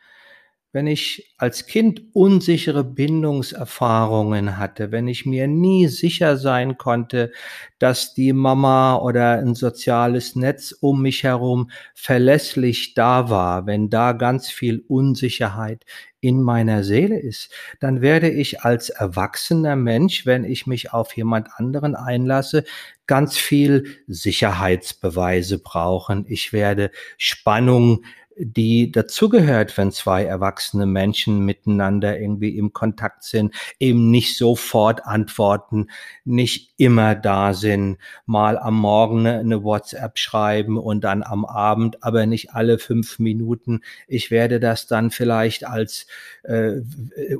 wenn 0.73 0.87
ich 0.87 1.35
als 1.37 1.67
Kind 1.67 2.03
unsichere 2.13 2.85
Bindungserfahrungen 2.85 4.57
hatte, 4.57 4.93
wenn 4.93 5.09
ich 5.09 5.27
mir 5.27 5.49
nie 5.49 5.89
sicher 5.89 6.37
sein 6.37 6.79
konnte, 6.79 7.33
dass 7.81 8.15
die 8.15 8.33
Mama 8.33 8.97
oder 8.97 9.39
ein 9.39 9.55
soziales 9.55 10.37
Netz 10.37 10.73
um 10.73 11.03
mich 11.03 11.25
herum 11.25 11.71
verlässlich 11.95 12.95
da 12.95 13.31
war, 13.31 13.67
wenn 13.67 13.91
da 13.91 14.13
ganz 14.13 14.49
viel 14.49 14.85
Unsicherheit 14.87 15.85
in 16.21 16.43
meiner 16.43 16.85
Seele 16.85 17.19
ist, 17.19 17.51
dann 17.81 18.01
werde 18.03 18.31
ich 18.31 18.63
als 18.63 18.91
erwachsener 18.91 19.75
Mensch, 19.75 20.27
wenn 20.27 20.45
ich 20.45 20.67
mich 20.67 20.93
auf 20.93 21.17
jemand 21.17 21.49
anderen 21.57 21.97
einlasse, 21.97 22.65
ganz 23.07 23.37
viel 23.37 23.87
Sicherheitsbeweise 24.07 25.59
brauchen. 25.59 26.27
Ich 26.29 26.53
werde 26.53 26.91
Spannung 27.17 28.05
die 28.43 28.91
dazugehört, 28.91 29.77
wenn 29.77 29.93
zwei 29.93 30.25
erwachsene 30.25 30.87
Menschen 30.87 31.45
miteinander 31.45 32.19
irgendwie 32.19 32.57
im 32.57 32.73
Kontakt 32.73 33.23
sind, 33.23 33.55
eben 33.79 34.11
nicht 34.11 34.39
sofort 34.39 35.05
antworten, 35.05 35.89
nicht 36.25 36.73
immer 36.79 37.15
da 37.15 37.53
sind, 37.53 37.99
mal 38.25 38.57
am 38.59 38.79
Morgen 38.79 39.27
eine 39.27 39.63
WhatsApp 39.63 40.19
schreiben 40.19 40.79
und 40.79 41.05
dann 41.05 41.23
am 41.23 41.45
Abend, 41.45 42.03
aber 42.03 42.25
nicht 42.27 42.55
alle 42.55 42.79
fünf 42.79 43.19
Minuten. 43.19 43.83
Ich 44.09 44.31
werde 44.31 44.59
das 44.59 44.87
dann 44.87 45.11
vielleicht 45.11 45.67
als 45.67 46.07
äh, 46.43 46.81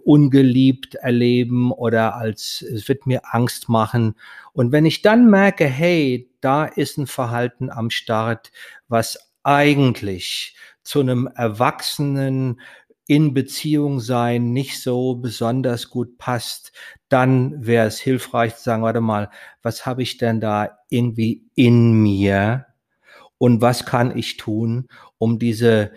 ungeliebt 0.05 0.97
erleben 0.97 1.73
oder 1.73 2.17
als 2.17 2.63
es 2.63 2.89
wird 2.89 3.07
mir 3.07 3.23
Angst 3.35 3.69
machen. 3.69 4.17
Und 4.53 4.73
wenn 4.73 4.85
ich 4.85 5.01
dann 5.01 5.31
merke, 5.31 5.65
hey, 5.65 6.29
da 6.41 6.65
ist 6.65 6.99
ein 6.99 7.07
Verhalten 7.07 7.71
am 7.71 7.91
Start, 7.91 8.51
was 8.89 9.31
eigentlich 9.43 10.55
zu 10.91 10.99
einem 10.99 11.29
Erwachsenen 11.37 12.61
in 13.07 13.33
Beziehung 13.33 14.01
sein 14.01 14.53
nicht 14.53 14.83
so 14.83 15.15
besonders 15.15 15.89
gut 15.89 16.19
passt, 16.19 16.73
dann 17.09 17.65
wäre 17.65 17.87
es 17.87 18.01
hilfreich 18.01 18.57
zu 18.57 18.65
sagen, 18.65 18.83
warte 18.83 19.01
mal, 19.01 19.31
was 19.63 19.87
habe 19.87 20.03
ich 20.03 20.19
denn 20.19 20.41
da 20.41 20.81
irgendwie 20.89 21.45
in 21.55 21.93
mir 22.03 22.67
und 23.39 23.61
was 23.61 23.87
kann 23.87 24.19
ich 24.19 24.37
tun, 24.37 24.89
um 25.17 25.39
diese 25.39 25.93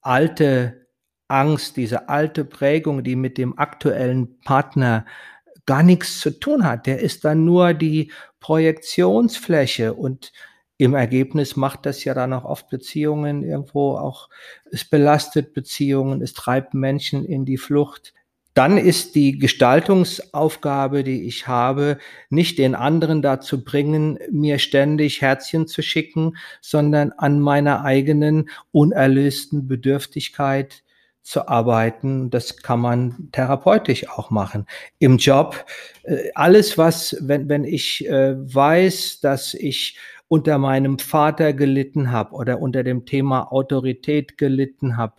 alte 0.00 0.86
Angst, 1.28 1.76
diese 1.76 2.08
alte 2.08 2.46
Prägung, 2.46 3.04
die 3.04 3.16
mit 3.16 3.36
dem 3.36 3.58
aktuellen 3.58 4.38
Partner 4.40 5.04
gar 5.66 5.82
nichts 5.82 6.20
zu 6.20 6.30
tun 6.40 6.64
hat, 6.64 6.86
der 6.86 7.00
ist 7.00 7.26
dann 7.26 7.44
nur 7.44 7.74
die 7.74 8.10
Projektionsfläche 8.40 9.92
und 9.92 10.32
im 10.78 10.94
Ergebnis 10.94 11.56
macht 11.56 11.86
das 11.86 12.04
ja 12.04 12.14
dann 12.14 12.32
auch 12.32 12.44
oft 12.44 12.68
Beziehungen 12.68 13.44
irgendwo 13.44 13.96
auch, 13.96 14.28
es 14.70 14.84
belastet 14.84 15.54
Beziehungen, 15.54 16.22
es 16.22 16.32
treibt 16.32 16.74
Menschen 16.74 17.24
in 17.24 17.44
die 17.44 17.58
Flucht. 17.58 18.14
Dann 18.54 18.76
ist 18.76 19.14
die 19.14 19.38
Gestaltungsaufgabe, 19.38 21.04
die 21.04 21.26
ich 21.26 21.46
habe, 21.48 21.98
nicht 22.28 22.58
den 22.58 22.74
anderen 22.74 23.22
dazu 23.22 23.64
bringen, 23.64 24.18
mir 24.30 24.58
ständig 24.58 25.22
Herzchen 25.22 25.66
zu 25.66 25.80
schicken, 25.80 26.36
sondern 26.60 27.12
an 27.12 27.40
meiner 27.40 27.82
eigenen 27.82 28.50
unerlösten 28.70 29.68
Bedürftigkeit 29.68 30.82
zu 31.22 31.48
arbeiten. 31.48 32.28
Das 32.28 32.58
kann 32.58 32.80
man 32.80 33.28
therapeutisch 33.32 34.08
auch 34.10 34.30
machen. 34.30 34.66
Im 34.98 35.16
Job, 35.16 35.64
äh, 36.02 36.30
alles 36.34 36.76
was, 36.76 37.16
wenn, 37.20 37.48
wenn 37.48 37.64
ich 37.64 38.06
äh, 38.06 38.34
weiß, 38.36 39.20
dass 39.20 39.54
ich 39.54 39.96
unter 40.32 40.56
meinem 40.56 40.98
Vater 40.98 41.52
gelitten 41.52 42.10
habe 42.10 42.32
oder 42.32 42.58
unter 42.62 42.82
dem 42.82 43.04
Thema 43.04 43.52
Autorität 43.52 44.38
gelitten 44.38 44.96
habe, 44.96 45.16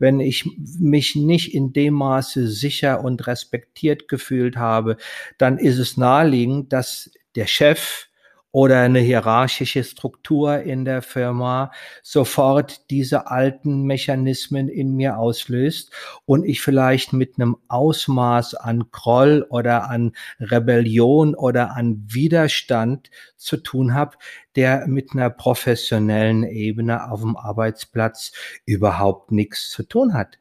wenn 0.00 0.18
ich 0.18 0.44
mich 0.80 1.14
nicht 1.14 1.54
in 1.54 1.72
dem 1.72 1.94
Maße 1.94 2.48
sicher 2.48 3.04
und 3.04 3.28
respektiert 3.28 4.08
gefühlt 4.08 4.56
habe, 4.56 4.96
dann 5.38 5.58
ist 5.58 5.78
es 5.78 5.96
naheliegend, 5.96 6.72
dass 6.72 7.12
der 7.36 7.46
Chef 7.46 8.08
oder 8.56 8.80
eine 8.80 9.00
hierarchische 9.00 9.84
Struktur 9.84 10.60
in 10.60 10.86
der 10.86 11.02
Firma 11.02 11.72
sofort 12.02 12.88
diese 12.88 13.26
alten 13.26 13.82
Mechanismen 13.82 14.70
in 14.70 14.96
mir 14.96 15.18
auslöst 15.18 15.92
und 16.24 16.42
ich 16.42 16.62
vielleicht 16.62 17.12
mit 17.12 17.34
einem 17.36 17.58
Ausmaß 17.68 18.54
an 18.54 18.84
Groll 18.92 19.46
oder 19.50 19.90
an 19.90 20.12
Rebellion 20.40 21.34
oder 21.34 21.76
an 21.76 22.02
Widerstand 22.08 23.10
zu 23.36 23.58
tun 23.58 23.92
habe, 23.92 24.16
der 24.56 24.86
mit 24.86 25.12
einer 25.12 25.28
professionellen 25.28 26.42
Ebene 26.42 27.10
auf 27.10 27.20
dem 27.20 27.36
Arbeitsplatz 27.36 28.32
überhaupt 28.64 29.32
nichts 29.32 29.68
zu 29.68 29.82
tun 29.82 30.14
hat 30.14 30.38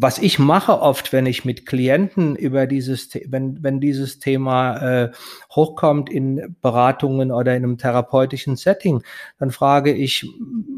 was 0.00 0.18
ich 0.18 0.38
mache 0.38 0.80
oft, 0.80 1.12
wenn 1.12 1.26
ich 1.26 1.44
mit 1.44 1.66
Klienten 1.66 2.36
über 2.36 2.68
dieses, 2.68 3.10
wenn, 3.26 3.60
wenn 3.64 3.80
dieses 3.80 4.20
Thema 4.20 4.76
äh, 4.76 5.12
hochkommt 5.50 6.08
in 6.08 6.56
Beratungen 6.62 7.32
oder 7.32 7.56
in 7.56 7.64
einem 7.64 7.78
therapeutischen 7.78 8.54
Setting, 8.54 9.02
dann 9.40 9.50
frage 9.50 9.92
ich 9.92 10.24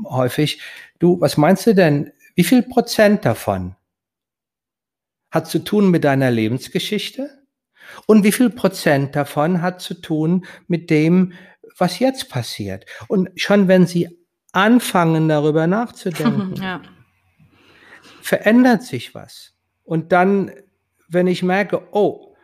häufig, 0.04 0.62
du, 1.00 1.20
was 1.20 1.36
meinst 1.36 1.66
du 1.66 1.74
denn, 1.74 2.12
wie 2.34 2.44
viel 2.44 2.62
Prozent 2.62 3.26
davon 3.26 3.76
hat 5.30 5.48
zu 5.48 5.58
tun 5.58 5.90
mit 5.90 6.04
deiner 6.04 6.30
Lebensgeschichte? 6.30 7.28
Und 8.06 8.24
wie 8.24 8.32
viel 8.32 8.48
Prozent 8.48 9.16
davon 9.16 9.60
hat 9.60 9.82
zu 9.82 9.94
tun 9.94 10.46
mit 10.66 10.88
dem, 10.88 11.34
was 11.76 11.98
jetzt 11.98 12.30
passiert? 12.30 12.86
Und 13.08 13.28
schon 13.36 13.68
wenn 13.68 13.86
Sie 13.86 14.08
anfangen, 14.52 15.28
darüber 15.28 15.66
nachzudenken, 15.66 16.54
ja. 16.62 16.80
Verändert 18.30 18.84
sich 18.84 19.12
was. 19.12 19.54
Und 19.82 20.12
dann, 20.12 20.52
wenn 21.08 21.26
ich 21.26 21.42
merke, 21.42 21.82
oh, 21.90 22.36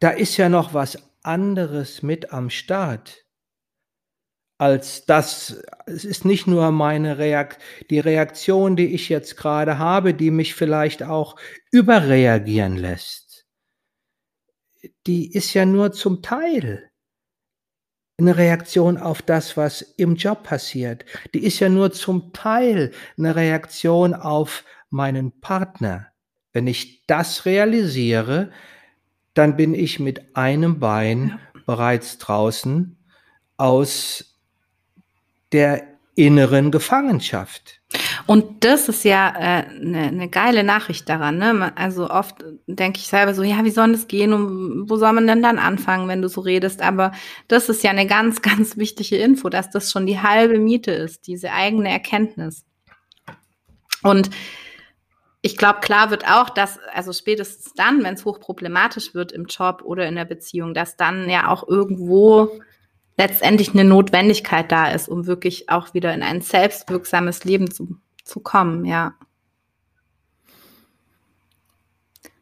da 0.00 0.10
ist 0.10 0.36
ja 0.38 0.48
noch 0.48 0.74
was 0.74 0.98
anderes 1.22 2.02
mit 2.02 2.32
am 2.32 2.50
Start, 2.50 3.24
als 4.58 5.06
das, 5.06 5.62
es 5.86 6.04
ist 6.04 6.24
nicht 6.24 6.48
nur 6.48 6.72
meine 6.72 7.18
Reakt, 7.18 7.62
die 7.90 8.00
Reaktion, 8.00 8.74
die 8.74 8.92
ich 8.92 9.08
jetzt 9.08 9.36
gerade 9.36 9.78
habe, 9.78 10.14
die 10.14 10.32
mich 10.32 10.56
vielleicht 10.56 11.04
auch 11.04 11.36
überreagieren 11.70 12.76
lässt. 12.76 13.46
Die 15.06 15.32
ist 15.32 15.54
ja 15.54 15.64
nur 15.64 15.92
zum 15.92 16.22
Teil 16.22 16.90
eine 18.18 18.36
Reaktion 18.36 18.98
auf 18.98 19.22
das, 19.22 19.56
was 19.56 19.82
im 19.82 20.16
Job 20.16 20.44
passiert. 20.44 21.04
Die 21.34 21.44
ist 21.44 21.60
ja 21.60 21.68
nur 21.68 21.92
zum 21.92 22.32
Teil 22.32 22.92
eine 23.18 23.34
Reaktion 23.34 24.14
auf 24.14 24.64
meinen 24.90 25.40
Partner. 25.40 26.08
Wenn 26.52 26.66
ich 26.66 27.06
das 27.06 27.46
realisiere, 27.46 28.50
dann 29.34 29.56
bin 29.56 29.74
ich 29.74 29.98
mit 29.98 30.36
einem 30.36 30.78
Bein 30.78 31.28
ja. 31.28 31.60
bereits 31.66 32.18
draußen 32.18 32.98
aus 33.56 34.38
der 35.52 35.82
inneren 36.14 36.70
Gefangenschaft. 36.70 37.80
Und 38.26 38.64
das 38.64 38.88
ist 38.88 39.04
ja 39.04 39.32
eine 39.32 39.66
äh, 39.66 39.84
ne, 39.84 40.12
ne 40.12 40.28
geile 40.28 40.64
Nachricht 40.64 41.08
daran. 41.08 41.38
Ne? 41.38 41.72
Also 41.76 42.08
oft 42.08 42.36
denke 42.66 42.98
ich 42.98 43.08
selber 43.08 43.34
so, 43.34 43.42
ja, 43.42 43.64
wie 43.64 43.70
soll 43.70 43.92
das 43.92 44.06
gehen 44.06 44.32
und 44.32 44.88
wo 44.88 44.96
soll 44.96 45.12
man 45.12 45.26
denn 45.26 45.42
dann 45.42 45.58
anfangen, 45.58 46.08
wenn 46.08 46.22
du 46.22 46.28
so 46.28 46.40
redest? 46.40 46.82
Aber 46.82 47.12
das 47.48 47.68
ist 47.68 47.82
ja 47.82 47.90
eine 47.90 48.06
ganz, 48.06 48.42
ganz 48.42 48.76
wichtige 48.76 49.16
Info, 49.16 49.48
dass 49.48 49.70
das 49.70 49.90
schon 49.90 50.06
die 50.06 50.20
halbe 50.20 50.58
Miete 50.58 50.92
ist, 50.92 51.26
diese 51.26 51.52
eigene 51.52 51.90
Erkenntnis. 51.90 52.64
Und 54.02 54.30
ich 55.40 55.56
glaube, 55.56 55.80
klar 55.80 56.10
wird 56.10 56.24
auch, 56.28 56.50
dass, 56.50 56.78
also 56.94 57.12
spätestens 57.12 57.74
dann, 57.74 58.04
wenn 58.04 58.14
es 58.14 58.24
hochproblematisch 58.24 59.14
wird 59.14 59.32
im 59.32 59.46
Job 59.46 59.82
oder 59.84 60.06
in 60.06 60.14
der 60.14 60.24
Beziehung, 60.24 60.72
dass 60.72 60.96
dann 60.96 61.28
ja 61.28 61.48
auch 61.48 61.66
irgendwo 61.66 62.60
letztendlich 63.18 63.72
eine 63.72 63.84
Notwendigkeit 63.84 64.70
da 64.70 64.90
ist, 64.90 65.08
um 65.08 65.26
wirklich 65.26 65.68
auch 65.68 65.94
wieder 65.94 66.14
in 66.14 66.22
ein 66.22 66.40
selbstwirksames 66.40 67.44
Leben 67.44 67.70
zu, 67.70 67.96
zu 68.32 68.40
kommen, 68.40 68.84
ja. 68.84 69.14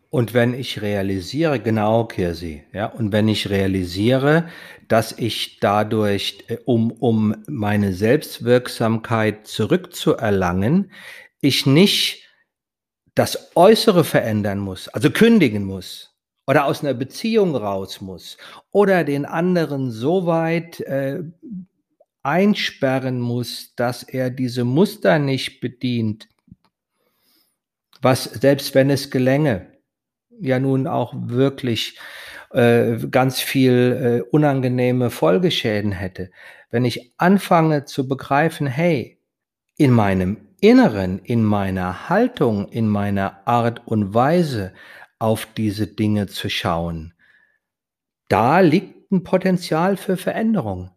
Und 0.08 0.34
wenn 0.34 0.54
ich 0.54 0.82
realisiere, 0.82 1.60
genau, 1.60 2.04
Kirsi, 2.04 2.64
ja, 2.72 2.86
und 2.86 3.12
wenn 3.12 3.28
ich 3.28 3.48
realisiere, 3.48 4.48
dass 4.88 5.12
ich 5.12 5.60
dadurch, 5.60 6.44
äh, 6.48 6.58
um, 6.64 6.90
um 6.90 7.36
meine 7.46 7.92
Selbstwirksamkeit 7.92 9.46
zurückzuerlangen, 9.46 10.90
ich 11.40 11.66
nicht 11.66 12.28
das 13.14 13.52
Äußere 13.56 14.04
verändern 14.04 14.58
muss, 14.58 14.88
also 14.88 15.10
kündigen 15.10 15.64
muss, 15.64 16.10
oder 16.46 16.64
aus 16.64 16.82
einer 16.82 16.94
Beziehung 16.94 17.54
raus 17.54 18.00
muss 18.00 18.36
oder 18.72 19.04
den 19.04 19.24
anderen 19.24 19.92
so 19.92 20.26
weit 20.26 20.80
äh, 20.80 21.22
einsperren 22.22 23.20
muss, 23.20 23.74
dass 23.76 24.02
er 24.02 24.30
diese 24.30 24.64
Muster 24.64 25.18
nicht 25.18 25.60
bedient, 25.60 26.28
was 28.02 28.24
selbst 28.24 28.74
wenn 28.74 28.90
es 28.90 29.10
gelänge, 29.10 29.66
ja 30.40 30.58
nun 30.58 30.86
auch 30.86 31.14
wirklich 31.16 31.98
äh, 32.52 32.96
ganz 33.10 33.40
viel 33.40 34.22
äh, 34.24 34.30
unangenehme 34.30 35.10
Folgeschäden 35.10 35.92
hätte. 35.92 36.30
Wenn 36.70 36.84
ich 36.84 37.12
anfange 37.16 37.84
zu 37.84 38.08
begreifen, 38.08 38.66
hey, 38.66 39.18
in 39.76 39.92
meinem 39.92 40.48
Inneren, 40.60 41.20
in 41.20 41.42
meiner 41.42 42.10
Haltung, 42.10 42.68
in 42.68 42.86
meiner 42.86 43.46
Art 43.46 43.86
und 43.86 44.12
Weise 44.12 44.74
auf 45.18 45.46
diese 45.56 45.86
Dinge 45.86 46.26
zu 46.26 46.50
schauen. 46.50 47.14
Da 48.28 48.60
liegt 48.60 49.10
ein 49.10 49.24
Potenzial 49.24 49.96
für 49.96 50.16
Veränderung. 50.16 50.90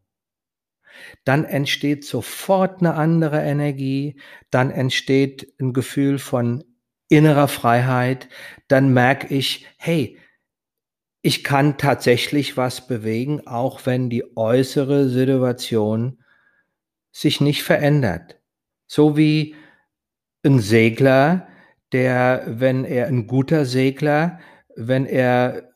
Dann 1.24 1.46
entsteht 1.46 2.06
sofort 2.06 2.80
eine 2.80 2.96
andere 2.96 3.42
Energie, 3.42 4.20
dann 4.50 4.72
entsteht 4.72 5.54
ein 5.60 5.74
Gefühl 5.74 6.20
von 6.20 6.64
innerer 7.10 7.48
Freiheit, 7.48 8.28
dann 8.68 8.94
merke 8.94 9.34
ich, 9.34 9.68
hey, 9.78 10.18
ich 11.22 11.44
kann 11.44 11.78
tatsächlich 11.78 12.58
was 12.58 12.88
bewegen, 12.88 13.48
auch 13.48 13.86
wenn 13.86 14.10
die 14.10 14.36
äußere 14.36 15.08
Situation 15.08 16.22
sich 17.12 17.40
nicht 17.40 17.64
verändert. 17.64 18.40
So 18.88 19.16
wie 19.16 19.56
ein 20.44 20.60
Segler, 20.60 21.48
der, 21.94 22.44
wenn 22.48 22.84
er 22.84 23.08
ein 23.08 23.28
guter 23.28 23.66
Segler, 23.66 24.40
wenn 24.76 25.06
er 25.06 25.74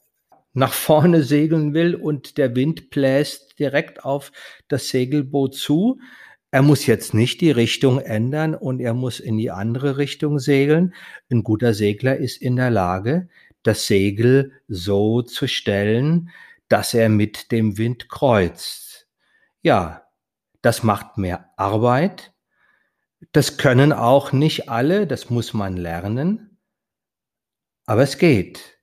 nach 0.53 0.73
vorne 0.73 1.21
segeln 1.21 1.73
will 1.73 1.93
und 1.95 2.37
der 2.37 2.55
Wind 2.55 2.89
bläst 2.89 3.59
direkt 3.59 4.03
auf 4.03 4.31
das 4.67 4.89
Segelboot 4.89 5.55
zu, 5.55 5.99
er 6.51 6.61
muss 6.61 6.85
jetzt 6.85 7.13
nicht 7.13 7.41
die 7.41 7.51
Richtung 7.51 7.99
ändern 7.99 8.55
und 8.55 8.79
er 8.79 8.93
muss 8.93 9.19
in 9.19 9.37
die 9.37 9.51
andere 9.51 9.97
Richtung 9.97 10.39
segeln. 10.39 10.93
Ein 11.29 11.43
guter 11.43 11.73
Segler 11.73 12.17
ist 12.17 12.41
in 12.41 12.55
der 12.55 12.69
Lage, 12.69 13.27
das 13.63 13.85
Segel 13.85 14.53
so 14.67 15.21
zu 15.21 15.47
stellen, 15.47 16.29
dass 16.69 16.93
er 16.93 17.09
mit 17.09 17.51
dem 17.51 17.77
Wind 17.77 18.09
kreuzt. 18.09 19.07
Ja, 19.61 20.03
das 20.61 20.83
macht 20.83 21.17
mehr 21.17 21.49
Arbeit, 21.57 22.33
das 23.31 23.57
können 23.57 23.91
auch 23.91 24.31
nicht 24.31 24.69
alle, 24.69 25.07
das 25.07 25.29
muss 25.29 25.53
man 25.53 25.75
lernen, 25.75 26.57
aber 27.85 28.03
es 28.03 28.17
geht. 28.17 28.76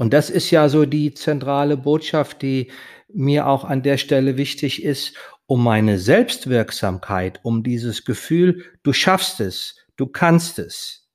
Und 0.00 0.14
das 0.14 0.30
ist 0.30 0.50
ja 0.50 0.70
so 0.70 0.86
die 0.86 1.12
zentrale 1.12 1.76
Botschaft, 1.76 2.40
die 2.40 2.72
mir 3.12 3.46
auch 3.46 3.64
an 3.64 3.82
der 3.82 3.98
Stelle 3.98 4.38
wichtig 4.38 4.82
ist, 4.82 5.14
um 5.44 5.62
meine 5.62 5.98
Selbstwirksamkeit, 5.98 7.38
um 7.42 7.62
dieses 7.62 8.06
Gefühl, 8.06 8.64
du 8.82 8.94
schaffst 8.94 9.40
es, 9.40 9.76
du 9.96 10.06
kannst 10.06 10.58
es. 10.58 11.06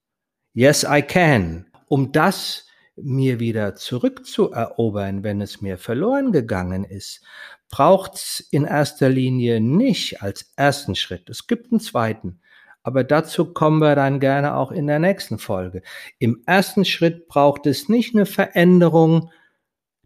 Yes, 0.53 0.85
I 0.87 1.01
can. 1.01 1.65
Um 1.87 2.11
das 2.11 2.67
mir 2.95 3.39
wieder 3.39 3.73
zurückzuerobern, 3.73 5.23
wenn 5.23 5.41
es 5.41 5.61
mir 5.61 5.79
verloren 5.79 6.31
gegangen 6.31 6.83
ist, 6.83 7.25
braucht's 7.71 8.39
in 8.51 8.65
erster 8.65 9.09
Linie 9.09 9.61
nicht 9.61 10.21
als 10.21 10.53
ersten 10.57 10.93
Schritt. 10.93 11.27
Es 11.27 11.47
gibt 11.47 11.71
einen 11.71 11.79
zweiten. 11.79 12.39
Aber 12.85 13.03
dazu 13.03 13.51
kommen 13.51 13.79
wir 13.79 13.95
dann 13.95 14.19
gerne 14.19 14.55
auch 14.55 14.71
in 14.71 14.85
der 14.85 14.99
nächsten 14.99 15.39
Folge. 15.39 15.81
Im 16.19 16.43
ersten 16.45 16.85
Schritt 16.85 17.27
braucht 17.27 17.65
es 17.65 17.89
nicht 17.89 18.13
eine 18.13 18.27
Veränderung 18.27 19.31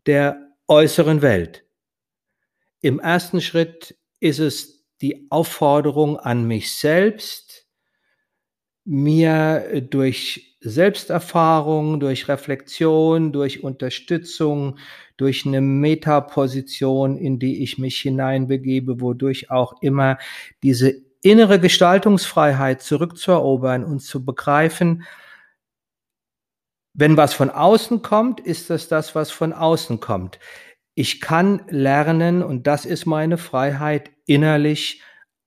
der 0.05 0.53
äußeren 0.69 1.21
Welt. 1.21 1.65
Im 2.80 3.01
ersten 3.01 3.41
Schritt 3.41 3.97
ist 4.21 4.39
es 4.39 4.86
die 5.01 5.27
Aufforderung 5.30 6.17
an 6.17 6.47
mich 6.47 6.71
selbst, 6.71 7.67
mir 8.86 9.82
durch 9.82 10.57
Selbsterfahrung, 10.61 11.99
durch 11.99 12.30
Reflexion, 12.30 13.34
durch 13.34 13.61
Unterstützung, 13.61 14.80
durch 15.17 15.45
eine 15.45 15.59
Metaposition, 15.59 17.17
in 17.17 17.39
die 17.39 17.61
ich 17.61 17.77
mich 17.77 17.97
hineinbegebe, 17.97 19.01
wodurch 19.01 19.51
auch 19.51 19.82
immer 19.82 20.17
diese 20.63 21.09
innere 21.22 21.59
Gestaltungsfreiheit 21.59 22.82
zurückzuerobern 22.82 23.84
und 23.84 23.99
zu 23.99 24.24
begreifen, 24.24 25.05
wenn 26.93 27.17
was 27.17 27.34
von 27.34 27.49
außen 27.49 28.01
kommt, 28.01 28.39
ist 28.39 28.70
das 28.70 28.88
das, 28.88 29.15
was 29.15 29.32
von 29.32 29.53
außen 29.53 29.99
kommt. 29.99 30.39
Ich 30.95 31.22
kann 31.22 31.61
lernen, 31.70 32.43
und 32.43 32.67
das 32.67 32.86
ist 32.86 33.05
meine 33.05 33.38
Freiheit, 33.38 34.11
innerlich 34.26 35.01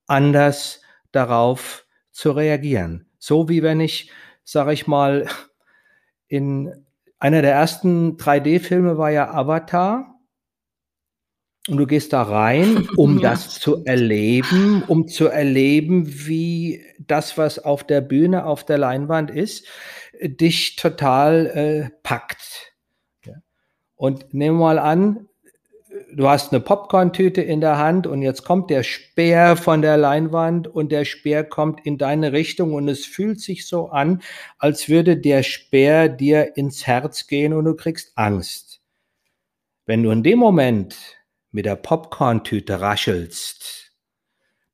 anders 0.07 0.81
darauf 1.11 1.85
zu 2.11 2.31
reagieren. 2.33 3.11
So 3.19 3.49
wie 3.49 3.63
wenn 3.63 3.81
ich, 3.81 4.11
sage 4.45 4.73
ich 4.73 4.87
mal, 4.87 5.29
in 6.27 6.87
einer 7.19 7.43
der 7.43 7.53
ersten 7.53 8.17
3D-Filme 8.17 8.97
war 8.99 9.11
ja 9.11 9.33
Avatar. 9.33 10.12
Und 11.69 11.77
du 11.77 11.87
gehst 11.87 12.13
da 12.13 12.23
rein, 12.23 12.89
um 12.97 13.19
ja. 13.19 13.31
das 13.31 13.61
zu 13.61 13.85
erleben, 13.85 14.83
um 14.89 15.07
zu 15.07 15.29
erleben, 15.29 16.27
wie 16.27 16.85
das, 16.99 17.39
was 17.39 17.59
auf 17.59 17.85
der 17.85 18.01
Bühne, 18.01 18.47
auf 18.47 18.65
der 18.65 18.79
Leinwand 18.79 19.31
ist, 19.31 19.67
dich 20.21 20.77
total 20.77 21.47
äh, 21.47 21.97
packt. 22.03 22.75
Ja. 23.25 23.35
Und 23.95 24.35
nehmen 24.35 24.59
wir 24.59 24.65
mal 24.65 24.79
an, 24.79 25.29
du 26.15 26.29
hast 26.29 26.53
eine 26.53 26.61
Popcorn-Tüte 26.61 27.43
in 27.43 27.61
der 27.61 27.79
Hand 27.79 28.07
und 28.07 28.23
jetzt 28.23 28.45
kommt 28.45 28.71
der 28.71 28.83
Speer 28.83 29.57
von 29.57 29.83
der 29.83 29.97
Leinwand 29.97 30.69
und 30.69 30.93
der 30.93 31.05
Speer 31.05 31.45
kommt 31.45 31.85
in 31.87 31.99
deine 31.99 32.33
Richtung 32.33 32.75
und 32.75 32.89
es 32.89 33.05
fühlt 33.05 33.41
sich 33.41 33.67
so 33.67 33.89
an, 33.89 34.23
als 34.59 34.89
würde 34.89 35.17
der 35.17 35.43
Speer 35.43 36.09
dir 36.09 36.57
ins 36.57 36.87
Herz 36.87 37.27
gehen 37.27 37.53
und 37.53 37.65
du 37.65 37.75
kriegst 37.75 38.13
Angst. 38.17 38.81
Wenn 39.87 40.03
du 40.03 40.11
in 40.11 40.23
dem 40.23 40.39
Moment 40.39 40.97
mit 41.53 41.67
der 41.67 41.77
Popcorn-Tüte 41.77 42.81
raschelst, 42.81 43.93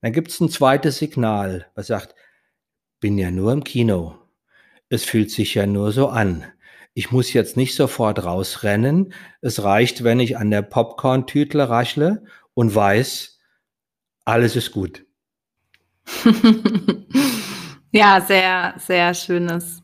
dann 0.01 0.13
gibt 0.13 0.31
es 0.31 0.41
ein 0.41 0.49
zweites 0.49 0.99
Signal, 0.99 1.67
was 1.75 1.89
sagt, 1.89 2.15
bin 3.01 3.19
ja 3.19 3.31
nur 3.31 3.53
im 3.53 3.65
Kino. 3.65 4.17
Es 4.89 5.05
fühlt 5.05 5.31
sich 5.31 5.55
ja 5.55 5.67
nur 5.67 5.93
so 5.93 6.09
an. 6.09 6.45
Ich 6.95 7.11
muss 7.11 7.33
jetzt 7.33 7.57
nicht 7.57 7.75
sofort 7.75 8.25
rausrennen. 8.25 9.13
Es 9.41 9.63
reicht, 9.63 10.03
wenn 10.05 10.21
ich 10.21 10.37
an 10.37 10.51
der 10.51 10.63
Popcorn-Tüte 10.63 11.69
raschle 11.69 12.25
und 12.55 12.75
weiß, 12.75 13.39
alles 14.25 14.57
ist 14.57 14.73
gut. 14.73 15.05
ja, 17.93 18.21
sehr, 18.21 18.75
sehr 18.79 19.15
schönes 19.15 19.83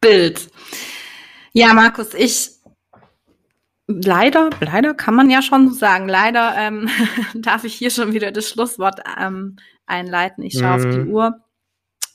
Bild. 0.00 0.48
Ja, 1.52 1.74
Markus, 1.74 2.14
ich 2.14 2.55
leider, 3.86 4.50
leider 4.60 4.94
kann 4.94 5.14
man 5.14 5.30
ja 5.30 5.42
schon 5.42 5.72
sagen, 5.72 6.08
leider 6.08 6.54
ähm, 6.56 6.88
darf 7.34 7.64
ich 7.64 7.74
hier 7.74 7.90
schon 7.90 8.12
wieder 8.12 8.32
das 8.32 8.48
Schlusswort 8.48 9.00
ähm, 9.18 9.56
einleiten. 9.86 10.44
Ich 10.44 10.54
schaue 10.54 10.78
mhm. 10.78 10.86
auf 10.86 10.94
die 10.94 10.98
mhm. 11.00 11.10
Uhr. 11.10 11.40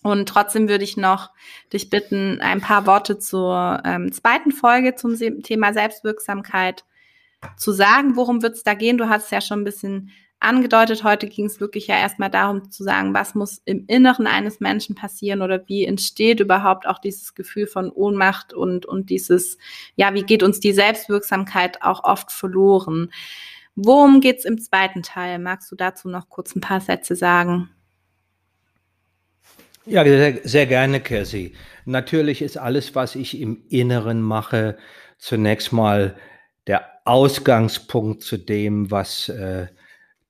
Und 0.04 0.28
trotzdem 0.28 0.68
würde 0.68 0.84
ich 0.84 0.98
noch 0.98 1.30
dich 1.72 1.92
bitten, 1.92 2.42
ein 2.42 2.60
paar 2.60 2.88
Worte 2.88 3.20
zur 3.20 3.82
ähm, 3.86 4.12
zweiten 4.12 4.52
Folge 4.52 4.96
zum 4.96 5.16
Thema 5.44 5.74
Selbstwirksamkeit 5.74 6.86
zu 7.56 7.72
sagen. 7.72 8.16
Worum 8.16 8.42
wird 8.42 8.56
es 8.56 8.64
da 8.64 8.74
gehen? 8.74 8.98
Du 8.98 9.10
hast 9.10 9.32
ja 9.32 9.42
schon 9.42 9.62
ein 9.62 9.66
bisschen 9.66 10.10
angedeutet. 10.42 11.04
Heute 11.04 11.28
ging 11.28 11.46
es 11.46 11.60
wirklich 11.60 11.88
ja 11.88 11.98
erstmal 11.98 12.30
darum 12.30 12.72
zu 12.72 12.84
sagen, 12.84 13.14
was 13.14 13.36
muss 13.36 13.62
im 13.66 13.86
Inneren 13.88 14.28
eines 14.28 14.60
Menschen 14.60 14.96
passieren 14.96 15.42
oder 15.42 15.68
wie 15.68 15.86
entsteht 15.86 16.40
überhaupt 16.40 16.88
auch 16.88 17.00
dieses 17.00 17.36
Gefühl 17.36 17.68
von 17.68 17.92
Ohnmacht 17.92 18.54
und, 18.54 18.86
und 18.86 19.10
dieses, 19.10 19.58
ja, 19.96 20.14
wie 20.14 20.24
geht 20.24 20.44
uns 20.44 20.60
die 20.60 20.74
Selbstwirksamkeit 20.74 21.82
auch 21.84 22.04
oft 22.04 22.32
verloren? 22.32 23.12
Worum 23.76 24.20
geht's 24.20 24.46
im 24.46 24.60
zweiten 24.60 25.04
Teil? 25.04 25.40
Magst 25.40 25.72
du 25.72 25.76
dazu 25.76 26.10
noch 26.10 26.30
kurz 26.30 26.56
ein 26.56 26.62
paar 26.62 26.82
Sätze 26.82 27.16
sagen? 27.16 27.70
Ja, 29.86 30.04
sehr, 30.04 30.40
sehr 30.44 30.66
gerne, 30.68 31.00
Cassie. 31.00 31.54
Natürlich 31.86 32.42
ist 32.42 32.58
alles, 32.58 32.94
was 32.96 33.16
ich 33.16 33.40
im 33.40 33.64
Inneren 33.70 34.22
mache, 34.22 34.78
zunächst 35.18 35.72
mal 35.72 36.16
der 36.68 36.88
Ausgangspunkt 37.06 38.22
zu 38.22 38.38
dem, 38.38 38.92
was 38.92 39.30
äh, 39.30 39.68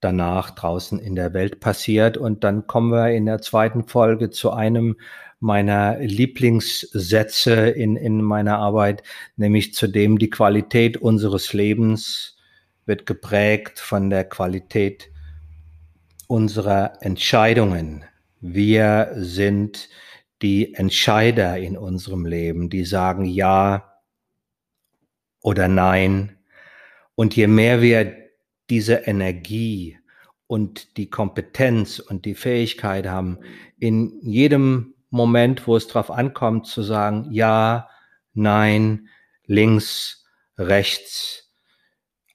danach 0.02 0.50
draußen 0.50 0.98
in 0.98 1.14
der 1.14 1.32
Welt 1.32 1.60
passiert. 1.60 2.18
Und 2.18 2.44
dann 2.44 2.66
kommen 2.66 2.92
wir 2.92 3.12
in 3.12 3.24
der 3.24 3.40
zweiten 3.40 3.86
Folge 3.88 4.28
zu 4.28 4.50
einem 4.50 4.96
meiner 5.40 5.98
Lieblingssätze 5.98 7.52
in, 7.70 7.96
in 7.96 8.22
meiner 8.22 8.58
Arbeit, 8.58 9.02
nämlich 9.36 9.74
zu 9.74 9.88
dem, 9.88 10.18
die 10.18 10.30
Qualität 10.30 10.96
unseres 10.98 11.52
Lebens 11.52 12.36
wird 12.84 13.06
geprägt 13.06 13.78
von 13.78 14.10
der 14.10 14.24
Qualität 14.24 15.10
unserer 16.26 16.98
Entscheidungen. 17.00 18.04
Wir 18.40 19.12
sind 19.16 19.88
die 20.42 20.74
Entscheider 20.74 21.58
in 21.58 21.76
unserem 21.76 22.26
Leben, 22.26 22.70
die 22.70 22.84
sagen 22.84 23.24
Ja 23.24 24.00
oder 25.40 25.68
Nein. 25.68 26.38
Und 27.14 27.36
je 27.36 27.46
mehr 27.46 27.82
wir 27.82 28.21
diese 28.72 28.94
Energie 28.94 29.98
und 30.46 30.96
die 30.96 31.10
Kompetenz 31.10 31.98
und 31.98 32.24
die 32.24 32.34
Fähigkeit 32.34 33.06
haben, 33.06 33.36
in 33.78 34.18
jedem 34.22 34.94
Moment, 35.10 35.66
wo 35.66 35.76
es 35.76 35.88
drauf 35.88 36.10
ankommt, 36.10 36.66
zu 36.66 36.82
sagen 36.82 37.28
Ja, 37.30 37.90
Nein, 38.32 39.10
links, 39.44 40.24
rechts, 40.56 41.52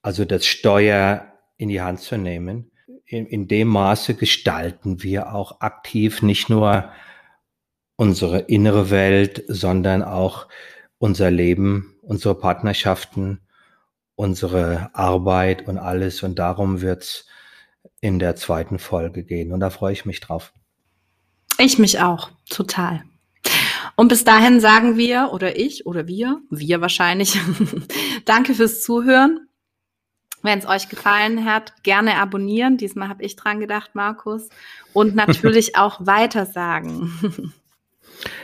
also 0.04 0.26
das 0.26 0.46
Steuer 0.46 1.34
in 1.58 1.70
die 1.70 1.82
Hand 1.82 2.02
zu 2.02 2.20
nehmen, 2.20 2.70
in, 3.06 3.26
in 3.26 3.48
dem 3.48 3.70
Maße 3.70 4.14
gestalten 4.14 5.02
wir 5.02 5.34
auch 5.34 5.62
aktiv 5.62 6.22
nicht 6.22 6.52
nur 6.52 6.92
unsere 7.96 8.42
innere 8.42 8.92
Welt, 8.92 9.44
sondern 9.48 10.04
auch 10.04 10.48
unser 11.00 11.32
Leben, 11.32 11.96
unsere 12.04 12.36
Partnerschaften, 12.36 13.42
unsere 14.18 14.90
Arbeit 14.94 15.68
und 15.68 15.78
alles. 15.78 16.24
Und 16.24 16.40
darum 16.40 16.82
wird's 16.82 17.28
in 18.02 18.20
der 18.20 18.36
zweiten 18.36 18.80
Folge 18.80 19.24
gehen. 19.24 19.54
Und 19.54 19.62
da 19.62 19.70
freue 19.70 19.94
ich 19.94 20.06
mich 20.06 20.20
drauf. 20.20 20.54
Ich 21.60 21.80
mich 21.80 22.02
auch, 22.02 22.32
total. 22.50 23.04
Und 23.96 24.10
bis 24.10 24.24
dahin 24.24 24.60
sagen 24.60 24.98
wir, 24.98 25.30
oder 25.32 25.58
ich, 25.58 25.86
oder 25.86 26.08
wir, 26.08 26.42
wir 26.50 26.82
wahrscheinlich, 26.82 27.40
danke 28.26 28.54
fürs 28.54 28.82
Zuhören. 28.82 29.48
Wenn 30.44 30.60
es 30.60 30.68
euch 30.68 30.90
gefallen 30.90 31.46
hat, 31.46 31.84
gerne 31.84 32.18
abonnieren. 32.18 32.78
Diesmal 32.78 33.10
habe 33.10 33.24
ich 33.24 33.36
dran 33.36 33.60
gedacht, 33.60 33.92
Markus. 33.94 34.50
Und 34.94 35.16
natürlich 35.16 35.76
auch 35.78 36.06
weitersagen. 36.06 37.54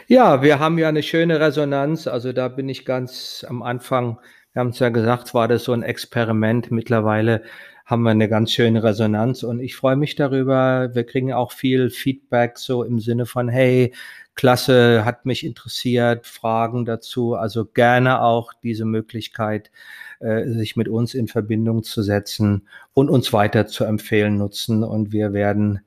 Ja, 0.07 0.43
wir 0.43 0.59
haben 0.59 0.77
ja 0.77 0.89
eine 0.89 1.03
schöne 1.03 1.39
Resonanz. 1.39 2.07
Also 2.07 2.31
da 2.31 2.47
bin 2.47 2.69
ich 2.69 2.85
ganz 2.85 3.43
am 3.47 3.63
Anfang, 3.63 4.19
wir 4.53 4.59
haben 4.59 4.69
es 4.69 4.79
ja 4.79 4.89
gesagt, 4.89 5.33
war 5.33 5.47
das 5.47 5.63
so 5.63 5.73
ein 5.73 5.83
Experiment. 5.83 6.71
Mittlerweile 6.71 7.43
haben 7.85 8.03
wir 8.03 8.11
eine 8.11 8.29
ganz 8.29 8.51
schöne 8.51 8.83
Resonanz 8.83 9.43
und 9.43 9.59
ich 9.59 9.75
freue 9.75 9.95
mich 9.95 10.15
darüber. 10.15 10.91
Wir 10.93 11.05
kriegen 11.05 11.33
auch 11.33 11.51
viel 11.51 11.89
Feedback 11.89 12.57
so 12.57 12.83
im 12.83 12.99
Sinne 12.99 13.25
von, 13.25 13.49
hey, 13.49 13.93
klasse, 14.35 15.05
hat 15.05 15.25
mich 15.25 15.45
interessiert, 15.45 16.25
Fragen 16.27 16.85
dazu. 16.85 17.35
Also 17.35 17.65
gerne 17.65 18.21
auch 18.21 18.53
diese 18.63 18.85
Möglichkeit, 18.85 19.71
äh, 20.19 20.45
sich 20.47 20.75
mit 20.75 20.87
uns 20.87 21.13
in 21.13 21.27
Verbindung 21.27 21.83
zu 21.83 22.01
setzen 22.03 22.67
und 22.93 23.09
uns 23.09 23.33
weiter 23.33 23.67
zu 23.67 23.83
empfehlen 23.85 24.37
nutzen. 24.37 24.83
Und 24.83 25.11
wir 25.11 25.33
werden 25.33 25.81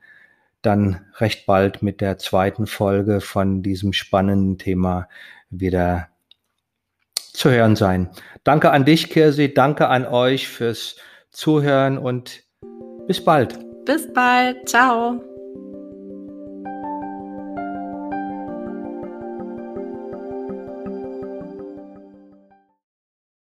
dann 0.63 1.01
recht 1.19 1.47
bald 1.47 1.83
mit 1.83 2.01
der 2.01 2.19
zweiten 2.19 2.67
Folge 2.67 3.21
von 3.21 3.63
diesem 3.63 3.93
spannenden 3.93 4.59
Thema 4.59 5.09
wieder 5.51 6.09
zu 7.37 7.51
hören 7.51 7.77
sein. 7.77 8.11
Danke 8.45 8.71
an 8.71 8.85
dich, 8.85 9.11
Kirsi. 9.11 9.53
Danke 9.53 9.89
an 9.89 10.07
euch 10.07 10.49
fürs 10.49 10.97
Zuhören 11.31 11.99
und 11.99 12.43
bis 13.07 13.25
bald. 13.25 13.59
Bis 13.85 14.13
bald. 14.13 14.69
Ciao. 14.69 15.23